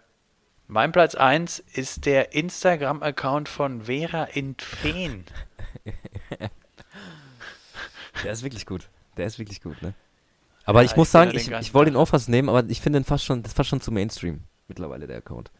Mein 0.68 0.90
Platz 0.92 1.14
1 1.14 1.60
ist 1.60 2.06
der 2.06 2.34
Instagram-Account 2.34 3.48
von 3.48 3.82
Vera 3.82 4.24
Intfen. 4.24 5.24
Der 8.24 8.32
ist 8.32 8.42
wirklich 8.42 8.66
gut. 8.66 8.88
Der 9.16 9.26
ist 9.26 9.38
wirklich 9.38 9.62
gut, 9.62 9.80
ne? 9.82 9.94
Aber 10.66 10.82
Ja, 10.82 10.90
ich 10.90 10.96
muss 10.96 11.08
ich 11.08 11.12
sagen, 11.12 11.30
den 11.30 11.40
ich, 11.40 11.50
ich 11.50 11.72
wollte 11.74 11.90
ihn 11.90 11.94
Tag. 11.94 12.02
auch 12.02 12.08
fast 12.08 12.28
nehmen, 12.28 12.48
aber 12.50 12.64
ich 12.68 12.80
finde 12.82 12.98
den 13.00 13.04
fast 13.04 13.24
schon, 13.24 13.42
das 13.42 13.52
ist 13.52 13.56
fast 13.56 13.70
schon 13.70 13.80
zu 13.80 13.90
Mainstream 13.92 14.40
mittlerweile, 14.68 15.06
der 15.06 15.18
Account. 15.18 15.50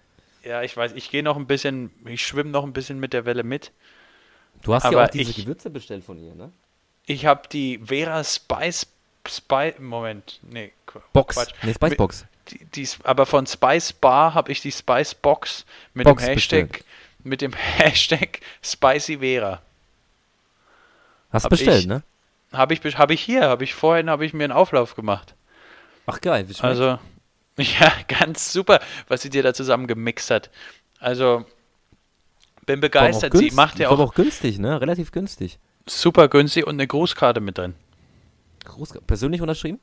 Ja, 0.45 0.63
ich 0.63 0.77
weiß, 0.77 0.93
ich 0.95 1.11
gehe 1.11 1.23
noch 1.23 1.37
ein 1.37 1.47
bisschen, 1.47 1.91
ich 2.07 2.27
schwimme 2.27 2.51
noch 2.51 2.65
ein 2.65 2.73
bisschen 2.73 2.99
mit 3.01 3.13
der 3.13 3.25
Welle 3.25 3.43
mit. 3.45 3.73
Du 4.63 4.75
hast 4.75 4.85
ja 4.91 5.05
auch 5.05 5.09
diese 5.09 5.31
ich- 5.31 5.37
Gewürze 5.39 5.71
bestellt 5.71 6.05
von 6.05 6.19
ihr, 6.19 6.35
ne? 6.35 6.53
Ich 7.07 7.25
habe 7.25 7.49
die 7.49 7.79
Vera 7.85 8.23
Spice, 8.25 8.87
Spice, 9.29 9.79
Moment, 9.79 10.41
nee, 10.43 10.73
Box. 11.13 11.37
Quatsch. 11.37 11.55
Nee, 11.63 11.73
Spicebox. 11.75 12.27
Die, 12.51 12.65
die, 12.65 12.89
aber 13.05 13.27
von 13.27 13.47
Spice 13.47 13.93
Bar 13.93 14.35
habe 14.35 14.51
ich 14.53 14.61
die 14.61 14.73
Spice 14.73 15.15
Box 15.15 15.65
mit 15.95 16.05
Box 16.05 16.25
dem 16.25 16.29
Hashtag, 16.33 16.85
mit 17.23 17.41
dem 17.43 17.53
Hashtag 17.79 18.41
Spicy 18.63 19.19
Vera. 19.19 19.63
Hast 21.31 21.43
du 21.43 21.45
hab 21.47 21.51
bestellt, 21.51 21.81
ich- 21.83 21.87
ne? 21.87 22.03
Habe 22.57 22.75
ich, 22.75 22.81
habe 22.99 23.15
ich 23.15 23.21
hier, 23.21 23.49
habe 23.49 23.65
ich 23.65 23.75
vorhin, 23.75 24.11
habe 24.11 24.25
ich 24.25 24.33
mir 24.33 24.45
einen 24.45 24.53
Auflauf 24.53 24.95
gemacht. 24.95 25.35
Ach 26.07 26.21
geil, 26.21 26.49
wie 26.49 26.55
schmeckt? 26.55 26.65
Also, 26.65 26.99
ja, 27.59 27.93
ganz 28.09 28.53
super, 28.53 28.81
was 29.09 29.23
sie 29.23 29.31
dir 29.31 29.43
da 29.43 29.55
zusammen 29.55 29.87
gemixt 29.87 30.31
hat. 30.31 30.51
Also, 30.99 31.45
bin 32.65 32.81
begeistert. 32.81 33.37
Sie 33.37 33.51
macht 33.53 33.79
ja 33.79 33.89
auch 33.91 33.99
auch 33.99 34.15
günstig, 34.15 34.59
ne? 34.59 34.81
Relativ 34.81 35.13
günstig. 35.13 35.59
super 35.87 36.29
günstig 36.29 36.67
und 36.67 36.75
eine 36.75 36.87
Grußkarte 36.87 37.41
mit 37.41 37.59
drin. 37.59 37.75
Groß, 38.65 38.99
persönlich 39.07 39.41
unterschrieben? 39.41 39.79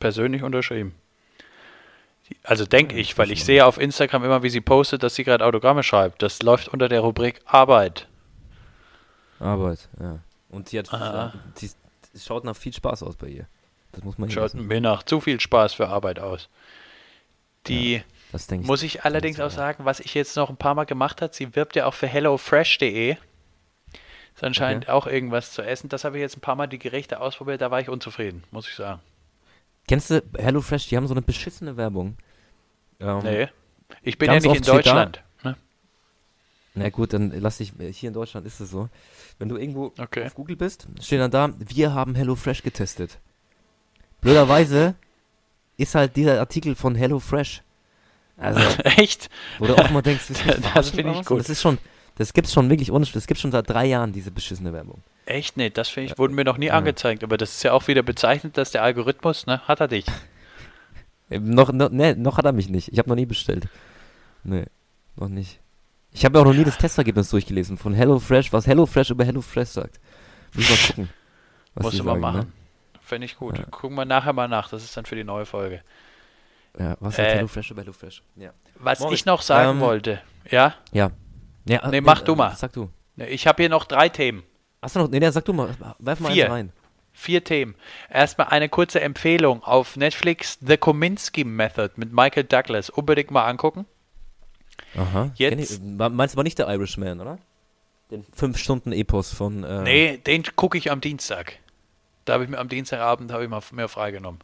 Persönlich 0.00 0.42
unterschrieben. 0.42 0.94
Also 2.44 2.64
denke 2.64 2.96
ich, 2.96 3.18
weil 3.18 3.30
ich 3.30 3.44
sehe 3.44 3.66
auf 3.66 3.78
Instagram 3.78 4.24
immer, 4.24 4.42
wie 4.42 4.48
sie 4.48 4.60
postet, 4.60 5.02
dass 5.02 5.14
sie 5.14 5.24
gerade 5.24 5.44
Autogramme 5.44 5.82
schreibt. 5.82 6.22
Das 6.22 6.42
läuft 6.42 6.68
unter 6.68 6.88
der 6.88 7.00
Rubrik 7.00 7.40
Arbeit. 7.44 8.08
Arbeit, 9.38 9.88
ja. 10.00 10.20
Und 10.52 10.70
die 10.70 10.78
hat, 10.78 10.92
Aha. 10.92 11.32
die, 11.60 11.68
die 12.14 12.20
schaut 12.20 12.44
nach 12.44 12.54
viel 12.56 12.72
Spaß 12.72 13.02
aus 13.02 13.16
bei 13.16 13.26
ihr. 13.28 13.46
Das 13.90 14.04
muss 14.04 14.16
man 14.18 14.30
Schaut 14.30 14.54
mir 14.54 14.80
nach 14.80 15.02
zu 15.02 15.20
viel 15.20 15.40
Spaß 15.40 15.74
für 15.74 15.88
Arbeit 15.88 16.18
aus. 16.20 16.48
Die 17.66 18.02
Das 18.32 18.46
denke 18.46 18.62
ich. 18.62 18.68
muss 18.68 18.82
ich 18.82 19.04
allerdings 19.04 19.38
auch 19.40 19.44
ja. 19.44 19.50
sagen, 19.50 19.84
was 19.84 19.98
ich 20.00 20.14
jetzt 20.14 20.36
noch 20.36 20.48
ein 20.50 20.56
paar 20.56 20.74
Mal 20.74 20.84
gemacht 20.84 21.20
hat, 21.20 21.34
sie 21.34 21.54
wirbt 21.56 21.74
ja 21.76 21.86
auch 21.86 21.94
für 21.94 22.06
hellofresh.de. 22.06 23.16
Ist 24.34 24.42
anscheinend 24.44 24.88
auch 24.88 25.06
irgendwas 25.06 25.52
zu 25.52 25.62
essen. 25.62 25.88
Das 25.90 26.04
habe 26.04 26.16
ich 26.16 26.22
jetzt 26.22 26.36
ein 26.36 26.40
paar 26.40 26.54
Mal 26.56 26.66
die 26.66 26.78
Gerichte 26.78 27.20
ausprobiert, 27.20 27.60
da 27.60 27.70
war 27.70 27.80
ich 27.80 27.88
unzufrieden, 27.90 28.44
muss 28.50 28.66
ich 28.68 28.74
sagen. 28.74 29.00
Kennst 29.88 30.10
du 30.10 30.22
HelloFresh? 30.38 30.88
Die 30.88 30.96
haben 30.96 31.06
so 31.08 31.14
eine 31.14 31.22
beschissene 31.22 31.76
Werbung. 31.76 32.16
Ähm, 33.00 33.18
Nee. 33.22 33.48
Ich 34.02 34.16
bin 34.16 34.28
ja 34.30 34.34
nicht 34.40 34.44
in 34.46 34.62
da- 34.62 34.72
Deutschland. 34.72 35.16
Ne? 35.16 35.22
Na 36.74 36.88
gut, 36.88 37.12
dann 37.12 37.32
lass 37.38 37.58
dich, 37.58 37.72
hier 37.92 38.08
in 38.08 38.14
Deutschland 38.14 38.46
ist 38.46 38.60
es 38.60 38.70
so. 38.70 38.88
Wenn 39.38 39.48
du 39.48 39.56
irgendwo 39.56 39.92
Okay. 39.98 40.24
auf 40.24 40.34
Google 40.34 40.56
bist, 40.56 40.86
steht 41.02 41.20
dann 41.20 41.30
da, 41.30 41.50
wir 41.58 41.92
haben 41.92 42.14
HelloFresh 42.14 42.62
getestet. 42.62 43.18
Blöderweise 44.20 44.94
ist 45.76 45.94
halt 45.94 46.16
dieser 46.16 46.38
Artikel 46.40 46.74
von 46.74 46.94
HelloFresh. 46.94 47.62
Also, 48.36 48.60
Echt? 48.84 49.28
wo 49.58 49.66
du 49.66 49.76
auch 49.76 49.90
mal 49.90 50.02
denkst, 50.02 50.28
das, 50.46 50.60
Das 50.74 50.90
finde 50.90 51.12
ich 51.12 51.26
gut. 51.26 51.40
Das 51.40 51.48
ist 51.50 51.60
schon, 51.60 51.78
das 52.16 52.32
gibt's 52.32 52.52
schon 52.52 52.70
wirklich 52.70 52.90
ohne, 52.92 53.04
das 53.06 53.26
gibt 53.26 53.40
schon 53.40 53.52
seit 53.52 53.68
drei 53.68 53.86
Jahren, 53.86 54.12
diese 54.12 54.30
beschissene 54.30 54.72
Werbung. 54.72 55.02
Echt? 55.26 55.56
Nee, 55.56 55.70
das 55.70 55.88
finde 55.88 56.10
ich, 56.12 56.18
wurde 56.18 56.34
mir 56.34 56.44
noch 56.44 56.56
nie 56.58 56.66
Ja. 56.66 56.74
angezeigt. 56.74 57.22
Aber 57.22 57.36
das 57.36 57.52
ist 57.52 57.62
ja 57.62 57.72
auch 57.72 57.86
wieder 57.86 58.02
bezeichnet, 58.02 58.56
dass 58.56 58.70
der 58.70 58.82
Algorithmus, 58.82 59.46
ne, 59.46 59.60
hat 59.68 59.80
er 59.80 59.88
dich. 59.88 60.06
Äh, 61.30 61.38
Noch, 61.38 61.72
noch, 61.72 61.90
nee, 61.90 62.14
noch 62.14 62.38
hat 62.38 62.44
er 62.44 62.52
mich 62.52 62.68
nicht. 62.68 62.92
Ich 62.92 62.98
habe 62.98 63.08
noch 63.08 63.16
nie 63.16 63.26
bestellt. 63.26 63.68
Nee, 64.44 64.64
noch 65.16 65.28
nicht. 65.28 65.60
Ich 66.12 66.24
habe 66.24 66.38
auch 66.38 66.44
noch 66.44 66.52
nie 66.52 66.64
das 66.64 66.76
Testergebnis 66.76 67.30
durchgelesen 67.30 67.78
von 67.78 67.94
HelloFresh, 67.94 68.52
was 68.52 68.66
HelloFresh 68.66 69.10
über 69.10 69.24
HelloFresh 69.24 69.68
sagt. 69.68 70.00
Muss 70.54 70.68
mal 70.68 70.76
gucken. 70.86 71.10
was 71.74 71.84
Musst 71.84 71.98
du 71.98 72.04
mal 72.04 72.10
sagen, 72.10 72.20
machen. 72.20 72.40
Ne? 72.40 72.46
Finde 73.00 73.24
ich 73.24 73.36
gut. 73.36 73.58
Ja. 73.58 73.64
Gucken 73.64 73.96
wir 73.96 74.04
nachher 74.04 74.32
mal 74.32 74.48
nach. 74.48 74.68
Das 74.68 74.84
ist 74.84 74.96
dann 74.96 75.06
für 75.06 75.16
die 75.16 75.24
neue 75.24 75.46
Folge. 75.46 75.82
Ja, 76.78 76.96
was 77.00 77.16
sagt 77.16 77.28
Äh, 77.28 77.34
HelloFresh 77.36 77.70
über 77.70 77.82
HelloFresh? 77.82 78.22
Ja. 78.36 78.52
Was 78.76 79.00
Moritz, 79.00 79.20
ich 79.20 79.26
noch 79.26 79.42
sagen 79.42 79.70
ähm, 79.70 79.80
wollte, 79.80 80.20
ja? 80.50 80.74
Ja. 80.92 81.10
ja 81.66 81.88
Nee, 81.88 82.00
mach 82.00 82.22
äh, 82.22 82.24
du 82.24 82.34
mal. 82.34 82.54
Sag 82.56 82.72
du. 82.72 82.90
Ne, 83.16 83.28
Ich 83.28 83.46
habe 83.46 83.62
hier 83.62 83.70
noch 83.70 83.84
drei 83.84 84.08
Themen. 84.08 84.42
Hast 84.80 84.96
du 84.96 85.00
noch, 85.00 85.08
nee, 85.08 85.20
nee, 85.20 85.30
sag 85.30 85.44
du 85.44 85.52
mal, 85.52 85.74
werf 85.98 86.20
mal 86.20 86.32
Vier. 86.32 86.50
rein. 86.50 86.72
Vier 87.12 87.44
Themen. 87.44 87.74
Erstmal 88.10 88.48
eine 88.48 88.68
kurze 88.68 89.00
Empfehlung 89.00 89.62
auf 89.62 89.96
Netflix: 89.96 90.58
The 90.60 90.78
Kominsky 90.78 91.44
Method 91.44 91.90
mit 91.96 92.12
Michael 92.12 92.44
Douglas. 92.44 92.88
Unbedingt 92.90 93.30
mal 93.30 93.46
angucken. 93.46 93.86
Aha. 94.96 95.30
Jetzt- 95.36 95.72
ich. 95.72 95.80
Meinst 95.82 96.34
du 96.34 96.36
aber 96.36 96.42
nicht 96.44 96.58
der 96.58 96.68
Irishman, 96.68 97.20
oder? 97.20 97.38
Den 98.10 98.24
5-Stunden-Epos 98.36 99.32
von. 99.32 99.64
Äh, 99.64 99.82
Nee, 99.82 100.16
den 100.18 100.42
gucke 100.56 100.76
ich 100.78 100.90
am 100.90 101.00
Dienstag. 101.00 101.58
Da 102.24 102.34
habe 102.34 102.44
ich 102.44 102.50
mir 102.50 102.58
am 102.58 102.68
Dienstagabend 102.68 103.32
habe 103.32 103.44
ich 103.44 103.50
mal 103.50 103.62
mehr 103.72 103.88
freigenommen. 103.88 104.40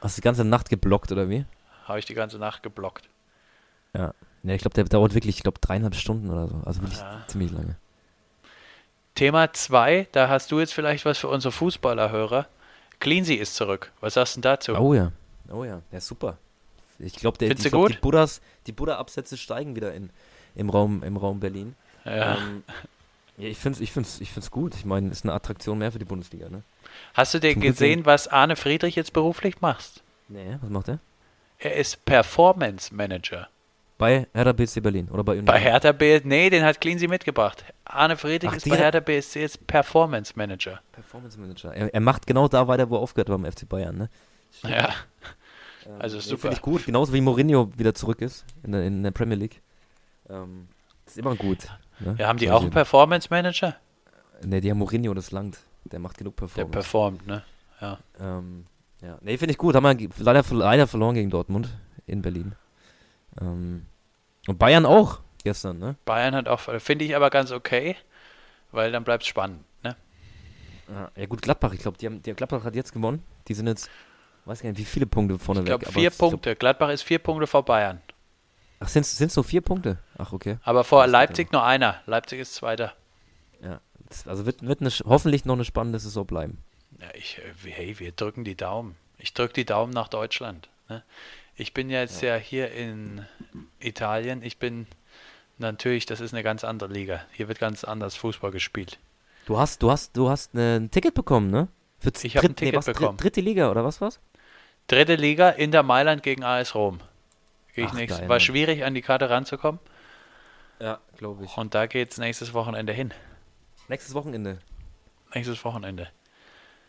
Hast 0.00 0.16
du 0.16 0.20
die 0.20 0.24
ganze 0.24 0.44
Nacht 0.44 0.68
geblockt, 0.70 1.12
oder 1.12 1.28
wie? 1.28 1.44
Habe 1.84 1.98
ich 1.98 2.06
die 2.06 2.14
ganze 2.14 2.38
Nacht 2.38 2.62
geblockt. 2.62 3.08
Ja. 3.94 4.14
Ja, 4.42 4.54
ich 4.54 4.62
glaube, 4.62 4.74
der 4.74 4.84
dauert 4.84 5.12
wirklich, 5.14 5.36
ich 5.36 5.42
glaube, 5.42 5.58
dreieinhalb 5.60 5.94
Stunden 5.94 6.30
oder 6.30 6.48
so. 6.48 6.62
Also 6.64 6.80
wirklich 6.80 6.98
Ja. 6.98 7.22
ziemlich 7.26 7.50
lange. 7.52 7.76
Thema 9.14 9.52
2, 9.52 10.06
da 10.12 10.28
hast 10.28 10.50
du 10.50 10.60
jetzt 10.60 10.72
vielleicht 10.72 11.04
was 11.04 11.18
für 11.18 11.28
unsere 11.28 11.52
Fußballerhörer. 11.52 12.46
Cleansy 13.00 13.34
ist 13.34 13.54
zurück. 13.54 13.92
Was 14.00 14.14
sagst 14.14 14.36
du 14.36 14.40
denn 14.40 14.50
dazu? 14.50 14.74
Oh 14.76 14.94
ja. 14.94 15.12
Oh 15.52 15.64
ja, 15.64 15.82
ist 15.90 16.06
super. 16.06 16.38
Ich 17.00 17.14
glaube, 17.14 17.38
der 17.38 17.50
ich 17.50 17.58
glaub, 17.58 17.88
die 17.88 17.94
Buddhas, 17.94 18.40
die 18.66 18.72
Buddha-Absätze 18.72 19.36
steigen 19.36 19.76
wieder 19.76 19.94
in, 19.94 20.10
im, 20.54 20.70
Raum, 20.70 21.02
im 21.02 21.16
Raum 21.16 21.40
Berlin. 21.40 21.74
Ja. 22.04 22.36
Ähm, 22.36 22.62
ja, 23.36 23.48
ich 23.48 23.58
finde 23.58 23.76
es 23.76 23.80
ich 23.80 23.92
find's, 23.92 24.20
ich 24.20 24.30
find's 24.30 24.50
gut. 24.50 24.74
Ich 24.74 24.84
meine, 24.84 25.10
ist 25.10 25.24
eine 25.24 25.32
Attraktion 25.32 25.78
mehr 25.78 25.92
für 25.92 25.98
die 25.98 26.04
Bundesliga, 26.04 26.48
ne? 26.48 26.62
Hast 27.14 27.34
du 27.34 27.40
Glück 27.40 27.60
gesehen, 27.60 28.04
was 28.04 28.28
Arne 28.28 28.56
Friedrich 28.56 28.96
jetzt 28.96 29.12
beruflich 29.12 29.60
macht? 29.60 30.02
Nee, 30.28 30.58
was 30.60 30.70
macht 30.70 30.88
er? 30.88 30.98
Er 31.58 31.76
ist 31.76 32.04
Performance 32.04 32.94
Manager. 32.94 33.48
Bei 33.98 34.26
Hertha 34.32 34.52
BSC 34.52 34.80
Berlin 34.80 35.08
oder 35.10 35.22
bei 35.22 35.32
Union? 35.32 35.44
Bei 35.44 35.58
Hertha 35.58 35.92
BSC, 35.92 36.26
nee, 36.26 36.48
den 36.48 36.64
hat 36.64 36.80
Cleansy 36.80 37.06
mitgebracht. 37.06 37.64
Arne 37.84 38.16
Friedrich 38.16 38.50
Ach, 38.50 38.56
ist 38.56 38.68
bei 38.68 38.76
Hertha 38.76 39.00
BSC 39.00 39.40
jetzt 39.40 39.66
Performance 39.66 40.32
Manager. 40.36 40.80
Performance 40.92 41.38
Manager. 41.38 41.74
Er, 41.74 41.92
er 41.92 42.00
macht 42.00 42.26
genau 42.26 42.48
da 42.48 42.66
weiter, 42.66 42.88
wo 42.88 42.96
er 42.96 43.00
aufgehört 43.00 43.28
hat 43.28 43.40
beim 43.40 43.50
FC 43.50 43.68
Bayern, 43.68 43.98
ne? 43.98 44.10
Ja, 44.62 44.94
Ähm, 45.86 45.92
Also 45.98 46.20
super. 46.20 46.42
Finde 46.42 46.56
ich 46.56 46.62
gut, 46.62 46.86
genauso 46.86 47.12
wie 47.12 47.20
Mourinho 47.20 47.70
wieder 47.76 47.94
zurück 47.94 48.20
ist 48.20 48.44
in 48.62 48.72
der, 48.72 48.84
in 48.84 49.02
der 49.02 49.10
Premier 49.10 49.36
League. 49.36 49.62
Ähm, 50.28 50.68
ist 51.06 51.18
immer 51.18 51.34
gut. 51.36 51.68
Ne? 51.98 52.16
ja 52.18 52.28
haben 52.28 52.38
die 52.38 52.50
auch 52.50 52.62
einen 52.62 52.70
Performance 52.70 53.28
Manager? 53.30 53.76
Ne, 54.44 54.60
die 54.60 54.70
haben 54.70 54.78
Mourinho, 54.78 55.12
das 55.14 55.32
langt. 55.32 55.58
Der 55.84 55.98
macht 55.98 56.18
genug 56.18 56.36
Der 56.36 56.46
Performance. 56.46 56.72
performt, 56.72 57.26
ne? 57.26 57.42
ähm, 58.20 58.64
ja. 59.02 59.18
Nee, 59.22 59.38
finde 59.38 59.52
ich 59.52 59.58
gut. 59.58 59.74
Haben 59.74 59.98
wir 59.98 60.08
leider, 60.18 60.44
leider 60.54 60.86
verloren 60.86 61.14
gegen 61.14 61.30
Dortmund 61.30 61.68
in 62.06 62.22
Berlin. 62.22 62.54
Ähm, 63.40 63.86
und 64.46 64.58
Bayern 64.58 64.86
auch 64.86 65.20
gestern, 65.44 65.78
ne? 65.78 65.96
Bayern 66.04 66.34
hat 66.34 66.48
auch, 66.48 66.60
finde 66.80 67.04
ich 67.04 67.16
aber 67.16 67.30
ganz 67.30 67.50
okay, 67.52 67.96
weil 68.72 68.92
dann 68.92 69.04
bleibt 69.04 69.22
es 69.22 69.28
spannend, 69.28 69.64
ne? 69.82 69.96
Ja, 70.88 71.10
ja 71.16 71.26
gut, 71.26 71.42
Gladbach, 71.42 71.72
ich 71.72 71.80
glaube, 71.80 71.98
die 71.98 72.06
haben, 72.06 72.22
die 72.22 72.32
Gladbach 72.34 72.64
hat 72.64 72.74
jetzt 72.74 72.92
gewonnen. 72.92 73.22
Die 73.48 73.54
sind 73.54 73.66
jetzt, 73.66 73.90
weiß 74.44 74.62
gar 74.62 74.70
nicht, 74.70 74.78
wie 74.78 74.84
viele 74.84 75.06
Punkte 75.06 75.38
vorne 75.38 75.60
Ich 75.60 75.64
weg. 75.66 75.70
glaube 75.70 75.86
aber 75.86 75.92
vier 75.92 76.08
ich 76.10 76.16
glaub- 76.18 76.30
Punkte. 76.30 76.56
Gladbach 76.56 76.90
ist 76.90 77.02
vier 77.02 77.18
Punkte 77.18 77.46
vor 77.46 77.64
Bayern. 77.64 78.00
Ach, 78.80 78.88
sind 78.88 79.04
es 79.06 79.36
nur 79.36 79.44
vier 79.44 79.60
Punkte? 79.60 79.98
Ach, 80.16 80.32
okay. 80.32 80.56
Aber 80.62 80.84
vor 80.84 81.06
Leipzig 81.06 81.52
nur 81.52 81.62
einer. 81.64 82.00
Leipzig 82.06 82.40
ist 82.40 82.54
Zweiter. 82.54 82.94
Ja. 83.62 83.80
Also 84.26 84.46
wird, 84.46 84.66
wird 84.66 84.80
eine, 84.80 84.90
hoffentlich 85.04 85.44
noch 85.44 85.54
eine 85.54 85.64
spannende 85.64 85.98
Saison 85.98 86.26
bleiben. 86.26 86.58
Ja, 87.00 87.08
ich, 87.14 87.38
äh, 87.38 87.70
hey, 87.70 87.98
wir 87.98 88.12
drücken 88.12 88.44
die 88.44 88.56
Daumen. 88.56 88.96
Ich 89.18 89.34
drücke 89.34 89.52
die 89.52 89.64
Daumen 89.66 89.92
nach 89.92 90.08
Deutschland. 90.08 90.68
Ne? 90.88 91.02
Ich 91.56 91.74
bin 91.74 91.90
ja 91.90 92.00
jetzt 92.00 92.22
ja. 92.22 92.36
hier 92.36 92.72
in 92.72 93.24
Italien. 93.78 94.42
Ich 94.42 94.56
bin 94.58 94.86
natürlich, 95.58 96.06
das 96.06 96.20
ist 96.20 96.32
eine 96.32 96.42
ganz 96.42 96.64
andere 96.64 96.90
Liga. 96.92 97.20
Hier 97.32 97.48
wird 97.48 97.58
ganz 97.58 97.84
anders 97.84 98.16
Fußball 98.16 98.50
gespielt. 98.50 98.98
Du 99.46 99.58
hast, 99.58 99.82
du 99.82 99.90
hast, 99.90 100.16
du 100.16 100.30
hast 100.30 100.54
ein 100.54 100.90
Ticket 100.90 101.14
bekommen, 101.14 101.50
ne? 101.50 101.68
Für 101.98 102.12
Ich 102.22 102.36
hab 102.36 102.44
ein 102.44 102.56
Ticket 102.56 102.76
was, 102.76 102.86
dr- 102.86 102.94
bekommen. 102.94 103.18
dritte 103.18 103.42
Liga 103.42 103.70
oder 103.70 103.84
was 103.84 104.00
war's? 104.00 104.20
Dritte 104.90 105.14
Liga, 105.14 105.50
Inter 105.50 105.84
Mailand 105.84 106.22
gegen 106.24 106.42
AS 106.42 106.74
Rom. 106.74 106.98
Gehe 107.74 107.84
ich 107.86 107.92
nächstes, 107.92 108.28
war 108.28 108.40
schwierig, 108.40 108.84
an 108.84 108.92
die 108.94 109.02
Karte 109.02 109.30
ranzukommen. 109.30 109.78
Ja, 110.80 110.98
glaube 111.16 111.44
ich. 111.44 111.56
Und 111.56 111.74
da 111.76 111.86
geht 111.86 112.10
es 112.10 112.18
nächstes 112.18 112.52
Wochenende 112.54 112.92
hin. 112.92 113.12
Nächstes 113.86 114.14
Wochenende. 114.14 114.58
Nächstes 115.32 115.64
Wochenende. 115.64 116.08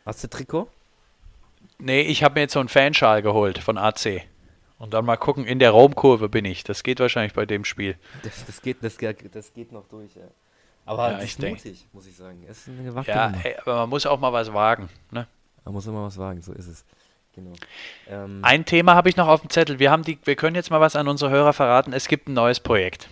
Hast 0.03 0.23
du 0.23 0.27
Trikot? 0.29 0.67
Nee, 1.77 2.01
ich 2.01 2.23
habe 2.23 2.33
mir 2.35 2.41
jetzt 2.41 2.53
so 2.53 2.59
einen 2.59 2.69
Fanschal 2.69 3.21
geholt 3.21 3.59
von 3.59 3.77
AC. 3.77 4.23
Und 4.79 4.95
dann 4.95 5.05
mal 5.05 5.17
gucken, 5.17 5.45
in 5.45 5.59
der 5.59 5.69
Raumkurve 5.69 6.27
bin 6.27 6.43
ich. 6.45 6.63
Das 6.63 6.81
geht 6.81 6.99
wahrscheinlich 6.99 7.33
bei 7.33 7.45
dem 7.45 7.63
Spiel. 7.65 7.99
Das, 8.23 8.43
das, 8.47 8.63
geht, 8.63 8.77
das, 8.83 8.97
geht- 8.97 9.35
das 9.35 9.53
geht 9.53 9.71
noch 9.71 9.87
durch, 9.87 10.15
ja. 10.15 10.23
Aber 10.87 11.09
Ja, 11.11 11.13
das 11.17 11.23
ich 11.25 11.29
ist 11.31 11.41
denk- 11.43 11.57
mutig, 11.57 11.87
muss 11.93 12.07
ich 12.07 12.15
sagen. 12.17 12.43
Ja, 13.05 13.31
ey, 13.43 13.57
aber 13.61 13.75
man 13.75 13.89
muss 13.89 14.07
auch 14.07 14.19
mal 14.19 14.33
was 14.33 14.51
wagen. 14.51 14.89
Ne? 15.11 15.27
Man 15.63 15.73
muss 15.75 15.85
immer 15.85 16.03
was 16.03 16.17
wagen, 16.17 16.41
so 16.41 16.51
ist 16.53 16.65
es. 16.65 16.83
Genau. 17.33 17.53
Ähm, 18.09 18.39
Ein 18.43 18.65
Thema 18.65 18.95
habe 18.95 19.07
ich 19.09 19.15
noch 19.15 19.27
auf 19.27 19.41
dem 19.41 19.49
Zettel. 19.49 19.79
Wir, 19.79 19.89
haben 19.91 20.03
die, 20.03 20.19
wir 20.25 20.35
können 20.35 20.55
jetzt 20.55 20.69
mal 20.69 20.81
was 20.81 20.95
an 20.95 21.07
unsere 21.07 21.31
Hörer 21.31 21.53
verraten. 21.53 21.93
Es 21.93 22.07
gibt 22.07 22.27
ein 22.27 22.33
neues 22.33 22.59
Projekt. 22.59 23.07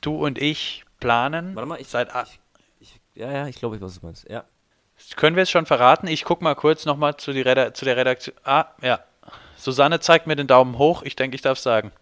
Du 0.00 0.24
und 0.24 0.38
ich 0.38 0.84
planen 1.00 1.54
warte 1.54 1.68
mal, 1.68 1.80
ich, 1.80 1.88
seit. 1.88 2.08
ich, 2.24 2.40
ich, 2.80 3.00
Ja, 3.14 3.30
ja, 3.30 3.46
ich 3.48 3.56
glaube, 3.56 3.76
ich 3.76 3.82
weiß, 3.82 3.88
was 3.90 4.00
du 4.00 4.06
meinst. 4.06 4.28
Ja. 4.30 4.44
Können 5.16 5.36
wir 5.36 5.42
es 5.42 5.50
schon 5.50 5.66
verraten? 5.66 6.06
Ich 6.08 6.24
gucke 6.24 6.42
mal 6.42 6.54
kurz 6.54 6.84
nochmal 6.86 7.16
zu, 7.16 7.32
die 7.32 7.40
Reda 7.42 7.72
zu 7.74 7.84
der 7.84 7.96
Redaktion. 7.96 8.34
Ah, 8.44 8.66
ja. 8.82 9.00
Susanne 9.56 10.00
zeigt 10.00 10.26
mir 10.26 10.34
den 10.36 10.46
Daumen 10.46 10.78
hoch. 10.78 11.02
Ich 11.02 11.14
denke, 11.16 11.34
ich 11.34 11.42
darf 11.42 11.58
sagen. 11.58 11.92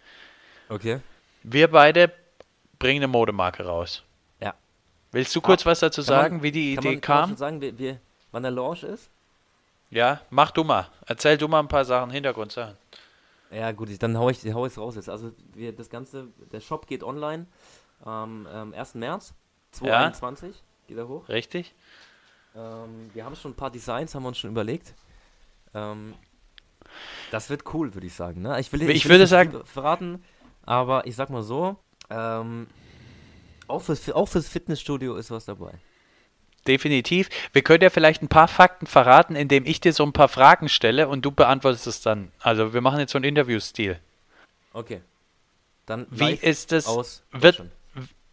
Okay. 0.69 1.01
Wir 1.43 1.69
beide 1.71 2.13
bringen 2.79 3.01
eine 3.01 3.09
Modemarke 3.09 3.65
raus. 3.65 4.03
Ja. 4.41 4.55
Willst 5.13 5.35
du 5.35 5.41
kurz 5.41 5.67
was 5.67 5.81
dazu 5.81 6.03
Kann 6.03 6.15
man- 6.15 6.23
sagen, 6.25 6.43
wie 6.43 6.53
die 6.53 6.73
Idee 6.75 6.93
man, 6.93 7.01
kann 7.01 7.15
man 7.17 7.21
kam? 7.23 7.29
schon 7.31 7.37
sagen, 7.39 7.61
wie, 7.61 7.79
wie, 7.79 7.97
wann 8.33 8.43
der 8.43 8.53
Launch 8.53 8.83
ist? 8.83 9.11
Ja, 9.97 10.21
mach 10.29 10.51
du 10.51 10.63
mal. 10.63 10.89
Erzähl 11.07 11.39
du 11.39 11.49
mal 11.49 11.61
ein 11.61 11.69
paar 11.69 11.87
Sachen, 11.87 12.11
Hintergrundsachen. 12.11 12.77
Ja, 13.51 13.73
gut, 13.73 13.89
ich, 13.89 13.99
dann 13.99 14.19
hau 14.19 14.29
ich 14.29 14.45
hau 14.53 14.67
ich's 14.67 14.77
raus 14.77 14.95
jetzt. 14.95 15.09
Also, 15.09 15.33
wir, 15.55 15.75
das 15.75 15.89
Ganze, 15.89 16.29
der 16.53 16.61
Shop 16.61 16.87
geht 16.87 17.03
online 17.03 17.47
am 18.05 18.47
ähm, 18.53 18.75
1. 18.75 18.97
März 18.97 19.33
2021. 19.71 20.63
Geht 20.87 20.99
er 20.99 21.09
hoch. 21.09 21.27
Richtig? 21.31 21.75
Ähm, 22.55 23.11
wir 23.15 23.25
haben 23.25 23.37
schon 23.37 23.53
ein 23.53 23.57
paar 23.57 23.71
Designs, 23.71 24.15
haben 24.15 24.25
wir 24.25 24.29
uns 24.29 24.37
schon 24.39 24.51
überlegt. 24.51 24.93
Ähm, 25.73 26.13
das 27.31 27.49
wird 27.49 27.63
cool, 27.73 27.95
würde 27.95 28.07
ich 28.07 28.15
sagen. 28.15 28.43
Ne? 28.43 28.61
Ich, 28.61 28.71
will, 28.75 28.83
Ich 28.91 29.05
will 29.07 29.13
würde 29.13 29.23
nicht 29.23 29.31
sagen- 29.31 29.65
verraten, 29.65 30.23
aber 30.67 31.07
ich 31.07 31.17
sag 31.17 31.31
mal 31.31 31.43
so, 31.43 31.77
ähm, 32.11 32.67
auch, 33.67 33.81
fürs, 33.81 34.11
auch 34.13 34.27
fürs 34.29 34.47
Fitnessstudio 34.47 35.17
ist 35.17 35.31
was 35.31 35.47
dabei. 35.47 35.73
Definitiv. 36.67 37.29
Wir 37.53 37.63
können 37.63 37.83
ja 37.83 37.91
vielleicht 37.91 38.23
ein 38.23 38.29
paar 38.29 38.49
Fakten 38.49 38.87
verraten, 38.87 39.37
indem 39.37 39.67
ich 39.67 39.81
dir 39.81 39.93
so 39.93 40.05
ein 40.05 40.13
paar 40.13 40.29
Fragen 40.29 40.69
stelle 40.69 41.09
und 41.09 41.25
du 41.25 41.31
beantwortest 41.31 41.87
es 41.87 42.01
dann. 42.01 42.33
Also 42.41 42.75
wir 42.75 42.81
machen 42.81 42.99
jetzt 42.99 43.13
so 43.13 43.19
einen 43.19 43.25
Interviewstil. 43.25 43.99
Okay. 44.73 45.01
Dann 45.87 46.07
Wie 46.11 46.33
ist 46.33 46.73
es? 46.73 46.87
aus 46.87 47.23
Wird, 47.31 47.63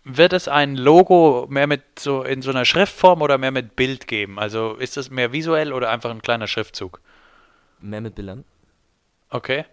wird 0.04 0.34
es 0.34 0.48
ein 0.48 0.76
Logo 0.76 1.46
mehr 1.50 1.68
mit 1.68 1.84
so 2.00 2.24
in 2.24 2.42
so 2.42 2.50
einer 2.50 2.66
Schriftform 2.66 3.22
oder 3.22 3.38
mehr 3.38 3.52
mit 3.52 3.76
Bild 3.76 4.08
geben? 4.08 4.40
Also 4.40 4.74
ist 4.74 4.98
es 4.98 5.10
mehr 5.12 5.32
visuell 5.32 5.72
oder 5.72 5.90
einfach 5.92 6.10
ein 6.10 6.22
kleiner 6.22 6.48
Schriftzug? 6.48 7.00
mehr 7.84 8.02
mit 8.02 8.16
Bildern? 8.16 8.46
Okay. 9.30 9.66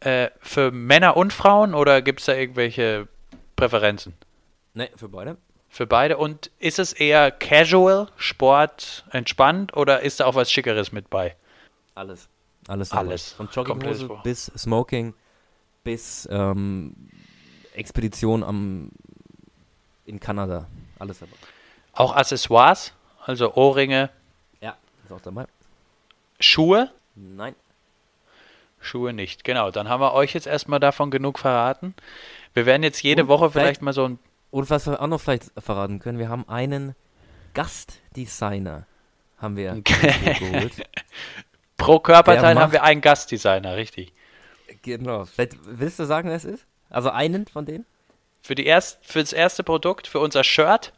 Äh, 0.00 0.30
für 0.40 0.70
Männer 0.70 1.16
und 1.16 1.32
Frauen 1.32 1.74
oder 1.74 2.02
gibt 2.02 2.20
es 2.20 2.26
da 2.26 2.34
irgendwelche 2.34 3.08
Präferenzen? 3.56 4.14
Ne, 4.74 4.90
für 4.96 5.08
beide. 5.08 5.36
Für 5.72 5.86
beide. 5.86 6.18
Und 6.18 6.50
ist 6.58 6.78
es 6.78 6.92
eher 6.92 7.30
casual, 7.30 8.08
Sport, 8.16 9.04
entspannt 9.10 9.76
oder 9.76 10.00
ist 10.00 10.20
da 10.20 10.26
auch 10.26 10.34
was 10.34 10.50
Schickeres 10.50 10.90
mit 10.92 11.08
bei? 11.10 11.36
Alles. 11.94 12.28
Alles. 12.68 12.92
Alles. 12.92 13.32
Von 13.32 13.48
Jogginghose 13.52 14.08
bis 14.24 14.46
Smoking 14.56 15.14
bis 15.84 16.28
ähm, 16.30 16.94
Expedition 17.74 18.42
am 18.42 18.90
in 20.06 20.18
Kanada. 20.20 20.66
Alles 20.98 21.20
dabei. 21.20 21.32
Auch 21.92 22.14
Accessoires, 22.16 22.92
also 23.24 23.54
Ohrringe, 23.54 24.10
Ja, 24.60 24.76
ist 25.04 25.12
auch 25.12 25.20
dabei. 25.20 25.46
Schuhe? 26.40 26.90
Nein. 27.14 27.54
Schuhe 28.80 29.12
nicht. 29.12 29.44
Genau, 29.44 29.70
dann 29.70 29.88
haben 29.88 30.00
wir 30.00 30.14
euch 30.14 30.34
jetzt 30.34 30.46
erstmal 30.46 30.80
davon 30.80 31.10
genug 31.10 31.38
verraten. 31.38 31.94
Wir 32.54 32.66
werden 32.66 32.82
jetzt 32.82 33.02
jede 33.02 33.22
Und 33.22 33.28
Woche 33.28 33.50
vielleicht- 33.50 33.66
vielleicht 33.78 33.82
mal 33.82 33.92
so 33.92 34.04
ein. 34.06 34.18
Und 34.50 34.68
was 34.70 34.86
wir 34.86 35.00
auch 35.00 35.06
noch 35.06 35.20
vielleicht 35.20 35.50
verraten 35.58 35.98
können, 36.00 36.18
wir 36.18 36.28
haben 36.28 36.48
einen 36.48 36.94
Gastdesigner 37.54 38.86
haben 39.38 39.56
wir 39.56 39.80
geholt. 39.80 40.72
Pro 41.76 41.98
Körperteil 41.98 42.58
haben 42.58 42.72
wir 42.72 42.82
einen 42.82 43.00
Gastdesigner, 43.00 43.76
richtig. 43.76 44.12
Genau. 44.82 45.24
Vielleicht 45.24 45.56
willst 45.64 45.98
du 45.98 46.04
sagen, 46.04 46.28
wer 46.28 46.36
es 46.36 46.44
ist? 46.44 46.66
Also 46.90 47.10
einen 47.10 47.46
von 47.46 47.64
denen? 47.64 47.86
Für, 48.42 48.54
die 48.54 48.66
erst, 48.66 48.98
für 49.02 49.20
das 49.20 49.32
erste 49.32 49.62
Produkt, 49.62 50.06
für 50.06 50.18
unser 50.20 50.44
Shirt, 50.44 50.92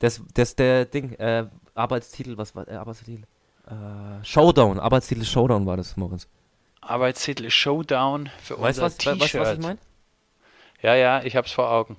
Das, 0.00 0.20
das 0.34 0.56
der 0.56 0.84
Ding, 0.84 1.12
äh, 1.14 1.46
Arbeitstitel, 1.74 2.36
was 2.38 2.54
war 2.56 2.64
der 2.64 2.80
Arbeitstitel? 2.80 3.22
Äh, 3.66 4.24
Showdown, 4.24 4.80
Arbeitstitel 4.80 5.24
Showdown 5.24 5.66
war 5.66 5.76
das, 5.76 5.96
Moritz. 5.96 6.26
Arbeitstitel 6.80 7.50
Showdown 7.50 8.30
für 8.42 8.60
Weißt 8.60 8.80
unser 8.80 8.82
we- 8.82 8.86
weißt, 8.86 9.06
du, 9.06 9.10
was 9.20 9.26
ich 9.26 9.32
T-Shirt. 9.32 9.62
meine? 9.62 9.78
Ja, 10.82 10.94
ja, 10.94 11.22
ich 11.22 11.36
hab's 11.36 11.52
vor 11.52 11.70
Augen. 11.70 11.96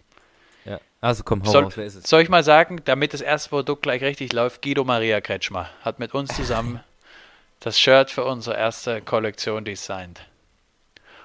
Also 1.01 1.23
komm, 1.23 1.43
hau 1.43 1.51
Soll, 1.51 1.63
raus, 1.63 1.73
wer 1.77 1.85
ist 1.85 1.95
es? 1.95 2.03
soll 2.09 2.21
ich 2.21 2.29
mal 2.29 2.43
sagen, 2.43 2.79
damit 2.85 3.13
das 3.13 3.21
erste 3.21 3.49
Produkt 3.49 3.81
gleich 3.81 4.03
richtig 4.03 4.33
läuft, 4.33 4.61
Guido 4.61 4.83
Maria 4.83 5.19
Kretschmer 5.19 5.67
hat 5.81 5.97
mit 5.99 6.13
uns 6.13 6.35
zusammen 6.35 6.79
das 7.59 7.79
Shirt 7.79 8.11
für 8.11 8.23
unsere 8.23 8.55
erste 8.55 9.01
Kollektion 9.01 9.65
designt. 9.65 10.21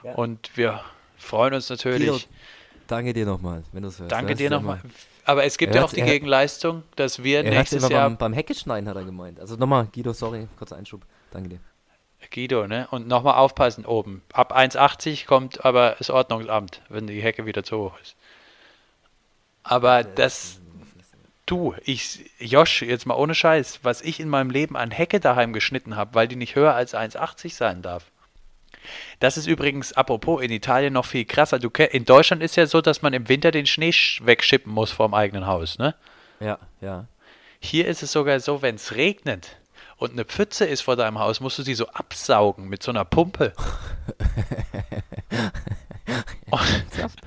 Ja. 0.02 0.14
Und 0.14 0.56
wir 0.56 0.80
freuen 1.18 1.52
uns 1.54 1.68
natürlich. 1.68 2.08
Guido, 2.08 2.20
danke 2.86 3.12
dir 3.12 3.26
nochmal, 3.26 3.64
wenn 3.72 3.82
du 3.82 3.88
es 3.88 3.98
hörst. 3.98 4.10
Danke 4.12 4.34
dir 4.34 4.48
nochmal. 4.50 4.80
Aber 5.24 5.44
es 5.44 5.58
gibt 5.58 5.74
Er 5.74 5.80
ja 5.80 5.84
auch 5.84 5.92
die 5.92 6.00
er- 6.00 6.06
Gegenleistung, 6.06 6.84
dass 6.94 7.22
wir 7.22 7.44
Er 7.44 7.50
nächstes 7.50 7.82
immer 7.82 7.90
Jahr. 7.92 8.08
beim, 8.08 8.16
beim 8.16 8.32
Heckeschneiden, 8.32 8.88
hat 8.88 8.96
er 8.96 9.04
gemeint. 9.04 9.40
Also 9.40 9.56
nochmal, 9.56 9.88
Guido, 9.92 10.12
sorry, 10.12 10.46
kurzer 10.56 10.76
Einschub. 10.76 11.02
Danke 11.32 11.48
dir. 11.50 11.58
Guido, 12.32 12.66
ne? 12.66 12.88
Und 12.90 13.08
nochmal 13.08 13.34
aufpassen 13.34 13.84
oben. 13.84 14.22
Ab 14.32 14.56
1,80 14.56 15.26
kommt 15.26 15.64
aber 15.64 15.96
das 15.98 16.08
Ordnungsamt, 16.10 16.80
wenn 16.88 17.06
die 17.06 17.20
Hecke 17.20 17.44
wieder 17.44 17.62
zu 17.62 17.76
hoch 17.78 17.98
ist. 18.00 18.16
Aber 19.68 20.04
das, 20.04 20.60
du, 21.44 21.74
ich, 21.84 22.30
Josh, 22.38 22.82
jetzt 22.82 23.04
mal 23.04 23.16
ohne 23.16 23.34
Scheiß, 23.34 23.80
was 23.82 24.00
ich 24.00 24.20
in 24.20 24.28
meinem 24.28 24.50
Leben 24.50 24.76
an 24.76 24.92
Hecke 24.92 25.18
daheim 25.18 25.52
geschnitten 25.52 25.96
habe, 25.96 26.14
weil 26.14 26.28
die 26.28 26.36
nicht 26.36 26.54
höher 26.54 26.74
als 26.74 26.94
1,80 26.94 27.52
sein 27.52 27.82
darf. 27.82 28.04
Das 29.18 29.36
ist 29.36 29.48
übrigens, 29.48 29.92
apropos, 29.92 30.40
in 30.40 30.52
Italien 30.52 30.92
noch 30.92 31.06
viel 31.06 31.24
krasser. 31.24 31.58
Du, 31.58 31.68
in 31.68 32.04
Deutschland 32.04 32.44
ist 32.44 32.54
ja 32.54 32.66
so, 32.66 32.80
dass 32.80 33.02
man 33.02 33.12
im 33.12 33.28
Winter 33.28 33.50
den 33.50 33.66
Schnee 33.66 33.92
wegschippen 34.20 34.72
muss 34.72 34.92
vorm 34.92 35.14
eigenen 35.14 35.48
Haus, 35.48 35.78
ne? 35.78 35.96
Ja, 36.38 36.58
ja. 36.80 37.06
Hier 37.58 37.88
ist 37.88 38.04
es 38.04 38.12
sogar 38.12 38.38
so, 38.38 38.62
wenn 38.62 38.76
es 38.76 38.94
regnet 38.94 39.56
und 39.96 40.12
eine 40.12 40.24
Pfütze 40.24 40.64
ist 40.64 40.82
vor 40.82 40.94
deinem 40.94 41.18
Haus, 41.18 41.40
musst 41.40 41.58
du 41.58 41.64
sie 41.64 41.74
so 41.74 41.88
absaugen 41.88 42.68
mit 42.68 42.84
so 42.84 42.92
einer 42.92 43.04
Pumpe. 43.04 43.52
Ernsthaft? 46.96 47.20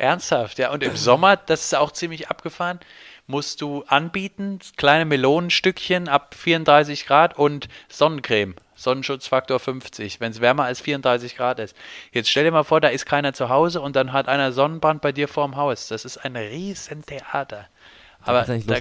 Ernsthaft, 0.00 0.58
ja. 0.58 0.72
Und 0.72 0.82
im 0.82 0.96
Sommer, 0.96 1.36
das 1.36 1.64
ist 1.64 1.74
auch 1.74 1.92
ziemlich 1.92 2.28
abgefahren, 2.28 2.80
musst 3.26 3.60
du 3.60 3.84
anbieten, 3.86 4.58
kleine 4.76 5.04
Melonenstückchen 5.04 6.08
ab 6.08 6.34
34 6.34 7.06
Grad 7.06 7.38
und 7.38 7.68
Sonnencreme. 7.88 8.56
Sonnenschutzfaktor 8.74 9.60
50, 9.60 10.20
wenn 10.20 10.32
es 10.32 10.40
wärmer 10.40 10.64
als 10.64 10.80
34 10.80 11.36
Grad 11.36 11.58
ist. 11.58 11.76
Jetzt 12.12 12.30
stell 12.30 12.44
dir 12.44 12.50
mal 12.50 12.64
vor, 12.64 12.80
da 12.80 12.88
ist 12.88 13.04
keiner 13.04 13.34
zu 13.34 13.50
Hause 13.50 13.82
und 13.82 13.94
dann 13.94 14.12
hat 14.14 14.26
einer 14.26 14.52
Sonnenbrand 14.52 15.02
bei 15.02 15.12
dir 15.12 15.28
vorm 15.28 15.56
Haus. 15.56 15.88
Das 15.88 16.06
ist 16.06 16.16
ein 16.16 16.34
Riesentheater. 16.34 17.66
Aber 18.22 18.44
da, 18.44 18.78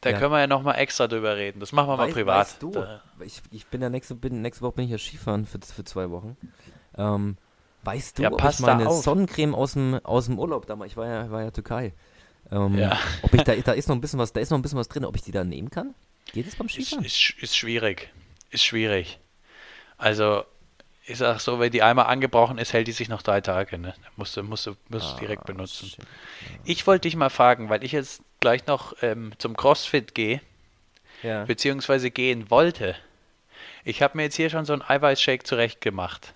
da 0.00 0.10
ja. 0.10 0.18
können 0.18 0.32
wir 0.32 0.40
ja 0.40 0.46
nochmal 0.46 0.76
extra 0.78 1.06
drüber 1.06 1.36
reden. 1.36 1.60
Das 1.60 1.72
machen 1.72 1.88
wir 1.88 1.98
Weiß, 1.98 2.08
mal 2.08 2.12
privat. 2.14 2.46
Weißt 2.46 2.62
du, 2.62 2.84
ich, 3.22 3.42
ich 3.50 3.66
bin 3.66 3.82
ja 3.82 3.90
nächste, 3.90 4.14
bin, 4.14 4.40
nächste 4.40 4.62
Woche 4.62 4.76
bin 4.76 4.86
ich 4.86 4.90
ja 4.90 4.98
Skifahren 4.98 5.44
für, 5.44 5.58
für 5.60 5.84
zwei 5.84 6.10
Wochen. 6.10 6.38
Ähm, 6.96 7.36
weißt 7.82 8.18
du, 8.18 8.22
ja, 8.22 8.32
ob 8.32 8.44
ich 8.44 8.58
meine 8.60 8.90
Sonnencreme 8.90 9.54
aus 9.54 9.72
dem, 9.72 9.94
aus 10.04 10.26
dem 10.26 10.38
Urlaub 10.38 10.66
damals, 10.66 10.92
ich 10.92 10.96
war 10.96 11.06
ja, 11.06 11.30
war 11.30 11.42
ja 11.42 11.50
Türkei, 11.50 11.92
ähm, 12.50 12.78
ja. 12.78 12.98
ob 13.22 13.32
ich 13.34 13.42
da, 13.42 13.54
da 13.54 13.72
ist 13.72 13.88
noch 13.88 13.96
ein 13.96 14.00
bisschen 14.00 14.18
was, 14.18 14.32
da 14.32 14.40
ist 14.40 14.50
noch 14.50 14.58
ein 14.58 14.62
bisschen 14.62 14.78
was 14.78 14.88
drin, 14.88 15.04
ob 15.04 15.16
ich 15.16 15.22
die 15.22 15.32
da 15.32 15.44
nehmen 15.44 15.70
kann? 15.70 15.94
Geht 16.32 16.46
es 16.46 16.56
beim 16.56 16.68
Skifahren? 16.68 17.04
Ist, 17.04 17.16
ist, 17.16 17.42
ist 17.42 17.56
schwierig 17.56 18.10
ist 18.50 18.64
schwierig. 18.64 19.18
Also, 19.96 20.44
ich 21.06 21.18
sag 21.18 21.40
so, 21.40 21.58
wenn 21.58 21.72
die 21.72 21.82
einmal 21.82 22.06
angebrochen 22.06 22.58
ist, 22.58 22.72
hält 22.72 22.86
die 22.86 22.92
sich 22.92 23.08
noch 23.08 23.22
drei 23.22 23.40
Tage. 23.40 23.78
Ne? 23.78 23.94
Musst 24.16 24.36
du, 24.36 24.42
musst 24.42 24.66
du, 24.66 24.76
musst 24.88 25.14
ah, 25.14 25.18
direkt 25.18 25.46
benutzen. 25.46 25.88
Shit. 25.88 26.06
Ich 26.64 26.86
wollte 26.86 27.02
dich 27.02 27.16
mal 27.16 27.30
fragen, 27.30 27.68
weil 27.68 27.82
ich 27.84 27.92
jetzt 27.92 28.22
gleich 28.40 28.66
noch 28.66 28.94
ähm, 29.02 29.32
zum 29.38 29.56
CrossFit 29.56 30.14
gehe, 30.14 30.40
ja. 31.22 31.44
beziehungsweise 31.44 32.10
gehen 32.10 32.50
wollte. 32.50 32.96
Ich 33.84 34.02
habe 34.02 34.16
mir 34.16 34.24
jetzt 34.24 34.36
hier 34.36 34.50
schon 34.50 34.64
so 34.64 34.72
einen 34.72 34.82
Eiweißshake 34.82 35.44
zurecht 35.44 35.80
gemacht. 35.80 36.34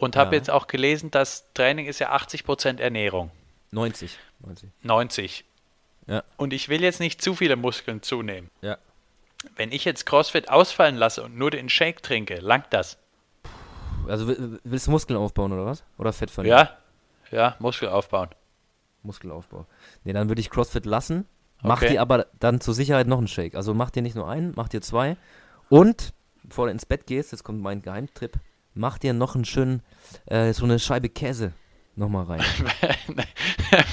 Und 0.00 0.16
habe 0.16 0.34
ja. 0.34 0.38
jetzt 0.38 0.50
auch 0.50 0.66
gelesen, 0.66 1.10
dass 1.10 1.44
Training 1.52 1.86
ist 1.86 1.98
ja 1.98 2.10
80% 2.14 2.80
Ernährung. 2.80 3.30
90. 3.72 4.18
90. 4.40 4.70
90. 4.82 5.44
Ja. 6.06 6.24
Und 6.38 6.54
ich 6.54 6.70
will 6.70 6.82
jetzt 6.82 7.00
nicht 7.00 7.20
zu 7.20 7.34
viele 7.34 7.56
Muskeln 7.56 8.02
zunehmen. 8.02 8.50
Ja. 8.62 8.78
Wenn 9.56 9.72
ich 9.72 9.84
jetzt 9.84 10.06
CrossFit 10.06 10.48
ausfallen 10.48 10.96
lasse 10.96 11.22
und 11.22 11.36
nur 11.36 11.50
den 11.50 11.68
Shake 11.68 12.02
trinke, 12.02 12.36
langt 12.40 12.66
das? 12.70 12.96
Also 14.08 14.34
willst 14.64 14.86
du 14.86 14.90
Muskeln 14.90 15.18
aufbauen 15.18 15.52
oder 15.52 15.66
was? 15.66 15.84
Oder 15.98 16.14
Fett 16.14 16.30
verlieren? 16.30 16.68
Ja, 17.30 17.38
ja, 17.38 17.56
Muskel 17.58 17.90
aufbauen. 17.90 18.30
Muskelaufbau. 19.02 19.66
Nee, 20.04 20.12
dann 20.12 20.28
würde 20.28 20.40
ich 20.40 20.50
CrossFit 20.50 20.86
lassen. 20.86 21.26
Mach 21.62 21.82
okay. 21.82 21.90
dir 21.90 22.00
aber 22.00 22.26
dann 22.38 22.60
zur 22.60 22.72
Sicherheit 22.72 23.06
noch 23.06 23.18
einen 23.18 23.28
Shake. 23.28 23.54
Also 23.54 23.74
mach 23.74 23.90
dir 23.90 24.02
nicht 24.02 24.16
nur 24.16 24.28
einen, 24.28 24.54
mach 24.56 24.68
dir 24.68 24.80
zwei. 24.80 25.16
Und 25.68 26.14
bevor 26.42 26.66
du 26.66 26.72
ins 26.72 26.86
Bett 26.86 27.06
gehst, 27.06 27.32
jetzt 27.32 27.44
kommt 27.44 27.60
mein 27.60 27.82
Geheimtrip, 27.82 28.38
mach 28.74 28.98
dir 28.98 29.12
noch 29.12 29.34
einen 29.34 29.44
schönen, 29.44 29.82
äh, 30.26 30.52
so 30.52 30.64
eine 30.64 30.78
Scheibe 30.78 31.08
Käse 31.08 31.52
nochmal 31.96 32.24
rein. 32.24 32.40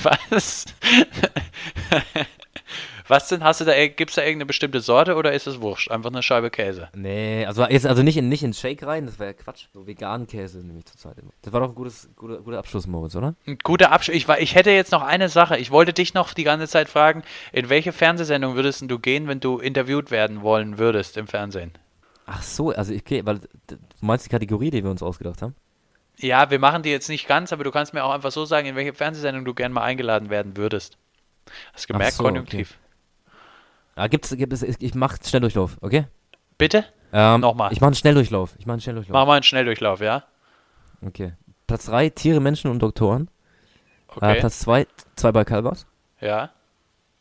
Was? 0.04 0.66
Was 3.08 3.30
denn? 3.30 3.44
Hast 3.44 3.62
du 3.62 3.66
da, 3.66 3.88
gibt 3.88 4.10
es 4.10 4.16
da 4.16 4.22
irgendeine 4.22 4.48
bestimmte 4.48 4.82
Sorte 4.82 5.16
oder 5.16 5.32
ist 5.32 5.48
es 5.48 5.62
wurscht? 5.62 5.90
Einfach 5.90 6.10
eine 6.10 6.22
Scheibe 6.22 6.50
Käse? 6.50 6.90
Nee, 6.94 7.46
also 7.46 7.66
jetzt 7.66 7.86
also 7.86 8.04
nicht 8.04 8.18
in, 8.18 8.28
nicht 8.28 8.44
in 8.44 8.54
Shake 8.54 8.86
rein, 8.86 9.06
das 9.06 9.18
wäre 9.18 9.32
ja 9.32 9.34
Quatsch. 9.34 9.68
So 9.74 9.88
veganen 9.88 10.28
Käse 10.28 10.60
nämlich 10.66 10.86
zurzeit 10.86 11.18
immer. 11.18 11.32
Das 11.42 11.54
war 11.54 11.62
doch 11.62 11.70
ein 11.70 11.76
gutes, 11.76 12.10
guter, 12.16 12.42
guter 12.42 12.60
Abschluss, 12.60 12.86
Moritz, 12.86 13.16
oder? 13.16 13.36
Ein 13.46 13.58
guter 13.64 13.92
Abschluss. 13.92 14.16
Ich, 14.16 14.28
ich 14.28 14.56
hätte 14.56 14.72
jetzt 14.72 14.92
noch 14.92 15.04
eine 15.04 15.30
Sache. 15.30 15.58
Ich 15.58 15.72
wollte 15.72 15.94
dich 15.94 16.14
noch 16.14 16.34
die 16.34 16.44
ganze 16.44 16.68
Zeit 16.68 16.90
fragen, 16.90 17.24
in 17.54 17.70
welche 17.70 17.94
Fernsehsendung 17.94 18.56
würdest 18.56 18.84
du 18.86 19.00
gehen, 19.00 19.28
wenn 19.28 19.40
du 19.40 19.60
interviewt 19.60 20.12
werden 20.12 20.42
wollen 20.42 20.78
würdest 20.78 21.16
im 21.16 21.28
Fernsehen? 21.28 21.72
Ach 22.28 22.44
so, 22.44 22.72
also 22.72 22.94
ich 22.94 23.06
gehe, 23.06 23.26
weil 23.26 23.40
du 23.40 23.78
meinst 24.02 24.26
die 24.26 24.30
Kategorie, 24.30 24.70
die 24.70 24.84
wir 24.84 24.92
uns 24.92 25.02
ausgedacht 25.02 25.42
haben? 25.42 25.56
Ja, 26.18 26.50
wir 26.52 26.60
machen 26.60 26.84
die 26.84 26.90
jetzt 26.90 27.08
nicht 27.08 27.28
ganz, 27.28 27.54
aber 27.54 27.64
du 27.64 27.72
kannst 27.72 27.94
mir 27.94 28.04
auch 28.04 28.12
einfach 28.12 28.32
so 28.32 28.44
sagen, 28.44 28.68
in 28.68 28.76
welche 28.76 28.94
Fernsehsendung 28.94 29.46
du 29.46 29.54
gerne 29.54 29.74
mal 29.74 29.84
eingeladen 29.84 30.30
werden 30.30 30.58
würdest. 30.58 30.98
Hast 31.74 31.90
du 31.90 31.94
gemerkt, 31.94 32.14
so, 32.14 32.24
Konjunktiv. 32.24 32.72
Okay. 32.72 33.34
Ah, 33.96 34.08
gibt's, 34.08 34.36
gibt's, 34.36 34.62
ich 34.62 34.94
mach 34.94 35.18
Schnelldurchlauf, 35.24 35.78
okay? 35.82 36.06
Bitte? 36.58 36.86
Ähm, 37.14 37.40
Nochmal. 37.40 37.72
Ich 37.72 37.80
mach 37.80 37.88
einen 37.88 37.96
Schnelldurchlauf. 37.96 38.56
Ich 38.60 38.66
mach 38.66 38.74
einen 38.74 38.82
Schnelldurchlauf. 38.82 39.14
Mach 39.14 39.26
mal 39.26 39.36
einen 39.36 39.44
Schnelldurchlauf, 39.44 40.02
ja? 40.02 40.24
Okay. 41.06 41.34
Platz 41.66 41.86
3, 41.86 42.10
Tiere, 42.10 42.42
Menschen 42.42 42.70
und 42.70 42.80
Doktoren. 42.80 43.30
Okay. 44.10 44.38
Äh, 44.38 44.40
Platz 44.40 44.60
2, 44.60 44.86
zwei 45.16 45.32
bei 45.32 45.46
Calvas. 45.46 45.86
Ja. 46.20 46.52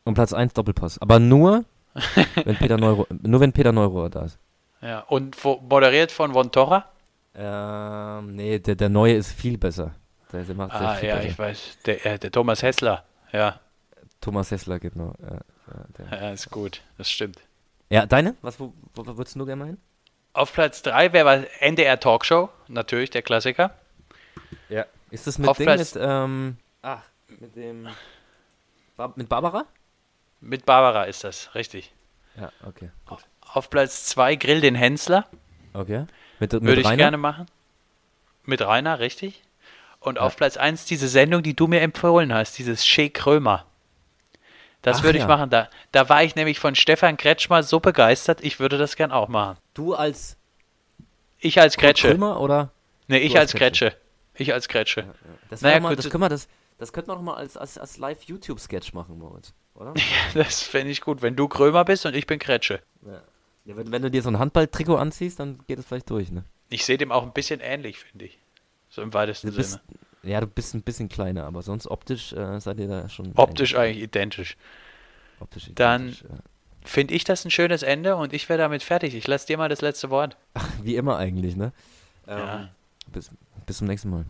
Und 0.05 0.15
Platz 0.15 0.33
1, 0.33 0.53
Doppelpass. 0.55 1.01
Aber 1.01 1.21
nur, 1.21 1.65
wenn 2.45 2.57
Peter 2.57 2.77
Neuro, 2.77 3.07
nur 3.23 3.41
wenn 3.41 3.53
Peter 3.53 3.73
Neurohr 3.73 4.11
da 4.11 4.25
ist. 4.25 4.39
Ja, 4.81 5.01
und 5.01 5.37
moderiert 5.45 6.13
von 6.13 6.33
Von 6.33 6.53
Torra? 6.53 6.91
Ähm, 7.35 8.35
nee, 8.35 8.59
der, 8.59 8.77
der 8.77 8.89
neue 8.89 9.15
ist 9.15 9.33
viel 9.33 9.59
besser. 9.59 9.95
Der, 10.33 10.45
der 10.45 10.55
macht 10.55 10.73
ah, 10.73 10.99
ja, 11.01 11.17
besser. 11.17 11.29
ich 11.29 11.39
weiß. 11.39 11.79
Der, 11.87 12.07
äh, 12.07 12.19
der 12.19 12.31
Thomas 12.33 12.63
Hessler, 12.63 13.05
ja. 13.33 13.61
Thomas 14.21 14.51
Hessler, 14.51 14.79
genau. 14.79 15.15
Ja. 15.21 15.41
Ja, 16.11 16.31
ist 16.31 16.51
gut, 16.51 16.83
das 16.97 17.11
stimmt. 17.11 17.41
Ja, 17.91 18.07
deine? 18.07 18.37
Was, 18.43 18.59
wo, 18.61 18.73
wo 18.95 19.07
würdest 19.07 19.37
du 19.37 19.45
gerne 19.45 19.57
mal 19.57 19.67
hin? 19.67 19.79
Auf 20.33 20.53
Platz 20.53 20.83
3 20.83 21.13
wäre 21.13 21.47
NDR 21.61 21.99
Talkshow, 21.99 22.51
natürlich 22.69 23.11
der 23.11 23.23
Klassiker. 23.23 23.73
Ja. 24.69 24.87
Ist 25.11 25.27
das 25.27 25.39
mit 25.39 25.49
Auf 25.49 25.57
Ding 25.57 25.67
Platz 25.67 25.95
mit, 25.95 26.05
ähm, 26.07 26.57
ach, 26.83 27.03
mit 27.41 27.57
dem, 27.57 27.89
mit 29.15 29.29
Barbara? 29.29 29.65
Mit 30.41 30.67
Barbara 30.67 31.05
ist 31.05 31.25
das, 31.25 31.55
richtig. 31.55 31.93
Ja, 32.39 32.53
okay, 32.65 32.91
gut. 33.07 33.25
Auf 33.53 33.71
Platz 33.71 34.07
2 34.07 34.37
Grill 34.37 34.61
den 34.61 34.75
Hensler. 34.75 35.27
Okay. 35.73 36.07
Mit, 36.39 36.53
mit 36.53 36.63
Würde 36.63 36.81
ich 36.81 36.87
Rainer? 36.87 36.97
gerne 36.97 37.17
machen. 37.17 37.47
Mit 38.45 38.63
Rainer, 38.63 38.99
richtig. 38.99 39.43
Und 40.01 40.17
ja. 40.17 40.23
auf 40.23 40.37
Platz 40.37 40.57
1 40.57 40.85
diese 40.85 41.09
Sendung, 41.09 41.43
die 41.43 41.55
du 41.55 41.67
mir 41.67 41.81
empfohlen 41.81 42.33
hast, 42.33 42.59
dieses 42.59 42.87
Shea 42.87 43.09
Krömer. 43.09 43.67
Das 44.83 44.99
Ach, 44.99 45.03
würde 45.03 45.19
ich 45.19 45.23
ja. 45.23 45.29
machen. 45.29 45.51
Da, 45.51 45.69
da 45.91 46.09
war 46.09 46.23
ich 46.23 46.37
nämlich 46.37 46.61
von 46.61 46.75
Stefan 46.75 47.17
Kretschmer 47.17 47.63
so 47.63 47.81
begeistert, 47.81 48.45
ich 48.45 48.61
würde 48.61 48.79
das 48.79 48.95
gern 48.95 49.11
auch 49.11 49.29
machen. 49.29 49.59
Du 49.75 49.95
als. 49.95 50.37
Ich 51.41 51.61
als 51.61 51.77
Kretsche. 51.77 52.11
Krömer 52.11 52.41
oder? 52.41 52.71
Nee, 53.09 53.19
ich 53.19 53.39
als 53.39 53.53
Kretsche. 53.53 53.95
Ich 54.35 54.53
als 54.53 54.69
Kretsche. 54.69 55.01
Ja, 55.01 55.07
ja. 55.07 55.13
Das, 55.51 55.63
naja, 55.63 55.81
mal, 55.81 55.97
das 55.97 56.09
können 56.09 56.23
wir 56.23 56.29
das, 56.29 56.49
das 56.79 56.93
könnte 56.93 57.09
man 57.09 57.19
doch 57.19 57.25
mal 57.25 57.35
als, 57.35 57.57
als, 57.57 57.79
als 57.79 57.99
Live-YouTube-Sketch 57.99 58.93
machen, 58.93 59.19
Moritz, 59.19 59.55
oder? 59.75 59.93
Ja, 59.97 60.43
das 60.43 60.63
fände 60.63 60.93
ich 60.93 61.01
gut, 61.01 61.23
wenn 61.23 61.37
du 61.37 61.49
Krömer 61.49 61.85
bist 61.85 62.07
und 62.07 62.15
ich 62.15 62.27
bin 62.27 62.39
Kretsche. 62.39 62.81
Ja. 63.05 63.23
Ja 63.67 63.77
wenn, 63.77 63.93
wenn 63.93 64.03
du 64.03 64.11
dir 64.11 64.23
so 64.23 64.31
ein 64.31 64.39
Handball-Trikot 64.39 64.97
anziehst, 64.97 65.39
dann 65.41 65.59
geht 65.67 65.79
es 65.79 65.87
vielleicht 65.87 66.09
durch, 66.11 66.31
ne? 66.31 66.45
Ich 66.69 66.85
sehe 66.85 66.99
dem 66.99 67.13
auch 67.13 67.23
ein 67.23 67.33
bisschen 67.33 67.61
ähnlich, 67.61 67.99
finde 67.99 68.25
ich. 68.27 68.39
So 68.89 69.03
im 69.03 69.13
weitesten 69.13 69.53
bist, 69.53 69.73
Sinne. 69.73 69.83
Ja, 70.23 70.41
du 70.41 70.47
bist 70.47 70.75
ein 70.75 70.83
bisschen 70.83 71.09
kleiner, 71.09 71.45
aber 71.45 71.63
sonst 71.63 71.87
optisch 71.87 72.33
äh, 72.33 72.59
seid 72.61 72.81
ihr 72.81 72.89
da 72.89 73.09
schon. 73.09 73.33
Optisch 73.37 73.77
eigentlich, 73.77 74.03
identisch. 74.03 74.57
Optisch 75.39 75.71
Dann 75.75 76.11
ja. 76.11 76.17
finde 76.85 77.15
ich 77.15 77.25
das 77.25 77.45
ein 77.45 77.51
schönes 77.51 77.83
Ende 77.83 78.17
und 78.17 78.33
ich 78.33 78.49
wäre 78.49 78.59
damit 78.59 78.83
fertig. 78.83 79.15
Ich 79.15 79.27
lasse 79.27 79.47
dir 79.47 79.59
mal 79.59 79.69
das 79.69 79.83
letzte 79.83 80.11
Wort. 80.11 80.37
Ach, 80.55 80.69
wie 80.83 80.97
immer 80.97 81.17
eigentlich, 81.19 81.57
ne? 81.57 81.73
Ähm, 82.27 82.39
ja. 82.39 82.69
bis, 83.13 83.31
bis 83.67 83.79
zum 83.79 83.87
nächsten 83.87 84.11
Mal. 84.11 84.25